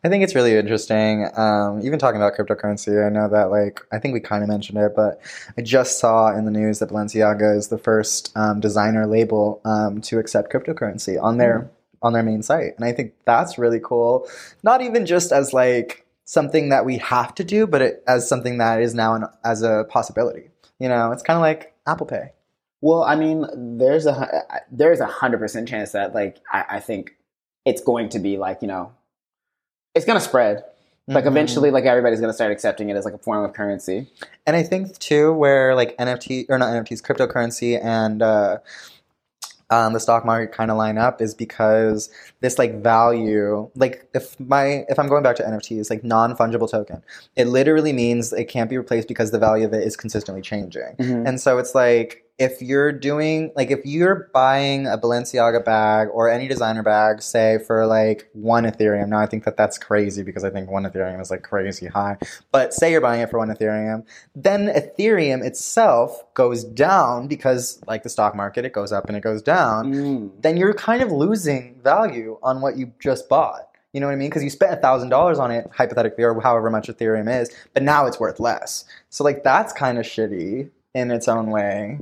I 0.05 0.09
think 0.09 0.23
it's 0.23 0.35
really 0.35 0.57
interesting. 0.57 1.29
Um, 1.37 1.81
even 1.83 1.99
talking 1.99 2.21
about 2.21 2.37
cryptocurrency, 2.37 3.05
I 3.05 3.11
know 3.11 3.29
that 3.29 3.51
like 3.51 3.81
I 3.93 3.99
think 3.99 4.15
we 4.15 4.21
kind 4.21 4.43
of 4.43 4.49
mentioned 4.49 4.79
it, 4.79 4.93
but 4.95 5.21
I 5.59 5.62
just 5.62 5.99
saw 5.99 6.33
in 6.37 6.45
the 6.45 6.51
news 6.51 6.79
that 6.79 6.91
Balenciaga 6.91 7.57
is 7.57 7.69
the 7.69 7.79
first 7.79 8.33
um, 8.37 8.61
designer 8.61 9.07
label 9.07 9.61
um, 9.65 10.01
to 10.03 10.19
accept 10.19 10.53
cryptocurrency 10.53 11.21
on 11.21 11.39
their 11.39 11.71
on 12.03 12.12
their 12.12 12.23
main 12.23 12.43
site, 12.43 12.75
and 12.77 12.85
I 12.85 12.93
think 12.93 13.15
that's 13.25 13.59
really 13.59 13.81
cool. 13.83 14.29
Not 14.62 14.81
even 14.83 15.07
just 15.07 15.33
as 15.33 15.53
like 15.53 16.07
something 16.25 16.69
that 16.69 16.85
we 16.85 16.99
have 16.99 17.35
to 17.37 17.45
do, 17.45 17.67
but 17.67 17.83
it, 17.83 18.05
as 18.07 18.29
something 18.29 18.59
that 18.59 18.81
is 18.81 18.95
now 18.95 19.15
an, 19.15 19.25
as 19.45 19.62
a 19.62 19.87
possibility. 19.89 20.51
You 20.79 20.89
know, 20.89 21.11
it's 21.11 21.23
kind 21.23 21.37
of 21.37 21.41
like 21.41 21.75
Apple 21.87 22.07
Pay. 22.07 22.33
Well, 22.81 23.03
I 23.03 23.17
mean, 23.17 23.79
there's 23.79 24.07
a 24.07 24.45
there's 24.71 25.01
a 25.01 25.07
hundred 25.07 25.39
percent 25.39 25.69
chance 25.69 25.93
that 25.93 26.15
like 26.15 26.39
I, 26.53 26.65
I 26.73 26.81
think 26.81 27.17
it's 27.66 27.83
going 27.83 28.09
to 28.11 28.18
be 28.18 28.38
like 28.38 28.62
you 28.62 28.68
know, 28.68 28.92
it's 29.94 30.07
gonna 30.07 30.20
spread. 30.20 30.64
Like 31.09 31.22
Mhm. 31.24 31.29
eventually, 31.29 31.70
like 31.70 31.85
everybody's 31.85 32.20
gonna 32.20 32.33
start 32.33 32.50
accepting 32.50 32.88
it 32.88 32.96
as 32.96 33.05
like 33.05 33.14
a 33.14 33.18
form 33.18 33.44
of 33.44 33.52
currency. 33.52 34.11
And 34.46 34.57
I 34.57 34.62
think 34.64 34.98
too, 34.98 35.33
where 35.33 35.74
like 35.74 35.96
NFT 35.98 36.46
or 36.48 36.59
not 36.59 36.70
NFTs, 36.72 37.00
cryptocurrency 37.02 37.79
and 37.83 38.22
uh, 38.22 38.59
um, 39.70 39.92
the 39.92 40.00
stock 40.00 40.24
market 40.24 40.52
kind 40.52 40.70
of 40.70 40.76
line 40.76 40.96
up 40.98 41.20
is 41.20 41.35
because 41.35 42.09
this 42.40 42.59
like 42.59 42.83
value, 42.83 43.68
like 43.74 44.09
if 44.14 44.38
my 44.38 44.85
if 44.88 44.98
I'm 44.98 45.09
going 45.09 45.22
back 45.22 45.37
to 45.37 45.44
NFTs, 45.44 45.90
like 45.90 46.02
non 46.05 46.37
fungible 46.37 46.70
token, 46.70 47.02
it 47.37 47.46
literally 47.46 47.92
means 47.92 48.33
it 48.33 48.44
can't 48.44 48.70
be 48.70 48.76
replaced 48.79 49.09
because 49.09 49.31
the 49.33 49.38
value 49.40 49.64
of 49.64 49.72
it 49.72 49.85
is 49.85 49.96
consistently 49.96 50.42
changing. 50.42 50.94
And 50.98 51.40
so 51.40 51.59
it's 51.59 51.74
like 51.74 52.24
if 52.38 52.61
you're 52.61 52.92
doing 52.92 53.51
like 53.57 53.70
if 53.70 53.81
you're 53.85 54.31
buying 54.35 54.87
a 54.87 54.99
Balenciaga 54.99 55.64
bag 55.64 56.09
or 56.12 56.31
any 56.31 56.49
designer 56.49 56.83
bag, 56.83 57.22
say 57.22 57.59
for 57.59 57.87
like 57.87 58.29
one 58.35 58.64
Ethereum. 58.64 59.09
Now 59.09 59.20
I 59.20 59.27
think 59.27 59.44
that 59.44 59.57
that's 59.57 59.79
crazy 59.79 60.22
because 60.22 60.44
I 60.44 60.51
think 60.51 60.70
one 60.70 60.85
Ethereum 60.85 61.20
is 61.20 61.31
like 61.31 61.42
crazy 61.42 61.87
high. 61.87 62.18
But 62.53 62.75
say 62.75 62.92
you're 62.92 63.01
buying 63.01 63.22
it 63.22 63.31
for 63.31 63.38
one 63.38 63.49
Ethereum, 63.49 64.05
then 64.35 64.66
Ethereum 64.68 65.42
itself 65.42 66.22
goes 66.35 66.62
down 66.62 67.27
because 67.27 67.81
like 67.87 68.03
the 68.03 68.11
stock 68.11 68.35
market, 68.35 68.66
it 68.66 68.72
goes 68.72 68.92
up 68.92 69.09
and 69.09 69.16
it 69.16 69.22
goes 69.22 69.40
down. 69.40 69.94
Mm. 69.94 70.42
Then 70.42 70.59
you're 70.59 70.75
kind 70.75 71.03
of 71.03 71.11
losing 71.11 71.81
value 71.83 72.38
on 72.42 72.61
what 72.61 72.77
you 72.77 72.92
just 73.01 73.31
bought. 73.31 73.68
You 73.94 74.01
know 74.01 74.09
what 74.09 74.12
I 74.12 74.16
mean? 74.16 74.29
Because 74.29 74.44
you 74.44 74.51
spent 74.51 74.83
thousand 74.83 75.09
dollars 75.09 75.38
on 75.38 75.51
it, 75.51 75.70
hypothetically, 75.72 76.22
or 76.22 76.38
however 76.42 76.68
much 76.68 76.88
Ethereum 76.88 77.35
is, 77.40 77.51
but 77.72 77.83
now 77.83 78.05
it's 78.05 78.20
worth 78.20 78.38
less. 78.38 78.85
So 79.09 79.25
like 79.25 79.42
that's 79.42 79.72
kind 79.72 79.96
of 79.96 80.05
shitty 80.05 80.68
in 80.92 81.11
its 81.11 81.29
own 81.29 81.51
way. 81.51 82.01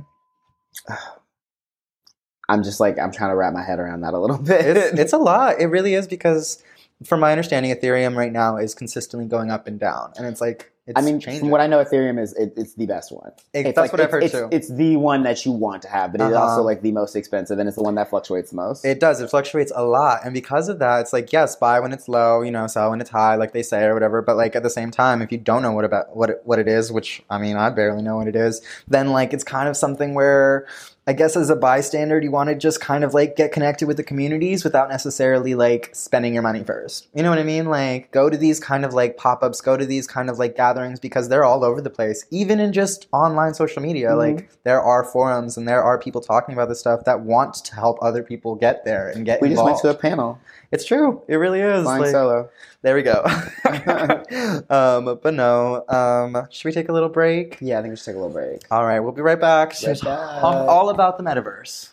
I'm 2.49 2.63
just 2.63 2.79
like 2.79 2.99
I'm 2.99 3.11
trying 3.11 3.31
to 3.31 3.35
wrap 3.35 3.53
my 3.53 3.63
head 3.63 3.79
around 3.79 4.01
that 4.01 4.13
a 4.13 4.19
little 4.19 4.37
bit. 4.41 4.77
It's, 4.77 4.99
it's 4.99 5.13
a 5.13 5.17
lot. 5.17 5.59
It 5.59 5.67
really 5.67 5.95
is 5.95 6.07
because, 6.07 6.61
from 7.03 7.19
my 7.19 7.31
understanding, 7.31 7.73
Ethereum 7.73 8.15
right 8.15 8.31
now 8.31 8.57
is 8.57 8.75
consistently 8.75 9.27
going 9.27 9.51
up 9.51 9.67
and 9.67 9.79
down, 9.79 10.13
and 10.17 10.27
it's 10.27 10.41
like 10.41 10.71
it's 10.87 10.99
I 10.99 11.01
mean, 11.01 11.19
changing. 11.19 11.39
from 11.39 11.49
what 11.49 11.61
I 11.61 11.67
know, 11.67 11.83
Ethereum 11.83 12.19
is 12.21 12.33
it, 12.33 12.53
it's 12.57 12.75
the 12.75 12.85
best 12.85 13.11
one. 13.11 13.31
It- 13.53 13.65
It's 13.67 13.75
that's 13.75 13.77
like- 13.77 13.91
what 13.91 14.01
I've 14.01 14.11
heard 14.11 14.23
it's, 14.23 14.33
too. 14.33 14.47
It's, 14.51 14.67
it's 14.69 14.77
the 14.77 14.97
one 14.97 15.23
that 15.23 15.43
you 15.45 15.51
want 15.51 15.81
to 15.81 15.87
have, 15.89 16.11
but 16.11 16.21
it's 16.21 16.35
Uh-huh. 16.35 16.45
also 16.45 16.61
like 16.61 16.81
the 16.81 16.91
most 16.91 17.15
expensive, 17.15 17.57
and 17.59 17.67
it's 17.67 17.75
the 17.77 17.83
one 17.83 17.95
that 17.95 18.09
fluctuates 18.09 18.51
the 18.51 18.55
most. 18.57 18.85
It 18.85 18.99
does. 18.99 19.19
It 19.19 19.29
fluctuates 19.29 19.71
a 19.75 19.83
lot, 19.83 20.19
and 20.23 20.33
because 20.33 20.69
of 20.69 20.79
that, 20.79 20.99
it's 21.01 21.11
like 21.13 21.33
yes, 21.33 21.55
buy 21.55 21.79
when 21.79 21.91
it's 21.91 22.07
low, 22.07 22.41
you 22.41 22.51
know, 22.51 22.67
sell 22.67 22.91
when 22.91 23.01
it's 23.01 23.09
high, 23.09 23.35
like 23.35 23.51
they 23.53 23.63
say 23.63 23.83
or 23.85 23.93
whatever. 23.93 24.21
But 24.21 24.37
like 24.37 24.55
at 24.55 24.63
the 24.63 24.69
same 24.69 24.91
time, 24.91 25.21
if 25.21 25.31
you 25.31 25.37
don't 25.37 25.61
know 25.63 25.71
what 25.71 25.85
about 25.85 26.15
what 26.15 26.29
it, 26.29 26.41
what 26.45 26.59
it 26.59 26.67
is, 26.67 26.91
which 26.91 27.23
I 27.29 27.37
mean, 27.39 27.57
I 27.57 27.69
barely 27.71 28.01
know 28.03 28.17
what 28.17 28.27
it 28.27 28.35
is, 28.35 28.61
then 28.87 29.11
like 29.11 29.33
it's 29.33 29.43
kind 29.43 29.67
of 29.67 29.75
something 29.75 30.13
where 30.13 30.67
I 31.07 31.13
guess 31.13 31.35
as 31.37 31.51
a 31.51 31.55
bystander, 31.55 32.19
you 32.19 32.31
want 32.31 32.49
to 32.49 32.55
just 32.55 32.81
kind 32.81 33.03
of 33.03 33.13
like 33.13 33.35
get 33.35 33.51
connected 33.51 33.87
with 33.87 33.97
the 33.97 34.03
communities 34.03 34.63
without 34.63 34.89
necessarily 34.89 35.53
like 35.53 35.91
spending 35.93 36.33
your 36.33 36.41
money 36.41 36.63
first. 36.63 37.07
You 37.13 37.21
know 37.21 37.29
what 37.29 37.37
I 37.37 37.43
mean? 37.43 37.65
Like 37.65 38.11
go 38.11 38.27
to 38.27 38.35
these 38.37 38.59
kind 38.59 38.83
of 38.83 38.93
like 38.93 39.15
pop 39.15 39.43
ups, 39.43 39.61
go 39.61 39.77
to 39.77 39.85
these 39.85 40.07
kind 40.07 40.31
of 40.31 40.39
like 40.39 40.55
gatherings 40.57 40.74
because 41.01 41.29
they're 41.29 41.43
all 41.45 41.63
over 41.63 41.81
the 41.81 41.89
place, 41.89 42.25
even 42.31 42.59
in 42.59 42.73
just 42.73 43.07
online 43.13 43.53
social 43.53 43.81
media. 43.81 44.09
Mhm. 44.09 44.17
Like 44.17 44.49
there 44.63 44.81
are 44.81 45.03
forums 45.03 45.57
and 45.57 45.67
there 45.67 45.81
are 45.83 45.97
people 45.97 46.21
talking 46.21 46.53
about 46.53 46.69
this 46.69 46.79
stuff 46.79 47.05
that 47.05 47.21
want 47.21 47.53
to 47.65 47.75
help 47.75 47.97
other 48.01 48.21
people 48.23 48.55
get 48.55 48.83
there 48.85 49.09
and 49.09 49.25
get 49.25 49.41
we 49.41 49.49
just 49.49 49.63
went 49.63 49.77
to 49.79 49.89
a 49.89 49.93
panel, 49.93 50.37
It's 50.71 50.85
true. 50.85 51.21
It 51.27 51.35
really 51.37 51.61
is. 51.61 51.83
flying 51.83 52.01
Like, 52.03 52.11
solo. 52.11 52.49
there 52.81 52.95
we 52.95 53.01
go. 53.03 53.23
um, 54.69 55.19
but 55.23 55.33
no. 55.33 55.85
Um, 55.87 56.47
should 56.51 56.65
we 56.65 56.71
take 56.71 56.89
a 56.89 56.93
little 56.93 57.09
break? 57.09 57.57
Yeah, 57.61 57.79
I 57.79 57.81
think 57.81 57.91
we 57.91 57.95
should 57.97 58.05
take 58.05 58.15
a 58.15 58.19
little 58.19 58.33
break. 58.33 58.61
All 58.71 58.85
right, 58.85 58.99
we'll 58.99 59.11
be 59.13 59.21
right 59.21 59.39
back 59.39 59.73
Right 59.85 60.01
back. 60.01 60.43
all 60.43 60.89
about 60.89 61.17
the 61.17 61.23
metaverse. 61.23 61.89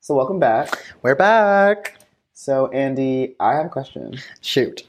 So 0.00 0.14
welcome 0.14 0.38
back. 0.40 0.68
We're 1.02 1.14
back. 1.14 1.96
So 2.34 2.66
Andy, 2.68 3.36
I 3.38 3.54
have 3.54 3.66
a 3.66 3.68
question. 3.68 4.14
Shoot. 4.40 4.82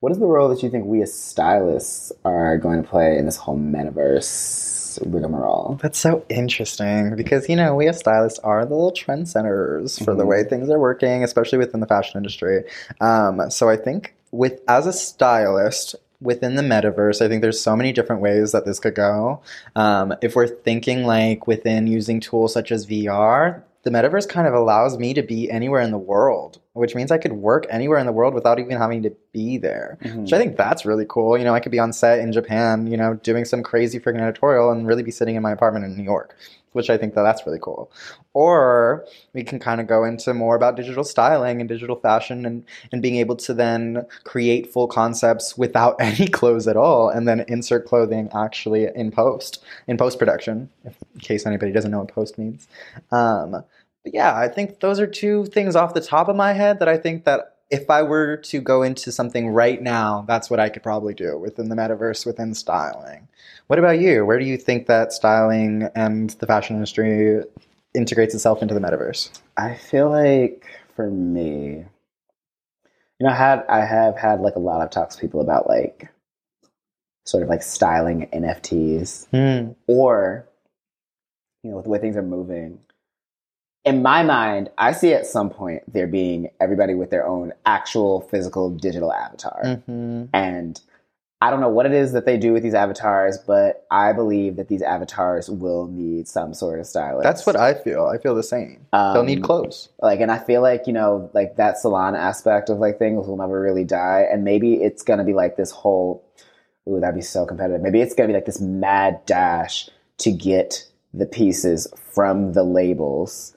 What 0.00 0.12
is 0.12 0.20
the 0.20 0.26
role 0.26 0.48
that 0.48 0.62
you 0.62 0.70
think 0.70 0.86
we 0.86 1.02
as 1.02 1.12
stylists 1.12 2.12
are 2.24 2.56
going 2.56 2.80
to 2.82 2.88
play 2.88 3.18
in 3.18 3.26
this 3.26 3.36
whole 3.36 3.58
metaverse 3.58 5.00
rigmarole? 5.12 5.76
That's 5.82 5.98
so 5.98 6.24
interesting 6.28 7.16
because, 7.16 7.48
you 7.48 7.56
know, 7.56 7.74
we 7.74 7.88
as 7.88 7.98
stylists 7.98 8.38
are 8.40 8.64
the 8.64 8.74
little 8.76 8.92
trendsetters 8.92 10.02
for 10.04 10.14
the 10.14 10.22
Mhm. 10.22 10.28
way 10.28 10.44
things 10.44 10.70
are 10.70 10.78
working, 10.78 11.24
especially 11.24 11.58
within 11.58 11.80
the 11.80 11.86
fashion 11.86 12.16
industry. 12.16 12.62
Um, 13.00 13.50
so 13.50 13.68
I 13.68 13.76
think 13.76 14.14
with 14.30 14.60
as 14.68 14.86
a 14.86 14.92
stylist 14.92 15.96
within 16.22 16.54
the 16.54 16.62
metaverse, 16.62 17.20
I 17.20 17.26
think 17.26 17.42
there's 17.42 17.60
so 17.60 17.74
many 17.74 17.90
different 17.92 18.22
ways 18.22 18.52
that 18.52 18.64
this 18.66 18.78
could 18.78 18.94
go. 18.94 19.40
Um, 19.74 20.14
if 20.22 20.36
we're 20.36 20.46
thinking 20.46 21.06
like 21.06 21.48
within 21.48 21.88
using 21.88 22.20
tools 22.20 22.52
such 22.52 22.70
as 22.70 22.86
VR, 22.86 23.62
the 23.82 23.90
metaverse 23.90 24.28
kind 24.28 24.46
of 24.46 24.54
allows 24.54 24.98
me 24.98 25.14
to 25.14 25.22
be 25.22 25.50
anywhere 25.50 25.80
in 25.80 25.90
the 25.92 25.98
world, 25.98 26.58
which 26.78 26.94
means 26.94 27.10
I 27.10 27.18
could 27.18 27.32
work 27.32 27.66
anywhere 27.70 27.98
in 27.98 28.06
the 28.06 28.12
world 28.12 28.34
without 28.34 28.58
even 28.58 28.76
having 28.76 29.02
to 29.02 29.10
be 29.32 29.58
there. 29.58 29.98
Mhm. 30.02 30.22
Which 30.22 30.32
I 30.32 30.38
think 30.38 30.56
that's 30.56 30.86
really 30.86 31.06
cool. 31.08 31.36
You 31.36 31.44
know, 31.44 31.54
I 31.54 31.60
could 31.60 31.72
be 31.72 31.78
on 31.78 31.92
set 31.92 32.20
in 32.20 32.32
Japan, 32.32 32.86
you 32.86 32.96
know, 32.96 33.14
doing 33.14 33.44
some 33.44 33.62
crazy 33.62 33.98
freaking 33.98 34.20
editorial 34.20 34.70
and 34.70 34.86
really 34.86 35.02
be 35.02 35.10
sitting 35.10 35.36
in 35.36 35.42
my 35.42 35.52
apartment 35.52 35.84
in 35.84 35.96
New 35.96 36.04
York, 36.04 36.36
which 36.72 36.88
I 36.90 36.96
think 36.96 37.14
that 37.14 37.22
that's 37.22 37.44
really 37.46 37.58
cool. 37.60 37.90
Or 38.32 39.04
we 39.32 39.42
can 39.42 39.58
kind 39.58 39.80
of 39.80 39.86
go 39.88 40.04
into 40.04 40.32
more 40.32 40.54
about 40.54 40.76
digital 40.76 41.02
styling 41.02 41.60
and 41.60 41.68
digital 41.68 41.96
fashion 41.96 42.46
and, 42.46 42.64
and 42.92 43.02
being 43.02 43.16
able 43.16 43.36
to 43.36 43.52
then 43.54 44.06
create 44.24 44.72
full 44.72 44.86
concepts 44.86 45.58
without 45.58 45.96
any 46.00 46.28
clothes 46.28 46.68
at 46.68 46.76
all 46.76 47.08
and 47.08 47.26
then 47.26 47.44
insert 47.48 47.86
clothing 47.86 48.28
actually 48.32 48.86
in 48.94 49.10
post, 49.10 49.64
in 49.88 49.96
post 49.96 50.18
production, 50.18 50.68
in 50.84 50.94
case 51.20 51.44
anybody 51.46 51.72
doesn't 51.72 51.90
know 51.90 51.98
what 51.98 52.08
post 52.14 52.38
means. 52.38 52.68
Um, 53.10 53.64
yeah, 54.12 54.36
I 54.36 54.48
think 54.48 54.80
those 54.80 55.00
are 55.00 55.06
two 55.06 55.46
things 55.46 55.76
off 55.76 55.94
the 55.94 56.00
top 56.00 56.28
of 56.28 56.36
my 56.36 56.52
head 56.52 56.78
that 56.78 56.88
I 56.88 56.96
think 56.96 57.24
that 57.24 57.54
if 57.70 57.90
I 57.90 58.02
were 58.02 58.38
to 58.38 58.60
go 58.60 58.82
into 58.82 59.12
something 59.12 59.50
right 59.50 59.80
now, 59.82 60.24
that's 60.26 60.48
what 60.48 60.58
I 60.58 60.68
could 60.68 60.82
probably 60.82 61.14
do 61.14 61.36
within 61.38 61.68
the 61.68 61.76
metaverse, 61.76 62.24
within 62.24 62.54
styling. 62.54 63.28
What 63.66 63.78
about 63.78 64.00
you? 64.00 64.24
Where 64.24 64.38
do 64.38 64.46
you 64.46 64.56
think 64.56 64.86
that 64.86 65.12
styling 65.12 65.88
and 65.94 66.30
the 66.30 66.46
fashion 66.46 66.76
industry 66.76 67.42
integrates 67.94 68.34
itself 68.34 68.62
into 68.62 68.74
the 68.74 68.80
metaverse? 68.80 69.38
I 69.56 69.74
feel 69.74 70.08
like 70.10 70.64
for 70.96 71.10
me, 71.10 71.84
you 73.18 73.26
know, 73.26 73.30
I 73.30 73.34
had 73.34 73.64
I 73.68 73.84
have 73.84 74.16
had 74.16 74.40
like 74.40 74.54
a 74.54 74.60
lot 74.60 74.80
of 74.80 74.90
talks 74.90 75.16
with 75.16 75.22
people 75.22 75.40
about 75.40 75.68
like 75.68 76.08
sort 77.26 77.42
of 77.42 77.48
like 77.50 77.62
styling 77.62 78.28
NFTs 78.32 79.26
Hmm. 79.30 79.72
or 79.86 80.48
you 81.62 81.70
know, 81.70 81.76
with 81.76 81.84
the 81.84 81.90
way 81.90 81.98
things 81.98 82.16
are 82.16 82.22
moving. 82.22 82.78
In 83.88 84.02
my 84.02 84.22
mind, 84.22 84.70
I 84.76 84.92
see 84.92 85.14
at 85.14 85.24
some 85.26 85.48
point 85.50 85.82
there 85.92 86.06
being 86.06 86.50
everybody 86.60 86.94
with 86.94 87.10
their 87.10 87.26
own 87.26 87.52
actual 87.64 88.20
physical 88.20 88.70
digital 88.70 89.12
avatar. 89.12 89.62
Mm-hmm. 89.64 90.24
And 90.34 90.80
I 91.40 91.50
don't 91.50 91.60
know 91.60 91.68
what 91.68 91.86
it 91.86 91.92
is 91.92 92.12
that 92.12 92.26
they 92.26 92.36
do 92.36 92.52
with 92.52 92.62
these 92.64 92.74
avatars, 92.74 93.38
but 93.38 93.86
I 93.90 94.12
believe 94.12 94.56
that 94.56 94.68
these 94.68 94.82
avatars 94.82 95.48
will 95.48 95.86
need 95.86 96.26
some 96.28 96.52
sort 96.52 96.80
of 96.80 96.86
stylist. 96.86 97.22
That's 97.22 97.46
what 97.46 97.56
I 97.56 97.74
feel. 97.74 98.06
I 98.06 98.18
feel 98.18 98.34
the 98.34 98.42
same. 98.42 98.84
um, 98.92 99.14
They'll 99.14 99.22
need 99.22 99.42
clothes. 99.42 99.88
like 100.02 100.20
and 100.20 100.30
i 100.30 100.38
feel 100.38 100.60
like 100.62 100.86
you 100.86 100.92
know 100.92 101.30
like 101.32 101.56
that 101.56 101.78
salon 101.78 102.14
aspect 102.16 102.68
of 102.70 102.78
like 102.78 102.98
things 102.98 103.26
will 103.26 103.36
never 103.36 103.60
really 103.60 103.84
die 103.84 104.26
and 104.30 104.44
maybe 104.44 104.74
it's 104.74 105.02
gonna 105.02 105.24
be 105.24 105.32
like 105.32 105.56
this 105.56 105.70
whole 105.70 106.24
ooh 106.88 106.98
that'd 107.00 107.14
be 107.14 107.22
so 107.22 107.46
competitive 107.46 107.80
maybe 107.82 108.00
it's 108.00 108.14
gonna 108.14 108.26
be 108.28 108.34
like 108.34 108.46
this 108.46 108.60
mad 108.60 109.24
dash 109.26 109.88
to 110.18 110.30
get 110.32 110.84
the 111.14 111.26
pieces 111.26 111.86
from 112.12 112.52
the 112.52 112.62
labels 112.64 113.54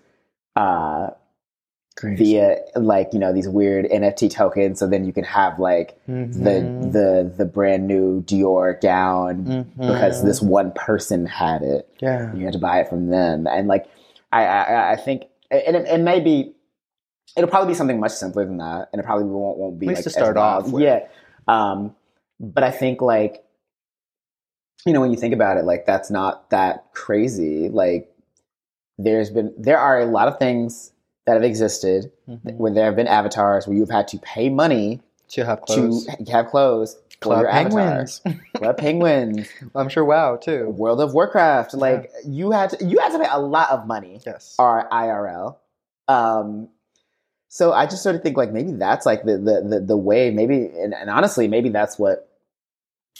uh 0.56 1.10
via 2.18 2.58
like 2.76 3.10
you 3.14 3.20
know 3.20 3.34
these 3.34 3.48
weird 3.48 3.86
nft 3.86 4.32
tokens 4.32 4.80
so 4.80 4.88
then 4.88 5.06
you 5.06 5.14
can 5.14 5.24
have 5.24 5.60
like 5.60 5.98
Mm-hmm. 6.08 6.44
the 6.44 6.90
the 6.92 7.34
the 7.40 7.46
brand 7.46 7.88
new 7.88 8.22
dior 8.24 8.80
gown 8.82 9.44
Mm-hmm. 9.46 9.82
because 9.82 10.24
this 10.24 10.42
one 10.42 10.72
person 10.74 11.26
had 11.26 11.62
it 11.62 11.88
yeah. 12.02 12.34
you 12.34 12.44
had 12.46 12.54
to 12.54 12.60
buy 12.60 12.80
it 12.80 12.90
from 12.90 13.08
them 13.10 13.46
and 13.48 13.68
like 13.68 13.86
i 14.32 14.44
i, 14.46 14.92
I 14.94 14.96
think 14.96 15.24
and 15.52 15.76
it, 15.76 15.88
it 15.88 16.00
may 16.00 16.20
be 16.22 16.54
it'll 17.38 17.50
probably 17.50 17.72
be 17.74 17.78
something 17.78 18.00
much 18.00 18.12
simpler 18.14 18.46
than 18.46 18.58
that 18.58 18.90
and 18.92 19.00
it 19.00 19.06
probably 19.06 19.26
won't, 19.26 19.58
won't 19.58 19.80
be 19.80 19.88
At 19.88 19.90
least 19.90 20.00
like, 20.00 20.04
to 20.06 20.10
start 20.10 20.38
off 20.38 20.70
with. 20.70 20.84
yeah 20.84 21.08
um 21.48 21.96
but 22.40 22.64
i 22.64 22.72
think 22.72 23.02
like 23.02 23.44
you 24.86 24.94
know 24.94 25.02
when 25.02 25.12
you 25.12 25.18
think 25.18 25.34
about 25.34 25.58
it 25.58 25.64
like 25.66 25.86
that's 25.86 26.10
not 26.10 26.50
that 26.50 26.86
crazy 26.94 27.70
like 27.70 28.11
there's 28.98 29.30
been 29.30 29.54
there 29.58 29.80
are 29.80 30.00
a 30.00 30.06
lot 30.06 30.28
of 30.28 30.38
things 30.40 30.92
that 31.26 31.34
have 31.34 31.44
existed 31.44 32.12
Mhm. 32.28 32.56
where 32.58 32.72
there 32.74 32.86
have 32.86 32.96
been 32.96 33.08
avatars 33.08 33.68
where 33.68 33.76
you've 33.78 33.90
had 33.92 34.08
to 34.10 34.18
pay 34.20 34.50
money 34.50 35.02
To 35.30 35.46
have 35.46 35.62
clothes. 35.62 36.06
to 36.06 36.32
have 36.32 36.48
clothes 36.48 36.98
Club 37.20 37.42
your 37.42 37.52
penguins. 37.52 38.22
Club 38.56 38.78
penguins, 38.78 39.48
I'm 39.76 39.90
sure. 39.90 40.04
Wow, 40.04 40.38
too. 40.38 40.70
World 40.70 41.00
of 41.02 41.14
Warcraft. 41.14 41.76
Like 41.76 42.10
you 42.26 42.50
had 42.50 42.72
to, 42.72 42.84
you 42.84 42.98
had 42.98 43.12
to 43.12 43.20
pay 43.20 43.28
a 43.32 43.40
lot 43.40 43.70
of 43.70 43.86
money 43.86 44.20
Yes. 44.26 44.56
or 44.58 44.90
IRL. 44.92 45.58
Um, 46.08 46.70
so 47.48 47.74
I 47.74 47.86
just 47.86 48.02
sort 48.02 48.16
of 48.16 48.24
think 48.24 48.38
like 48.38 48.52
maybe 48.52 48.72
that's 48.72 49.06
like 49.06 49.24
the 49.24 49.38
the 49.38 49.62
the, 49.68 49.80
the 49.82 49.98
way. 49.98 50.32
Maybe 50.32 50.66
and, 50.66 50.96
and 50.96 51.10
honestly, 51.12 51.48
maybe 51.48 51.70
that's 51.70 52.00
what 52.00 52.28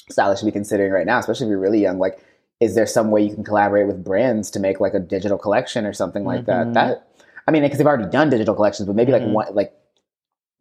stylists 0.10 0.42
should 0.42 0.48
be 0.48 0.52
considering 0.52 0.92
right 0.92 1.06
now, 1.06 1.20
especially 1.20 1.46
if 1.46 1.50
you're 1.52 1.60
really 1.60 1.82
young. 1.82 2.00
Like 2.00 2.20
is 2.62 2.76
there 2.76 2.86
some 2.86 3.12
way 3.12 3.22
you 3.24 3.34
can 3.34 3.44
collaborate 3.44 3.88
with 3.88 4.04
brands 4.04 4.50
to 4.52 4.60
make 4.60 4.80
like 4.80 4.94
a 4.94 5.00
digital 5.00 5.38
collection 5.38 5.86
or 5.86 5.94
something 5.94 6.24
like 6.24 6.42
Mhm. 6.42 6.46
that? 6.46 6.74
That 6.74 7.08
I 7.48 7.52
mean, 7.52 7.64
because 7.64 7.78
they've 7.80 7.88
already 7.88 8.10
done 8.10 8.30
digital 8.30 8.54
collections, 8.56 8.86
but 8.88 8.96
maybe 8.96 9.12
Mhm. 9.12 9.20
like 9.20 9.34
one 9.34 9.56
like 9.56 9.74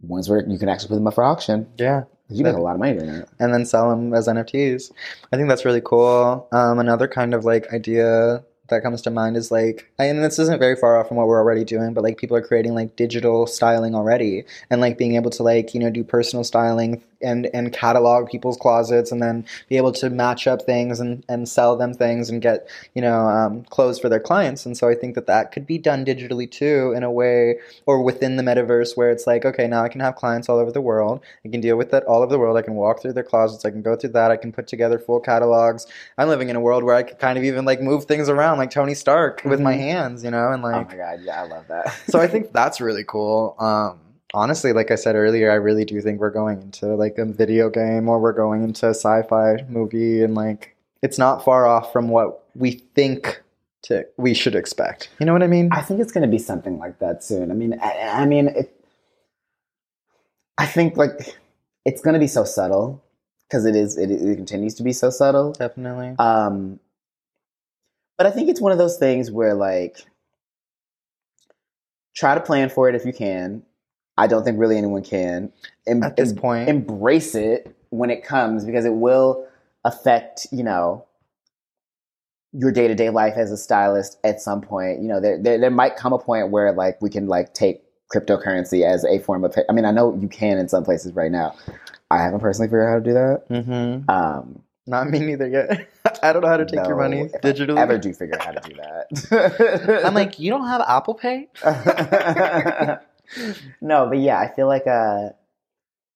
ones 0.03 0.29
where 0.29 0.43
you 0.49 0.59
can 0.59 0.69
actually 0.69 0.89
put 0.89 0.95
them 0.95 1.07
up 1.07 1.15
for 1.15 1.23
auction. 1.25 1.67
Yeah, 1.77 2.05
You 2.31 2.43
make 2.45 2.57
a 2.57 2.61
lot 2.61 2.73
of 2.75 2.79
money 2.81 2.95
doing 2.95 3.13
that. 3.13 3.29
and 3.39 3.53
then 3.53 3.67
sell 3.67 3.91
them 3.91 4.15
as 4.15 4.27
NFTs. 4.29 4.91
I 5.33 5.37
think 5.37 5.49
that's 5.49 5.65
really 5.65 5.83
cool. 5.85 6.47
Um, 6.53 6.79
another 6.79 7.07
kind 7.07 7.35
of 7.35 7.45
like 7.45 7.73
idea 7.73 8.43
that 8.71 8.83
comes 8.85 9.03
to 9.03 9.11
mind 9.11 9.37
is 9.37 9.51
like, 9.51 9.91
and 9.99 10.23
this 10.23 10.39
isn't 10.39 10.61
very 10.61 10.77
far 10.77 10.97
off 10.99 11.09
from 11.09 11.17
what 11.17 11.27
we're 11.27 11.41
already 11.41 11.65
doing, 11.65 11.93
but 11.93 12.03
like 12.05 12.17
people 12.19 12.37
are 12.37 12.41
creating 12.41 12.73
like 12.75 12.95
digital 12.97 13.47
styling 13.47 13.95
already, 13.97 14.45
and 14.71 14.81
like 14.81 14.97
being 14.97 15.17
able 15.17 15.31
to 15.33 15.43
like 15.43 15.75
you 15.75 15.81
know 15.81 15.91
do 15.91 16.03
personal 16.05 16.45
styling 16.45 17.03
and 17.23 17.47
and 17.55 17.73
catalog 17.73 18.29
people's 18.29 18.57
closets, 18.57 19.13
and 19.13 19.23
then 19.23 19.45
be 19.69 19.77
able 19.77 19.93
to 19.93 20.11
match 20.11 20.47
up 20.47 20.63
things 20.63 21.01
and 21.01 21.25
and 21.29 21.49
sell 21.49 21.77
them 21.77 21.95
things 21.95 22.31
and 22.31 22.41
get 22.43 22.69
you 22.95 23.03
know 23.03 23.27
um, 23.29 23.65
clothes 23.65 23.99
for 23.99 24.09
their 24.09 24.21
clients. 24.21 24.67
And 24.67 24.77
so 24.77 24.89
I 24.89 24.95
think 24.95 25.15
that 25.15 25.27
that 25.27 25.53
could 25.53 25.67
be 25.67 25.79
done 25.79 26.05
digitally 26.05 26.51
too 26.51 26.93
in 26.97 27.03
a 27.03 27.11
way 27.11 27.57
or 27.87 28.03
within 28.03 28.37
the 28.37 28.43
metaverse 28.43 28.97
where 28.97 29.11
it's 29.11 29.27
like 29.27 29.45
okay 29.45 29.67
now 29.67 29.83
I 29.85 29.89
can 29.89 30.01
have 30.01 30.17
clients 30.17 30.49
all 30.49 30.59
over 30.59 30.73
the 30.73 30.81
world 30.81 31.21
I 31.45 31.49
can 31.49 31.61
deal 31.61 31.77
with 31.77 31.91
that 31.91 32.05
all 32.05 32.23
over 32.23 32.31
the 32.33 32.39
world. 32.39 32.57
I 32.57 32.63
can 32.63 32.75
walk 32.75 33.03
through 33.03 33.13
their 33.15 33.23
closets. 33.25 33.65
I 33.65 33.71
can 33.71 33.83
go 33.83 33.97
through 33.97 34.11
that. 34.11 34.31
I 34.31 34.37
can 34.37 34.53
put 34.53 34.67
together 34.67 34.99
full 34.99 35.21
catalogs. 35.21 35.87
I'm 36.19 36.29
living 36.29 36.49
in 36.49 36.57
a 36.57 36.61
world 36.61 36.85
where 36.85 36.95
I 36.95 37.03
can 37.03 37.17
kind 37.17 37.39
of 37.39 37.45
even 37.45 37.65
like 37.65 37.81
move 37.81 38.05
things 38.05 38.29
around 38.29 38.59
like 38.59 38.71
Tony 38.71 38.95
Stark 38.95 39.43
with 39.45 39.61
my 39.61 39.75
Mhm. 39.75 39.79
hands, 39.79 40.25
you 40.25 40.31
know, 40.31 40.53
and 40.53 40.63
like 40.63 40.87
oh 40.87 40.89
my 40.91 40.97
god, 40.97 41.21
yeah, 41.23 41.43
I 41.43 41.47
love 41.47 41.65
that. 41.69 41.93
so 42.09 42.19
I 42.21 42.27
think 42.33 42.53
that's 42.53 42.81
really 42.81 43.05
cool. 43.05 43.55
Um 43.59 43.99
honestly, 44.35 44.73
like 44.73 44.91
I 44.91 44.95
said 44.95 45.15
earlier, 45.15 45.51
I 45.51 45.57
really 45.57 45.85
do 45.85 46.01
think 46.01 46.21
we're 46.21 46.31
going 46.31 46.61
into 46.63 46.87
like 46.95 47.19
a 47.19 47.25
video 47.25 47.71
game 47.71 48.09
or 48.09 48.19
we're 48.19 48.33
going 48.33 48.63
into 48.63 48.87
a 48.87 48.95
sci-fi 48.95 49.65
movie 49.69 50.23
and 50.23 50.35
like 50.35 50.77
it's 51.03 51.19
not 51.19 51.45
far 51.45 51.67
off 51.67 51.93
from 51.93 52.09
what 52.09 52.45
we 52.55 52.73
think 52.95 53.43
to 53.83 54.07
we 54.17 54.35
should 54.35 54.55
expect. 54.55 55.09
You 55.19 55.27
know 55.27 55.33
what 55.33 55.43
I 55.43 55.47
mean? 55.47 55.71
I 55.73 55.83
think 55.83 56.01
it's 56.01 56.13
going 56.13 56.23
to 56.23 56.29
be 56.29 56.39
something 56.39 56.79
like 56.79 56.99
that 56.99 57.25
soon. 57.25 57.51
I 57.51 57.55
mean, 57.55 57.79
I, 57.81 58.23
I 58.23 58.27
mean, 58.27 58.49
it, 58.49 58.75
I 60.59 60.67
think 60.67 60.97
like 60.97 61.37
it's 61.85 62.03
going 62.03 62.15
to 62.15 62.21
be 62.21 62.27
so 62.27 62.45
subtle 62.45 63.03
because 63.49 63.65
it 63.65 63.75
is. 63.75 63.97
It, 63.97 64.11
it 64.11 64.37
continues 64.37 64.75
to 64.75 64.83
be 64.83 64.93
so 64.93 65.11
subtle. 65.11 65.53
Definitely. 65.53 66.15
Um, 66.19 66.79
but 68.19 68.27
I 68.27 68.31
think 68.31 68.51
it's 68.51 68.61
one 68.61 68.73
of 68.73 68.79
those 68.79 68.99
things 68.99 69.31
where 69.31 69.55
like 69.55 70.05
try 72.15 72.35
to 72.35 72.41
plan 72.41 72.69
for 72.69 72.89
it 72.89 72.95
if 72.95 73.07
you 73.07 73.13
can. 73.15 73.63
I 74.21 74.27
don't 74.29 74.45
think 74.45 74.59
really 74.59 74.77
anyone 74.79 75.03
can. 75.03 75.53
Em- 75.87 76.03
At 76.03 76.17
this 76.17 76.31
em- 76.31 76.37
point. 76.37 76.69
embrace 76.69 77.35
it 77.35 77.75
when 77.91 78.11
it 78.11 78.23
comes 78.23 78.65
because 78.65 78.85
it 78.85 78.95
will 78.95 79.47
affect 79.85 80.47
you 80.53 80.63
know 80.63 81.05
your 82.53 82.71
day-to-day 82.73 83.11
life 83.11 83.35
as 83.37 83.51
a 83.51 83.57
stylist 83.57 84.19
at 84.25 84.41
some 84.41 84.61
point 84.61 85.01
you 85.01 85.09
know 85.09 85.21
there, 85.21 85.39
there 85.43 85.59
there 85.59 85.71
might 85.71 85.97
come 85.97 86.13
a 86.13 86.19
point 86.19 86.51
where 86.51 86.73
like 86.73 87.01
we 87.01 87.09
can 87.09 87.27
like 87.29 87.55
take 87.55 87.83
cryptocurrency 88.15 88.85
as 88.85 89.05
a 89.05 89.19
form 89.21 89.45
of 89.45 89.53
pay- 89.53 89.65
i 89.71 89.73
mean 89.73 89.85
i 89.85 89.91
know 89.91 90.15
you 90.21 90.29
can 90.29 90.59
in 90.59 90.69
some 90.69 90.85
places 90.85 91.13
right 91.15 91.31
now 91.33 91.55
i 92.11 92.19
haven't 92.19 92.41
personally 92.41 92.67
figured 92.67 92.83
out 92.87 92.91
how 92.91 92.99
to 92.99 93.05
do 93.05 93.13
that 93.15 93.49
mm-hmm. 93.49 94.11
um 94.11 94.63
Not 94.87 95.09
me 95.09 95.21
neither 95.21 95.49
yet. 95.49 95.89
I 96.23 96.33
don't 96.33 96.43
know 96.43 96.49
how 96.49 96.57
to 96.59 96.65
take 96.67 96.75
your 96.75 96.85
though 96.89 96.97
money 96.97 97.21
if 97.23 97.35
I 97.37 97.39
digitally. 97.39 97.79
ever 97.79 97.97
do 97.99 98.13
figure 98.13 98.35
out 98.35 98.45
how 98.45 98.53
to 98.53 98.69
do 98.69 98.75
that 98.77 100.03
I'm 100.05 100.15
like, 100.15 100.39
you 100.41 100.51
don't 100.51 100.67
have 100.67 100.83
Apple 100.87 101.15
Pay? 101.15 101.49
no, 103.81 104.07
but 104.09 104.19
yeah, 104.19 104.39
I 104.39 104.49
feel 104.49 104.67
like 104.67 104.87
uh, 104.87 105.31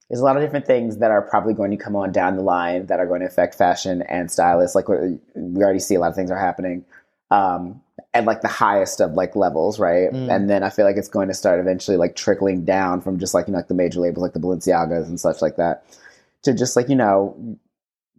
there's 0.09 0.21
a 0.21 0.25
lot 0.25 0.37
of 0.37 0.43
different 0.43 0.67
things 0.67 0.99
that 0.99 1.11
are 1.11 1.23
probably 1.23 1.55
going 1.55 1.71
to 1.71 1.77
come 1.77 1.97
on 1.97 2.13
down 2.13 2.37
the 2.37 2.43
line 2.43 2.87
that 2.87 3.01
are 3.01 3.07
going 3.07 3.21
to 3.21 3.27
affect 3.27 3.55
fashion 3.55 4.03
and 4.03 4.31
stylists. 4.31 4.75
Like 4.75 4.89
we 4.89 5.19
we 5.35 5.63
already 5.63 5.79
see 5.79 5.95
a 5.95 6.01
lot 6.01 6.11
of 6.11 6.15
things 6.15 6.31
are 6.31 6.39
happening 6.39 6.85
um, 7.31 7.81
at 8.13 8.25
like 8.25 8.43
the 8.43 8.49
highest 8.49 9.01
of 9.01 9.13
like 9.13 9.35
levels, 9.35 9.79
right? 9.79 10.13
Mm. 10.13 10.35
And 10.35 10.51
then 10.51 10.63
I 10.63 10.71
feel 10.71 10.85
like 10.85 10.97
it's 10.97 11.09
going 11.09 11.29
to 11.29 11.35
start 11.35 11.59
eventually 11.59 11.97
like 11.97 12.17
trickling 12.17 12.65
down 12.65 13.01
from 13.01 13.19
just 13.19 13.35
like 13.35 13.47
you 13.47 13.53
know 13.53 13.59
like 13.59 13.69
the 13.69 13.75
major 13.75 14.01
labels 14.01 14.23
like 14.23 14.35
the 14.35 14.41
Balenciagas 14.41 15.07
and 15.07 15.19
such 15.19 15.43
like 15.43 15.57
that 15.57 15.85
to 16.43 16.55
just 16.55 16.77
like 16.77 16.89
you 16.89 16.97
know 16.97 17.59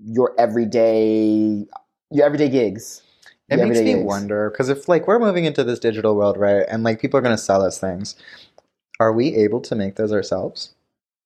your 0.04 0.34
everyday 0.38 1.66
your 2.12 2.26
everyday 2.26 2.50
gigs. 2.50 3.02
It 3.48 3.58
makes 3.58 3.78
me 3.78 3.86
gigs. 3.86 4.04
wonder 4.04 4.50
because 4.50 4.70
if 4.70 4.90
like 4.90 5.08
we're 5.08 5.20
moving 5.20 5.46
into 5.46 5.64
this 5.64 5.78
digital 5.78 6.16
world, 6.16 6.36
right, 6.36 6.66
and 6.68 6.84
like 6.84 7.00
people 7.00 7.20
are 7.20 7.22
going 7.22 7.36
to 7.36 7.42
sell 7.42 7.62
us 7.62 7.80
things, 7.80 8.16
are 9.00 9.14
we 9.14 9.36
able 9.36 9.62
to 9.62 9.76
make 9.76 9.96
those 9.96 10.14
ourselves? 10.14 10.74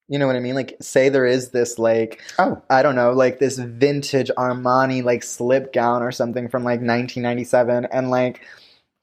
You 0.07 0.17
know 0.17 0.25
what 0.25 0.35
I 0.35 0.39
mean? 0.39 0.55
Like, 0.55 0.75
say 0.81 1.09
there 1.09 1.25
is 1.25 1.51
this 1.51 1.77
like 1.77 2.21
Oh, 2.39 2.61
I 2.69 2.81
don't 2.81 2.95
know, 2.95 3.13
like 3.13 3.39
this 3.39 3.59
vintage 3.59 4.31
Armani 4.37 5.03
like 5.03 5.23
slip 5.23 5.71
gown 5.71 6.01
or 6.01 6.11
something 6.11 6.47
from 6.47 6.63
like 6.63 6.79
1997, 6.79 7.85
and 7.91 8.09
like 8.09 8.41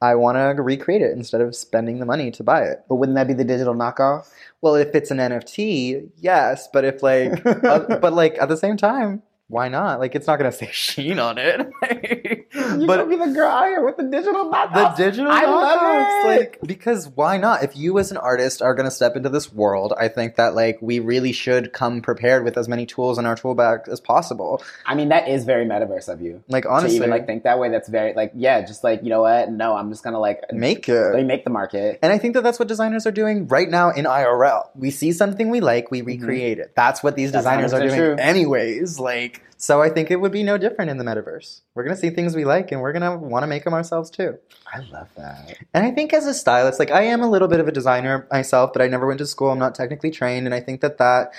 I 0.03 0.15
want 0.15 0.37
to 0.37 0.63
recreate 0.63 1.03
it 1.03 1.13
instead 1.13 1.41
of 1.41 1.55
spending 1.57 2.01
the 2.01 2.07
money 2.07 2.31
to 2.33 2.43
buy 2.43 2.63
it. 2.65 2.85
but 2.89 2.97
wouldn't 2.97 3.17
that 3.17 3.29
be 3.29 3.35
the 3.35 3.45
digital 3.45 3.75
knockoff? 3.75 4.29
Well, 4.61 4.75
if 4.75 4.95
it's 4.95 5.11
an 5.11 5.19
NFT, 5.19 6.11
yes, 6.19 6.69
but 6.73 6.85
if 6.85 7.03
like, 7.03 7.45
uh, 7.65 7.99
but 7.99 8.13
like 8.13 8.37
at 8.41 8.49
the 8.49 8.57
same 8.57 8.77
time, 8.77 9.23
why 9.49 9.69
not? 9.69 10.01
Like, 10.01 10.15
it's 10.15 10.27
not 10.27 10.39
going 10.39 10.51
to 10.51 10.57
say 10.57 10.67
Shein 10.73 11.23
on 11.23 11.39
it. 11.39 11.67
You 12.57 12.87
but 12.87 13.01
could 13.01 13.11
be 13.11 13.17
the 13.17 13.33
girl 13.33 13.49
out 13.49 13.67
here 13.69 13.85
with 13.85 13.97
the 13.97 14.05
digital 14.05 14.51
box. 14.51 14.73
the 14.75 14.81
knockoff. 14.81 14.97
digital 14.97 15.31
I 15.31 15.45
love 15.45 16.25
it. 16.25 16.27
like 16.41 16.59
because 16.67 17.09
why 17.09 17.37
not? 17.37 17.63
If 17.63 17.77
you 17.77 17.99
as 17.99 18.11
an 18.11 18.17
artist 18.17 18.63
are 18.63 18.75
going 18.75 18.85
to 18.87 18.91
step 18.91 19.17
into 19.17 19.29
this 19.29 19.53
world, 19.53 19.93
I 19.99 20.09
think 20.09 20.37
that 20.37 20.55
like 20.55 20.79
we 20.81 20.99
really 20.99 21.33
should 21.33 21.73
come 21.73 22.01
prepared 22.03 22.45
with 22.45 22.57
as 22.57 22.69
many 22.69 22.87
tools 22.87 23.19
in 23.19 23.27
our 23.27 23.37
tool 23.37 23.55
bag 23.55 23.81
as 23.91 24.01
possible. 24.01 24.63
I 24.87 24.95
mean, 24.95 25.11
that 25.11 25.29
is 25.29 25.45
very 25.45 25.67
metaverse 25.67 26.09
of 26.09 26.21
you. 26.23 26.43
Like 26.49 26.65
honestly, 26.67 26.91
to 26.91 26.97
even 26.97 27.11
like 27.11 27.27
think 27.27 27.43
that 27.45 27.59
way, 27.59 27.69
that's 27.71 27.89
very 27.89 28.15
like 28.15 28.33
yeah, 28.35 28.63
just 28.65 28.83
like 28.83 29.03
you 29.03 29.11
know 29.11 29.23
what? 29.23 29.51
No, 29.51 29.77
I'm 29.77 29.91
just 29.91 30.03
gonna 30.03 30.19
like 30.21 30.41
make 30.53 30.89
it. 30.89 31.15
me 31.15 31.21
it. 31.21 31.27
make 31.27 31.45
the 31.45 31.51
market. 31.51 31.99
And 32.03 32.13
I 32.13 32.19
think 32.19 32.35
that 32.35 32.43
that's 32.43 32.59
what 32.59 32.69
designers 32.69 33.07
are 33.07 33.13
doing 33.13 33.47
right 33.49 33.69
now 33.69 33.91
in 33.91 34.05
IRL. 34.07 34.69
We 34.75 34.91
see 34.91 35.13
something 35.13 35.51
we 35.51 35.61
like, 35.61 35.91
we 35.91 36.01
recreate 36.03 36.59
it. 36.59 36.73
That's 36.75 37.03
what 37.03 37.15
these 37.17 37.27
Mm-hmm. 37.27 37.33
That's 37.45 37.45
designers 37.45 37.73
are 37.75 37.81
doing, 37.81 37.99
true. 37.99 38.15
anyways. 38.19 39.01
Like, 39.01 39.43
so 39.57 39.83
I 39.83 39.89
think 39.89 40.11
it 40.11 40.21
would 40.21 40.33
be 40.33 40.43
no 40.43 40.59
different 40.59 40.91
in 40.91 40.99
the 40.99 41.05
metaverse. 41.05 41.61
We're 41.75 41.85
gonna 41.85 41.97
see 41.97 42.11
things 42.11 42.35
we 42.35 42.45
like, 42.45 42.73
and 42.73 42.81
we're 42.81 42.93
gonna 42.93 43.17
want 43.17 43.43
to 43.43 43.47
make 43.47 43.65
them 43.65 43.75
ourselves 43.75 44.11
too. 44.11 44.39
I 44.73 44.81
love 44.81 45.09
that. 45.17 45.57
And 45.73 45.87
I 45.87 45.91
think 45.91 46.13
as 46.13 46.27
a 46.27 46.35
stylist, 46.35 46.79
like 46.79 46.91
I 46.91 47.03
am 47.03 47.23
a 47.23 47.31
little 47.31 47.49
bit 47.49 47.61
of 47.61 47.69
a 47.69 47.73
designer 47.73 48.27
myself, 48.31 48.73
but 48.73 48.83
I 48.83 48.89
never 48.89 49.07
went 49.07 49.19
to 49.19 49.27
school. 49.27 49.51
I'm 49.51 49.59
not 49.59 49.75
technically 49.75 50.11
trained, 50.11 50.47
and 50.47 50.55
I 50.55 50.61
think 50.61 50.81
that 50.83 50.99
that 50.99 51.33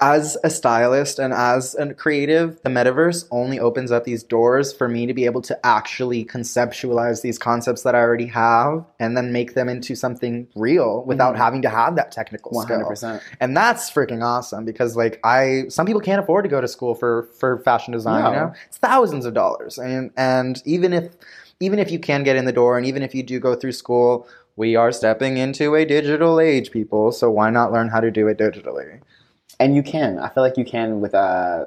as 0.00 0.36
a 0.44 0.50
stylist 0.50 1.18
and 1.18 1.32
as 1.34 1.74
a 1.74 1.92
creative, 1.92 2.62
the 2.62 2.70
metaverse 2.70 3.26
only 3.32 3.58
opens 3.58 3.90
up 3.90 4.04
these 4.04 4.22
doors 4.22 4.72
for 4.72 4.88
me 4.88 5.06
to 5.06 5.12
be 5.12 5.24
able 5.24 5.42
to 5.42 5.66
actually 5.66 6.24
conceptualize 6.24 7.22
these 7.22 7.36
concepts 7.36 7.82
that 7.82 7.96
I 7.96 7.98
already 7.98 8.26
have 8.26 8.84
and 9.00 9.16
then 9.16 9.32
make 9.32 9.54
them 9.54 9.68
into 9.68 9.96
something 9.96 10.46
real 10.54 11.02
without 11.04 11.34
Mhm. 11.34 11.38
having 11.38 11.62
to 11.62 11.68
have 11.68 11.96
that 11.96 12.12
technical 12.12 12.52
skill. 12.62 12.76
hundred 12.76 12.86
percent. 12.88 13.22
And 13.40 13.56
that's 13.56 13.90
freaking 13.90 14.22
awesome 14.22 14.64
because 14.64 14.96
like 14.96 15.18
I 15.24 15.64
some 15.68 15.84
people 15.84 16.00
can't 16.00 16.20
afford 16.22 16.44
to 16.44 16.48
go 16.48 16.60
to 16.60 16.68
school 16.68 16.94
for 16.94 17.28
for 17.36 17.58
fashion 17.58 17.92
design, 17.92 18.24
you 18.24 18.30
No. 18.30 18.46
know? 18.46 18.52
It's 18.68 18.78
thousands 18.78 19.26
of 19.26 19.34
dollars. 19.34 19.78
And 19.78 20.10
and 20.16 20.62
even 20.64 20.92
if 20.92 21.08
even 21.58 21.80
if 21.80 21.90
you 21.90 21.98
can 21.98 22.22
get 22.22 22.36
in 22.36 22.44
the 22.44 22.52
door 22.52 22.76
and 22.76 22.86
even 22.86 23.02
if 23.02 23.16
you 23.16 23.24
do 23.24 23.40
go 23.40 23.56
through 23.56 23.72
school, 23.72 24.28
we 24.54 24.76
are 24.76 24.92
stepping 24.92 25.38
into 25.38 25.74
a 25.74 25.84
digital 25.84 26.38
age, 26.38 26.70
people. 26.70 27.10
So 27.10 27.30
why 27.32 27.50
not 27.50 27.72
learn 27.72 27.88
how 27.88 27.98
to 28.00 28.12
do 28.12 28.28
it 28.28 28.38
digitally? 28.38 29.00
And 29.60 29.74
you 29.74 29.82
can. 29.82 30.18
I 30.18 30.28
feel 30.28 30.42
like 30.42 30.56
you 30.56 30.64
can 30.64 31.00
with 31.00 31.14
uh 31.14 31.66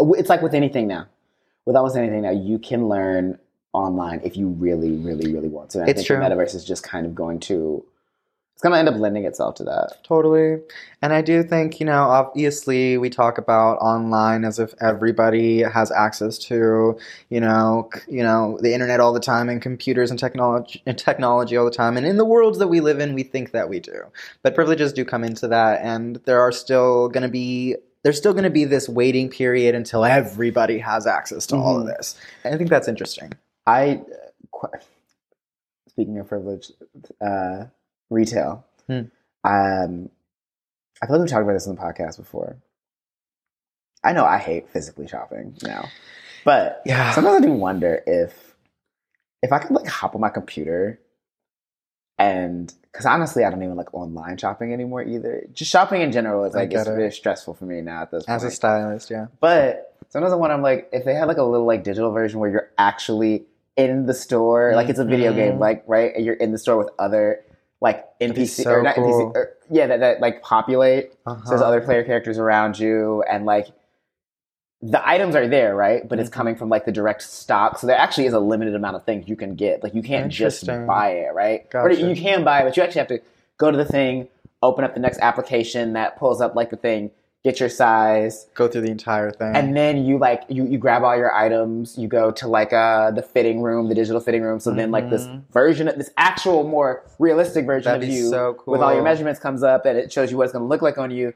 it's 0.00 0.28
like 0.28 0.42
with 0.42 0.54
anything 0.54 0.86
now. 0.86 1.06
With 1.66 1.76
almost 1.76 1.96
anything 1.96 2.22
now, 2.22 2.30
you 2.30 2.58
can 2.58 2.88
learn 2.88 3.38
online 3.72 4.20
if 4.24 4.36
you 4.36 4.48
really, 4.48 4.92
really, 4.92 5.32
really 5.32 5.48
want 5.48 5.70
to. 5.70 5.80
And 5.80 5.88
It's 5.88 5.98
I 5.98 6.00
think 6.00 6.06
true. 6.06 6.16
the 6.16 6.34
metaverse 6.34 6.54
is 6.54 6.64
just 6.64 6.82
kind 6.82 7.06
of 7.06 7.14
going 7.14 7.38
to 7.40 7.84
it's 8.60 8.64
gonna 8.66 8.76
end 8.76 8.90
up 8.90 8.96
lending 8.96 9.24
itself 9.24 9.54
to 9.54 9.64
that. 9.64 10.04
Totally. 10.04 10.58
And 11.00 11.14
I 11.14 11.22
do 11.22 11.42
think, 11.42 11.80
you 11.80 11.86
know, 11.86 12.02
obviously 12.02 12.98
we 12.98 13.08
talk 13.08 13.38
about 13.38 13.78
online 13.78 14.44
as 14.44 14.58
if 14.58 14.74
everybody 14.82 15.62
has 15.62 15.90
access 15.90 16.36
to, 16.40 16.98
you 17.30 17.40
know, 17.40 17.88
you 18.06 18.22
know, 18.22 18.58
the 18.60 18.74
internet 18.74 19.00
all 19.00 19.14
the 19.14 19.18
time 19.18 19.48
and 19.48 19.62
computers 19.62 20.10
and 20.10 20.20
technology 20.20 20.82
and 20.84 20.98
technology 20.98 21.56
all 21.56 21.64
the 21.64 21.70
time. 21.70 21.96
And 21.96 22.04
in 22.06 22.18
the 22.18 22.24
worlds 22.26 22.58
that 22.58 22.68
we 22.68 22.80
live 22.80 23.00
in, 23.00 23.14
we 23.14 23.22
think 23.22 23.52
that 23.52 23.70
we 23.70 23.80
do. 23.80 24.02
But 24.42 24.54
privileges 24.54 24.92
do 24.92 25.06
come 25.06 25.24
into 25.24 25.48
that 25.48 25.80
and 25.80 26.16
there 26.26 26.42
are 26.42 26.52
still 26.52 27.08
going 27.08 27.22
to 27.22 27.30
be 27.30 27.76
there's 28.02 28.18
still 28.18 28.32
going 28.34 28.44
to 28.44 28.50
be 28.50 28.66
this 28.66 28.90
waiting 28.90 29.30
period 29.30 29.74
until 29.74 30.04
everybody 30.04 30.76
has 30.80 31.06
access 31.06 31.46
to 31.46 31.56
all 31.56 31.78
of 31.80 31.84
Mhm. 31.86 31.96
this. 31.96 32.14
And 32.44 32.54
I 32.54 32.58
think 32.58 32.68
that's 32.68 32.88
interesting. 32.88 33.32
I 33.66 34.02
qu- 34.52 34.68
speaking 35.88 36.18
of 36.18 36.28
privilege, 36.28 36.72
uh, 37.22 37.64
retail. 38.10 38.64
Hmm. 38.86 39.02
Um, 39.44 40.10
I 41.02 41.06
feel 41.06 41.16
like 41.16 41.22
we 41.22 41.28
talked 41.28 41.42
about 41.44 41.54
this 41.54 41.66
in 41.66 41.74
the 41.74 41.80
podcast 41.80 42.18
before. 42.18 42.58
I 44.04 44.12
know 44.12 44.24
I 44.24 44.38
hate 44.38 44.68
physically 44.70 45.06
shopping 45.08 45.56
now, 45.62 45.88
but 46.44 46.82
Yeah. 46.86 47.12
sometimes 47.12 47.42
I 47.42 47.46
do 47.46 47.52
wonder 47.52 48.02
if 48.06 48.54
if 49.42 49.52
I 49.52 49.58
could 49.58 49.70
like 49.70 49.86
hop 49.86 50.14
on 50.14 50.20
my 50.20 50.28
computer 50.28 51.00
and 52.18 52.72
because 52.82 53.06
honestly, 53.06 53.44
I 53.44 53.50
don't 53.50 53.62
even 53.62 53.76
like 53.76 53.94
online 53.94 54.36
shopping 54.36 54.72
anymore 54.72 55.02
either. 55.02 55.46
Just 55.52 55.70
shopping 55.70 56.02
in 56.02 56.12
general 56.12 56.44
is 56.44 56.54
like 56.54 56.72
it's 56.72 56.82
it. 56.86 56.94
very 56.94 57.12
stressful 57.12 57.54
for 57.54 57.64
me 57.64 57.80
now 57.80 58.02
at 58.02 58.10
this 58.10 58.26
point. 58.26 58.36
As 58.36 58.44
a 58.44 58.50
stylist, 58.50 59.10
yeah. 59.10 59.26
But 59.40 59.86
Sometimes 60.08 60.32
I 60.32 60.36
want 60.36 60.52
I'm 60.52 60.60
like 60.62 60.88
if 60.92 61.04
they 61.04 61.14
had 61.14 61.28
like 61.28 61.36
a 61.36 61.42
little 61.44 61.66
like 61.66 61.84
digital 61.84 62.10
version 62.10 62.40
where 62.40 62.50
you're 62.50 62.70
actually 62.76 63.44
in 63.76 64.06
the 64.06 64.14
store, 64.14 64.72
like 64.74 64.88
it's 64.88 64.98
a 64.98 65.04
video 65.04 65.32
game, 65.32 65.58
like 65.58 65.84
right, 65.86 66.12
and 66.16 66.24
you're 66.24 66.34
in 66.34 66.50
the 66.52 66.58
store 66.58 66.76
with 66.76 66.88
other 66.98 67.44
like 67.80 68.06
NPC 68.20 68.64
so 68.64 68.72
or 68.72 68.82
not 68.82 68.94
cool. 68.96 69.32
NPC, 69.32 69.36
or, 69.36 69.52
yeah, 69.70 69.86
that, 69.86 70.00
that 70.00 70.20
like 70.20 70.42
populate. 70.42 71.12
So 71.24 71.34
there's 71.50 71.60
Uh-huh. 71.60 71.64
other 71.68 71.80
player 71.80 72.04
characters 72.04 72.38
around 72.38 72.78
you, 72.78 73.22
and 73.22 73.46
like 73.46 73.68
the 74.82 75.06
items 75.06 75.34
are 75.34 75.46
there, 75.46 75.74
right? 75.76 76.08
But 76.08 76.18
it's 76.18 76.30
Mhm. 76.30 76.34
coming 76.34 76.56
from 76.56 76.68
like 76.70 76.84
the 76.86 76.92
direct 76.92 77.22
stock, 77.22 77.78
so 77.78 77.86
there 77.86 77.96
actually 77.98 78.26
is 78.26 78.32
a 78.32 78.40
limited 78.40 78.74
amount 78.74 78.96
of 78.96 79.04
things 79.04 79.28
you 79.28 79.36
can 79.36 79.54
get. 79.54 79.82
Like 79.82 79.94
you 79.94 80.02
can't 80.02 80.32
just 80.32 80.66
buy 80.86 81.10
it, 81.10 81.34
right? 81.34 81.68
Or 81.74 81.90
you 81.90 82.16
can 82.16 82.44
buy 82.44 82.60
it, 82.60 82.64
but 82.64 82.76
you 82.76 82.82
actually 82.82 83.00
have 83.00 83.08
to 83.08 83.20
go 83.58 83.70
to 83.70 83.76
the 83.76 83.84
thing, 83.84 84.28
open 84.62 84.84
up 84.84 84.94
the 84.94 85.00
next 85.00 85.18
application 85.20 85.92
that 85.94 86.18
pulls 86.18 86.40
up 86.40 86.54
like 86.54 86.70
the 86.70 86.76
thing, 86.76 87.10
get 87.42 87.58
your 87.58 87.68
size, 87.70 88.46
Go 88.54 88.68
through 88.68 88.82
the 88.82 88.90
entire 88.90 89.30
thing. 89.30 89.54
and 89.56 89.76
then 89.76 90.04
you 90.04 90.18
like 90.18 90.42
you 90.48 90.64
you 90.66 90.76
grab 90.78 91.02
all 91.02 91.16
your 91.16 91.34
items. 91.34 91.96
You 91.98 92.06
go 92.08 92.30
to 92.32 92.46
like 92.48 92.72
uh 92.72 93.10
the 93.12 93.22
fitting 93.22 93.62
room, 93.62 93.88
the 93.88 93.94
digital 93.94 94.20
fitting 94.20 94.42
room. 94.42 94.60
So 94.60 94.70
then 94.70 94.90
like 94.90 95.08
this 95.10 95.26
Mhm. 95.26 95.42
version, 95.52 95.88
of 95.88 95.96
this 95.96 96.10
actual 96.18 96.64
more 96.64 97.02
realistic 97.18 97.64
version 97.66 97.92
That'd 97.92 98.08
of 98.08 98.14
you 98.14 98.28
so 98.28 98.58
with 98.66 98.82
all 98.82 98.92
your 98.92 99.02
measurements 99.02 99.40
comes 99.40 99.62
up 99.62 99.86
and 99.86 99.96
it 99.96 100.12
shows 100.12 100.30
you 100.30 100.36
what 100.36 100.44
it's 100.44 100.52
going 100.52 100.64
to 100.64 100.68
look 100.68 100.82
like 100.82 100.98
on 100.98 101.10
you. 101.10 101.32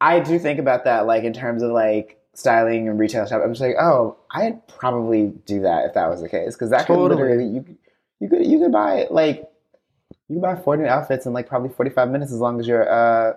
I 0.00 0.20
do 0.20 0.38
think 0.38 0.58
about 0.60 0.84
that, 0.84 1.06
like 1.06 1.24
in 1.24 1.32
terms 1.32 1.62
of 1.62 1.72
like 1.72 2.18
styling 2.34 2.88
and 2.88 2.98
retail 3.00 3.26
shop. 3.26 3.42
I'm 3.44 3.52
just 3.52 3.60
like, 3.60 3.74
oh, 3.80 4.16
I'd 4.30 4.66
probably 4.68 5.32
do 5.44 5.60
that 5.62 5.86
if 5.86 5.94
that 5.94 6.08
was 6.08 6.20
the 6.22 6.28
case 6.28 6.54
because 6.54 6.70
that 6.70 6.86
Totally. 6.86 7.08
could 7.08 7.16
literally 7.16 7.44
you 7.46 7.76
you 8.20 8.28
could 8.28 8.46
you 8.46 8.58
could 8.60 8.72
buy 8.72 9.06
like 9.10 9.48
you 10.28 10.36
could 10.36 10.42
buy 10.42 10.54
40 10.56 10.84
outfits 10.86 11.26
in 11.26 11.32
like 11.32 11.48
probably 11.48 11.68
45 11.70 12.10
minutes 12.10 12.32
as 12.32 12.38
long 12.38 12.60
as 12.60 12.66
you're 12.68 12.88
uh, 12.90 13.34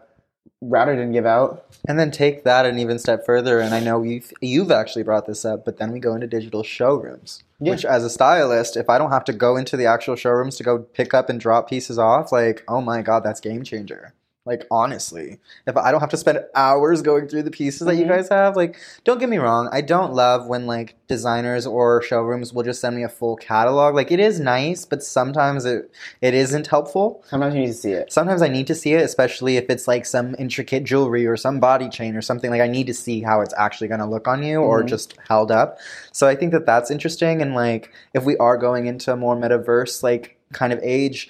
router 0.62 0.96
didn't 0.96 1.14
give 1.14 1.26
out. 1.26 1.66
And 1.88 2.00
then 2.00 2.12
take 2.12 2.44
that 2.44 2.66
an 2.66 2.78
even 2.78 3.00
step 3.00 3.26
further. 3.26 3.60
And 3.60 3.74
I 3.74 3.80
know 3.80 4.04
you've, 4.04 4.32
you've 4.40 4.72
actually 4.72 5.04
brought 5.04 5.26
this 5.26 5.44
up, 5.44 5.66
but 5.66 5.78
then 5.78 5.92
we 5.92 6.00
go 6.00 6.14
into 6.14 6.28
digital 6.28 6.64
showrooms. 6.64 7.44
Yeah. 7.60 7.72
Which, 7.72 7.86
as 7.86 8.04
a 8.04 8.10
stylist, 8.10 8.78
if 8.78 8.90
I 8.90 8.98
don't 8.98 9.12
have 9.12 9.26
to 9.26 9.34
go 9.34 9.58
into 9.58 9.78
the 9.78 9.86
actual 9.88 10.16
showrooms 10.16 10.56
to 10.58 10.64
go 10.64 10.80
pick 10.80 11.14
up 11.14 11.30
and 11.30 11.40
drop 11.40 11.70
pieces 11.70 11.98
off, 11.98 12.32
like, 12.32 12.64
oh 12.68 12.82
my 12.82 13.02
God, 13.02 13.24
that's 13.24 13.40
game 13.40 13.64
changer. 13.64 14.14
Like, 14.44 14.66
honestly, 14.72 15.38
if 15.68 15.78
I 15.78 15.92
don't 15.92 16.00
have 16.00 16.10
to 16.10 16.18
spend 16.18 16.40
hours 16.56 17.04
going 17.04 17.28
through 17.28 17.44
the 17.44 17.52
pieces 17.52 17.86
that 17.86 17.96
you 17.96 18.06
Mhm. 18.06 18.10
guys 18.10 18.30
have, 18.30 18.56
like, 18.56 18.76
don't 19.04 19.20
get 19.20 19.30
me 19.30 19.38
wrong, 19.38 19.70
I 19.72 19.82
don't 19.82 20.14
love 20.16 20.48
when, 20.48 20.66
like, 20.66 20.96
designers 21.08 21.68
or 21.68 22.02
showrooms 22.02 22.52
will 22.52 22.64
just 22.64 22.82
send 22.82 22.96
me 22.96 23.04
a 23.04 23.10
full 23.10 23.36
catalog. 23.36 23.94
Like, 23.94 24.12
it 24.12 24.20
is 24.20 24.40
nice, 24.40 24.84
but 24.84 25.04
sometimes 25.04 25.64
it, 25.66 25.92
it 26.22 26.34
isn't 26.34 26.66
helpful 26.66 27.24
Sometimes 27.28 27.54
you 27.54 27.62
need 27.62 27.68
to 27.68 27.74
see 27.76 27.92
it. 27.92 28.12
sometimes 28.12 28.42
I 28.42 28.48
need 28.48 28.66
to 28.66 28.74
see 28.74 28.94
it, 28.94 29.04
especially 29.04 29.58
if 29.58 29.70
it's 29.70 29.88
like 29.88 30.08
some 30.08 30.36
intricate 30.40 30.86
jewelry 30.86 31.28
or 31.28 31.38
some 31.38 31.60
body 31.60 31.88
chain 31.88 32.16
or 32.16 32.22
something. 32.24 32.50
Like 32.50 32.62
I 32.62 32.68
need 32.68 32.88
to 32.88 32.96
see 32.96 33.22
how 33.22 33.42
it's 33.42 33.54
actually 33.58 33.90
going 33.90 34.00
to 34.00 34.08
look 34.08 34.28
on 34.28 34.42
you 34.42 34.58
or 34.60 34.82
Mhm. 34.84 34.88
just 34.88 35.14
held 35.30 35.52
up. 35.52 35.78
So 36.14 36.28
I 36.28 36.34
think 36.36 36.52
that 36.54 36.66
that's 36.66 36.90
interesting. 36.90 37.44
And 37.44 37.54
like 37.54 37.92
if 38.16 38.24
we 38.26 38.38
are 38.38 38.58
going 38.58 38.88
into 38.88 39.14
a 39.14 39.16
more 39.16 39.36
metaverse 39.36 40.02
like 40.02 40.38
kind 40.52 40.74
of 40.74 40.80
age, 40.82 41.30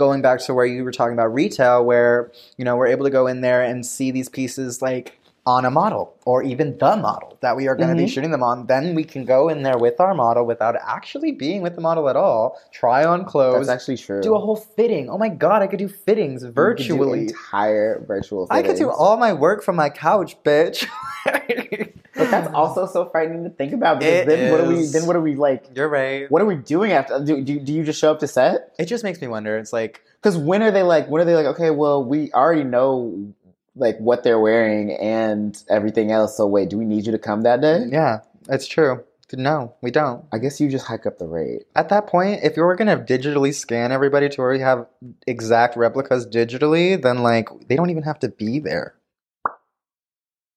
going 0.00 0.22
back 0.22 0.40
to 0.40 0.54
where 0.54 0.64
you 0.64 0.82
were 0.82 0.90
talking 0.90 1.12
about 1.12 1.32
retail, 1.32 1.84
where 1.84 2.32
you 2.56 2.64
know 2.64 2.74
we're 2.74 2.88
able 2.88 3.04
to 3.04 3.10
go 3.10 3.26
in 3.28 3.42
there 3.42 3.62
and 3.62 3.84
see 3.86 4.10
these 4.10 4.30
pieces 4.30 4.82
like 4.82 5.19
on 5.52 5.64
a 5.70 5.70
model 5.70 6.04
or 6.30 6.42
even 6.52 6.66
the 6.84 6.94
model 7.08 7.30
that 7.44 7.54
we 7.58 7.64
are 7.68 7.76
going 7.80 7.88
to 7.94 8.00
be 8.02 8.06
Mhm. 8.08 8.12
shooting 8.14 8.30
them 8.36 8.42
on 8.50 8.56
then 8.72 8.84
we 8.98 9.04
can 9.12 9.22
go 9.24 9.40
in 9.52 9.58
there 9.66 9.78
with 9.86 9.98
our 10.04 10.14
model 10.24 10.44
without 10.52 10.74
actually 10.96 11.32
being 11.44 11.60
with 11.66 11.74
the 11.78 11.80
model 11.88 12.04
at 12.12 12.16
all 12.24 12.44
try 12.80 13.00
on 13.12 13.24
clothes 13.32 13.66
That's 13.66 13.76
actually 13.76 13.96
true. 14.06 14.22
do 14.28 14.34
a 14.34 14.38
whole 14.46 14.56
fitting. 14.78 15.04
Oh 15.12 15.18
my 15.24 15.30
god, 15.44 15.58
I 15.62 15.66
could 15.70 15.78
do 15.86 15.88
fittings 15.88 16.42
could 16.42 16.50
do 16.54 16.62
virtually. 16.66 17.20
entire 17.28 18.04
virtual. 18.06 18.46
I 18.50 18.62
could 18.62 18.76
do 18.84 18.90
all 18.90 19.16
my 19.26 19.32
work 19.46 19.62
from 19.66 19.76
my 19.84 19.90
couch, 20.06 20.36
bitch. 20.44 20.78
But 22.16 22.30
that's 22.30 22.52
also 22.52 22.86
so 22.86 23.08
frightening 23.08 23.44
to 23.44 23.50
think 23.50 23.72
about 23.72 24.00
because 24.00 24.20
It 24.20 24.26
then 24.26 24.50
what 24.50 24.60
are 24.60 24.68
we? 24.68 24.84
Then 24.86 25.06
what 25.06 25.16
are 25.16 25.20
we 25.30 25.36
like? 25.36 25.64
You're 25.74 25.88
right. 25.88 26.30
What 26.30 26.42
are 26.42 26.46
we 26.46 26.56
doing 26.56 26.92
after? 26.92 27.18
Do, 27.24 27.40
do, 27.42 27.58
do 27.60 27.72
you 27.72 27.82
just 27.84 27.98
show 28.00 28.10
up 28.10 28.18
to 28.20 28.28
set? 28.28 28.74
It 28.78 28.86
just 28.86 29.04
makes 29.04 29.20
me 29.22 29.28
wonder. 29.28 29.56
It's 29.56 29.72
like, 29.72 30.02
Because 30.20 30.36
when 30.36 30.62
are 30.62 30.70
they 30.70 30.82
like? 30.82 31.08
When 31.08 31.22
are 31.22 31.24
they 31.24 31.34
like? 31.34 31.46
Okay, 31.54 31.70
well, 31.70 32.04
we 32.04 32.30
already 32.32 32.64
know 32.64 33.32
like 33.76 33.98
what 33.98 34.24
they're 34.24 34.40
wearing 34.40 34.92
and 34.92 35.62
everything 35.68 36.10
else. 36.12 36.36
So 36.36 36.46
wait, 36.46 36.68
do 36.70 36.78
we 36.78 36.84
need 36.84 37.06
you 37.06 37.12
to 37.12 37.18
come 37.18 37.42
that 37.42 37.60
day? 37.60 37.86
yeah, 37.90 38.20
it's 38.48 38.66
true. 38.66 39.04
No, 39.32 39.76
we 39.80 39.92
don't. 39.92 40.24
I 40.32 40.38
guess 40.38 40.60
you 40.60 40.68
just 40.68 40.86
hike 40.86 41.06
up 41.06 41.18
the 41.18 41.26
rate. 41.28 41.62
At 41.76 41.88
that 41.90 42.08
point, 42.08 42.40
if 42.42 42.56
you're 42.56 42.74
gonna 42.74 42.96
digitally 42.98 43.54
scan 43.54 43.92
everybody 43.92 44.28
to 44.28 44.40
where 44.40 44.52
you 44.54 44.64
have 44.64 44.86
exact 45.24 45.76
replicas 45.76 46.26
digitally, 46.26 47.00
then 47.00 47.18
like 47.22 47.48
they 47.68 47.76
don't 47.76 47.90
even 47.90 48.02
have 48.02 48.18
to 48.20 48.28
be 48.28 48.58
there. 48.58 48.94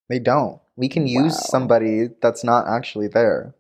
They 0.10 0.18
don't. 0.20 0.60
We 0.76 0.88
can 0.90 1.06
use 1.08 1.34
Wow. 1.34 1.40
somebody 1.40 2.10
that's 2.20 2.44
not 2.44 2.68
actually 2.68 3.08
there. 3.08 3.54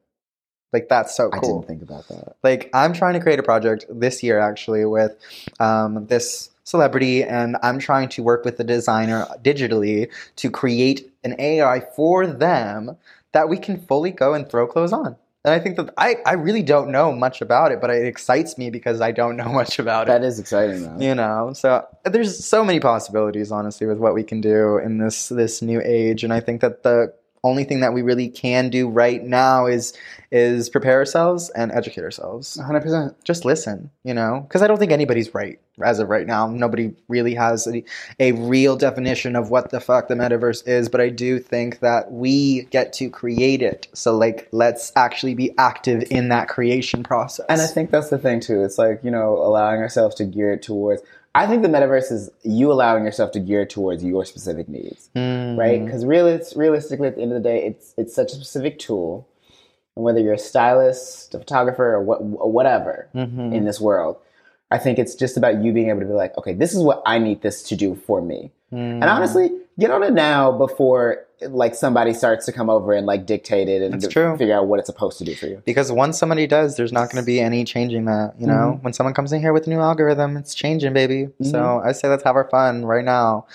Like 0.72 0.89
that's 0.89 1.16
so 1.16 1.30
cool. 1.30 1.39
I 1.39 1.45
didn't 1.62 1.68
think 1.68 1.82
about 1.84 2.08
that. 2.08 2.36
like 2.43 2.72
i'm 2.74 2.93
trying 2.93 3.14
to 3.14 3.20
create 3.20 3.38
a 3.38 3.43
project 3.43 3.86
this 3.89 4.24
year 4.24 4.39
actually 4.39 4.84
with 4.86 5.16
um, 5.60 6.08
this 6.08 6.49
celebrity 6.64 7.24
and 7.24 7.57
i'm 7.64 7.80
trying 7.80 8.07
to 8.09 8.24
work 8.24 8.45
with 8.45 8.57
the 8.57 8.64
designer 8.64 9.26
digitally 9.43 10.09
to 10.36 10.49
create 10.49 11.11
an 11.24 11.36
ai 11.39 11.82
for 11.95 12.26
them 12.28 12.95
that 13.34 13.49
we 13.49 13.57
can 13.57 13.80
fully 13.80 14.11
go 14.11 14.34
and 14.34 14.47
throw 14.49 14.66
clothes 14.68 14.93
on. 14.93 15.16
And 15.45 15.53
i 15.53 15.59
think 15.59 15.76
that 15.78 15.93
i, 15.97 16.16
I 16.26 16.34
really 16.34 16.64
don't 16.64 16.89
know 16.89 17.11
much 17.11 17.41
about 17.41 17.72
it 17.74 17.82
but 17.82 17.89
it 17.89 18.05
excites 18.05 18.57
me 18.57 18.70
because 18.70 19.01
i 19.01 19.11
don't 19.11 19.36
know 19.41 19.49
much 19.49 19.78
about 19.80 20.07
That 20.07 20.22
That 20.22 20.28
is 20.28 20.39
exciting 20.39 20.84
though. 20.84 21.03
you 21.05 21.14
know 21.16 21.51
so 21.53 21.86
there's 22.05 22.45
so 22.45 22.64
many 22.64 22.80
possibilities 22.80 23.51
honestly 23.51 23.86
with 23.88 23.97
what 23.97 24.14
we 24.14 24.24
can 24.24 24.39
do 24.39 24.78
in 24.78 24.99
this 24.99 25.30
this 25.30 25.61
new 25.61 25.82
age. 25.84 26.24
And 26.24 26.32
i 26.32 26.39
think 26.39 26.61
that 26.61 26.84
the 26.84 27.14
only 27.44 27.64
thing 27.64 27.82
that 27.82 27.94
we 27.94 28.02
really 28.02 28.30
can 28.30 28.70
do 28.70 28.88
right 28.89 29.24
now 29.24 29.66
is 29.66 29.94
is 30.32 30.70
prepare 30.70 30.98
ourselves 30.98 31.50
and 31.52 31.72
educate 31.72 32.02
ourselves 32.02 32.58
100. 32.58 32.82
percent 32.82 33.24
just 33.24 33.46
listen, 33.46 33.89
you 34.04 34.14
know, 34.14 34.46
because 34.48 34.62
I 34.62 34.68
don't 34.68 34.78
think 34.78 34.91
anybody's 34.91 35.34
right 35.34 35.60
as 35.82 36.00
of 36.00 36.10
right 36.10 36.28
now. 36.28 36.48
Nobody 36.48 36.94
really 37.08 37.34
has 37.36 37.68
a, 37.68 37.84
a 38.20 38.32
real 38.34 38.76
definition 38.76 39.36
of 39.36 39.50
what 39.50 39.72
the 39.72 39.80
fuck 39.80 40.08
the 40.08 40.16
metaverse 40.16 40.68
is, 40.68 40.89
but 40.89 41.02
I 41.02 41.10
do 41.10 41.39
think 41.39 41.80
that 41.80 42.12
we 42.12 42.64
get 42.66 42.94
to 42.94 43.10
create 43.10 43.62
it. 43.62 43.88
So, 43.94 44.16
like, 44.16 44.48
let's 44.52 44.91
actually 44.96 45.36
be 45.36 45.54
active 45.58 46.04
in 46.10 46.30
that 46.30 46.48
creation 46.48 47.04
process. 47.04 47.46
And 47.50 47.62
I 47.62 47.68
think 47.68 47.91
that's 47.91 48.10
the 48.10 48.18
thing 48.18 48.39
too. 48.39 48.64
It's 48.64 48.78
like 48.78 49.02
you 49.04 49.12
know 49.12 49.38
allowing 49.38 49.82
ourselves 49.82 50.16
to 50.16 50.26
gear 50.26 50.54
it 50.54 50.62
towards. 50.62 51.02
I 51.36 51.48
think 51.48 51.64
the 51.64 51.68
metaverse 51.68 52.12
is 52.12 52.30
you 52.44 52.72
allowing 52.72 53.04
yourself 53.06 53.32
to 53.32 53.40
gear 53.40 53.66
towards 53.66 54.04
your 54.04 54.24
specific 54.26 54.70
needs. 54.70 55.10
Mm. 55.16 55.58
right? 55.58 55.84
Because 55.84 56.06
realis- 56.06 56.56
realistically, 56.56 57.08
at 57.08 57.16
the 57.16 57.22
end 57.22 57.32
of 57.34 57.42
the 57.42 57.50
day, 57.50 57.64
it's 57.66 57.94
it's 57.98 58.14
such 58.14 58.32
a 58.34 58.36
specific 58.36 58.78
tool, 58.80 59.28
and 59.96 60.06
whether 60.06 60.20
you're 60.20 60.34
a 60.34 60.38
stylist, 60.40 61.34
a 61.34 61.40
photographer, 61.40 61.94
or 61.96 62.02
what 62.02 62.20
or 62.22 62.52
whatever 62.52 63.08
Mhm. 63.16 63.54
in 63.54 63.66
this 63.66 63.82
world, 63.82 64.18
I 64.70 64.78
think 64.78 65.00
it's 65.00 65.16
just 65.16 65.38
about 65.38 65.64
you 65.64 65.74
being 65.74 65.90
able 65.90 66.02
to 66.02 66.06
be 66.06 66.14
like, 66.14 66.38
okay, 66.38 66.54
this 66.54 66.74
is 66.74 66.82
what 66.84 67.02
I 67.06 67.18
need 67.20 67.42
this 67.42 67.64
to 67.64 67.76
do 67.76 67.96
for 67.96 68.22
me. 68.22 68.52
Mm. 68.72 69.02
And 69.02 69.04
honestly, 69.06 69.52
get 69.80 69.92
on 69.92 70.04
it 70.04 70.14
now 70.14 70.52
before 70.52 71.26
like 71.50 71.76
somebody 71.76 72.14
starts 72.14 72.46
to 72.46 72.52
come 72.52 72.70
over 72.70 72.94
and 72.94 73.06
like 73.06 73.26
dictate 73.26 73.68
it 73.68 73.82
and 73.82 73.94
That's 73.94 74.08
d- 74.08 74.14
true. 74.14 74.38
figure 74.38 74.56
out 74.56 74.68
what 74.68 74.80
it's 74.80 74.88
supposed 74.88 75.18
to 75.20 75.26
do 75.26 75.36
for 75.36 75.48
you. 75.48 75.62
Because 75.66 75.91
once 75.91 76.18
somebody 76.18 76.48
does, 76.48 76.78
there's 76.78 76.91
not 76.91 77.12
going 77.12 77.22
to 77.22 77.26
be 77.26 77.39
any 77.39 77.64
changing 77.64 78.06
that. 78.06 78.34
You 78.39 78.48
know, 78.48 78.74
mm-hmm. 78.76 78.84
when 78.84 78.94
someone 78.94 79.14
comes 79.14 79.32
in 79.32 79.41
here 79.41 79.54
with 79.54 79.68
a 79.68 79.70
new 79.70 79.80
algorithm, 79.80 80.38
it's 80.38 80.54
changing, 80.56 80.94
baby. 80.94 81.24
Mm-hmm. 81.26 81.46
So 81.46 81.82
I 81.84 81.91
say 81.91 82.08
let's 82.08 82.24
have 82.24 82.36
our 82.36 82.50
fun 82.50 82.86
right 82.86 83.06
now 83.06 83.46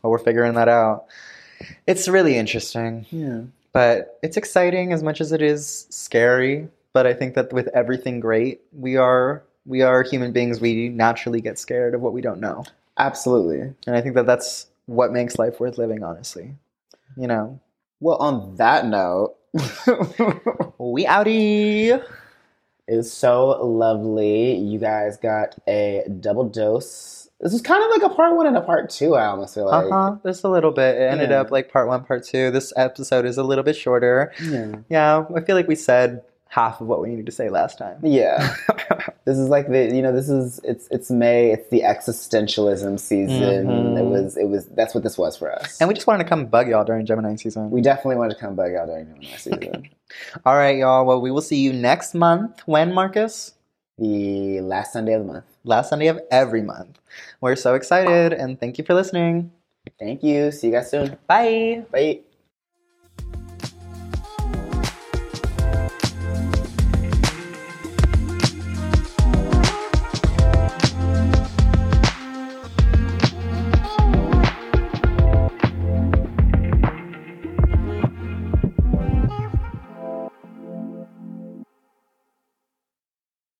while 0.00 0.10
we're 0.10 0.18
figuring 0.18 0.54
that 0.54 0.68
out. 0.68 1.06
It's 1.86 2.08
really 2.08 2.36
interesting, 2.36 3.06
Yeah. 3.10 3.42
but 3.72 4.18
it's 4.22 4.36
exciting 4.36 4.92
as 4.92 5.02
much 5.02 5.20
as 5.20 5.32
it 5.32 5.42
is 5.42 5.86
scary. 5.90 6.68
But 6.92 7.06
I 7.06 7.14
think 7.14 7.34
that 7.34 7.52
with 7.52 7.68
everything 7.68 8.20
great, 8.20 8.60
we 8.72 8.96
are 8.96 9.42
we 9.66 9.82
are 9.82 10.02
human 10.02 10.32
beings. 10.32 10.60
We 10.60 10.88
naturally 10.88 11.40
get 11.40 11.58
scared 11.58 11.94
of 11.94 12.00
what 12.00 12.12
we 12.12 12.20
don't 12.20 12.40
know, 12.40 12.64
Absolutely. 12.96 13.60
and 13.86 13.96
I 13.96 14.00
think 14.00 14.14
that 14.14 14.26
that's 14.26 14.66
what 14.86 15.12
makes 15.12 15.38
life 15.38 15.60
worth 15.60 15.76
living. 15.76 16.02
Honestly, 16.02 16.54
you 17.16 17.26
know, 17.26 17.60
Well, 18.00 18.16
on 18.18 18.56
that 18.56 18.86
note, 18.86 19.36
we 20.78 21.04
outie. 21.06 22.02
It 22.88 22.96
was 22.96 23.12
so 23.12 23.48
lovely. 23.66 24.54
You 24.56 24.78
guys 24.78 25.16
got 25.16 25.56
a 25.66 26.04
double 26.20 26.48
dose. 26.48 27.28
This 27.40 27.52
is 27.52 27.60
kind 27.60 27.82
of 27.82 27.90
like 28.00 28.10
a 28.10 28.14
part 28.14 28.36
one 28.36 28.46
and 28.46 28.56
a 28.56 28.60
part 28.60 28.88
two. 28.90 29.14
I 29.14 29.26
almost 29.26 29.54
feel 29.54 29.66
like. 29.66 29.86
Uh 29.86 29.90
huh. 29.90 30.16
Just 30.24 30.44
a 30.44 30.48
little 30.48 30.70
bit. 30.70 30.96
It 30.96 31.10
ended 31.10 31.30
Yeah. 31.30 31.40
up 31.40 31.50
like 31.50 31.70
part 31.70 31.88
one, 31.88 32.04
part 32.04 32.24
two. 32.24 32.50
This 32.50 32.72
episode 32.76 33.26
is 33.26 33.36
a 33.38 33.42
little 33.42 33.64
bit 33.64 33.76
shorter. 33.76 34.32
Yeah. 34.42 34.76
Yeah, 34.88 35.24
I 35.34 35.40
feel 35.40 35.56
like 35.56 35.68
we 35.68 35.74
said 35.74 36.22
half 36.48 36.80
of 36.80 36.86
what 36.86 37.00
we 37.02 37.08
needed 37.08 37.26
to 37.26 37.32
say 37.32 37.48
last 37.50 37.78
time. 37.78 37.98
Yeah. 38.02 38.54
this 39.24 39.36
is 39.36 39.48
like 39.48 39.68
the 39.68 39.94
you 39.94 40.02
know 40.02 40.12
this 40.12 40.28
is 40.28 40.60
it's 40.64 40.88
it's 40.90 41.10
May. 41.10 41.50
It's 41.52 41.68
the 41.70 41.82
existentialism 41.82 42.98
season. 43.00 43.66
Mhm. 43.66 43.98
It 43.98 44.04
was 44.04 44.36
it 44.36 44.48
was 44.48 44.66
that's 44.68 44.94
what 44.94 45.02
this 45.04 45.18
was 45.18 45.36
for 45.36 45.52
us. 45.52 45.80
And 45.80 45.88
we 45.88 45.94
just 45.94 46.06
wanted 46.06 46.24
to 46.24 46.28
come 46.28 46.46
bug 46.46 46.68
y'all 46.68 46.84
during 46.84 47.04
Gemini 47.06 47.36
season. 47.36 47.70
we 47.70 47.80
definitely 47.80 48.16
wanted 48.16 48.34
to 48.34 48.40
come 48.40 48.54
bug 48.54 48.74
out 48.74 48.86
during 48.86 49.06
Gemini 49.06 49.36
season. 49.36 49.88
All 50.44 50.54
right, 50.54 50.76
y'all. 50.78 51.04
Well, 51.04 51.20
we 51.20 51.30
will 51.30 51.42
see 51.42 51.58
you 51.58 51.72
next 51.72 52.14
month. 52.14 52.62
When, 52.66 52.94
Marcus? 52.94 53.52
the 53.98 54.60
last 54.60 54.92
Sunday 54.92 55.14
of 55.14 55.26
the 55.26 55.32
month. 55.32 55.44
Last 55.64 55.88
Sunday 55.88 56.08
of 56.08 56.20
every 56.30 56.62
month. 56.62 56.98
We're 57.40 57.56
so 57.56 57.74
excited, 57.74 58.32
and 58.34 58.60
thank 58.60 58.76
you 58.78 58.84
for 58.84 58.92
listening. 58.94 59.50
Thank 59.98 60.22
you. 60.22 60.52
See 60.52 60.68
you 60.68 60.72
guys 60.74 60.90
soon. 60.90 61.16
Bye. 61.26 61.84
Bye. 61.90 62.20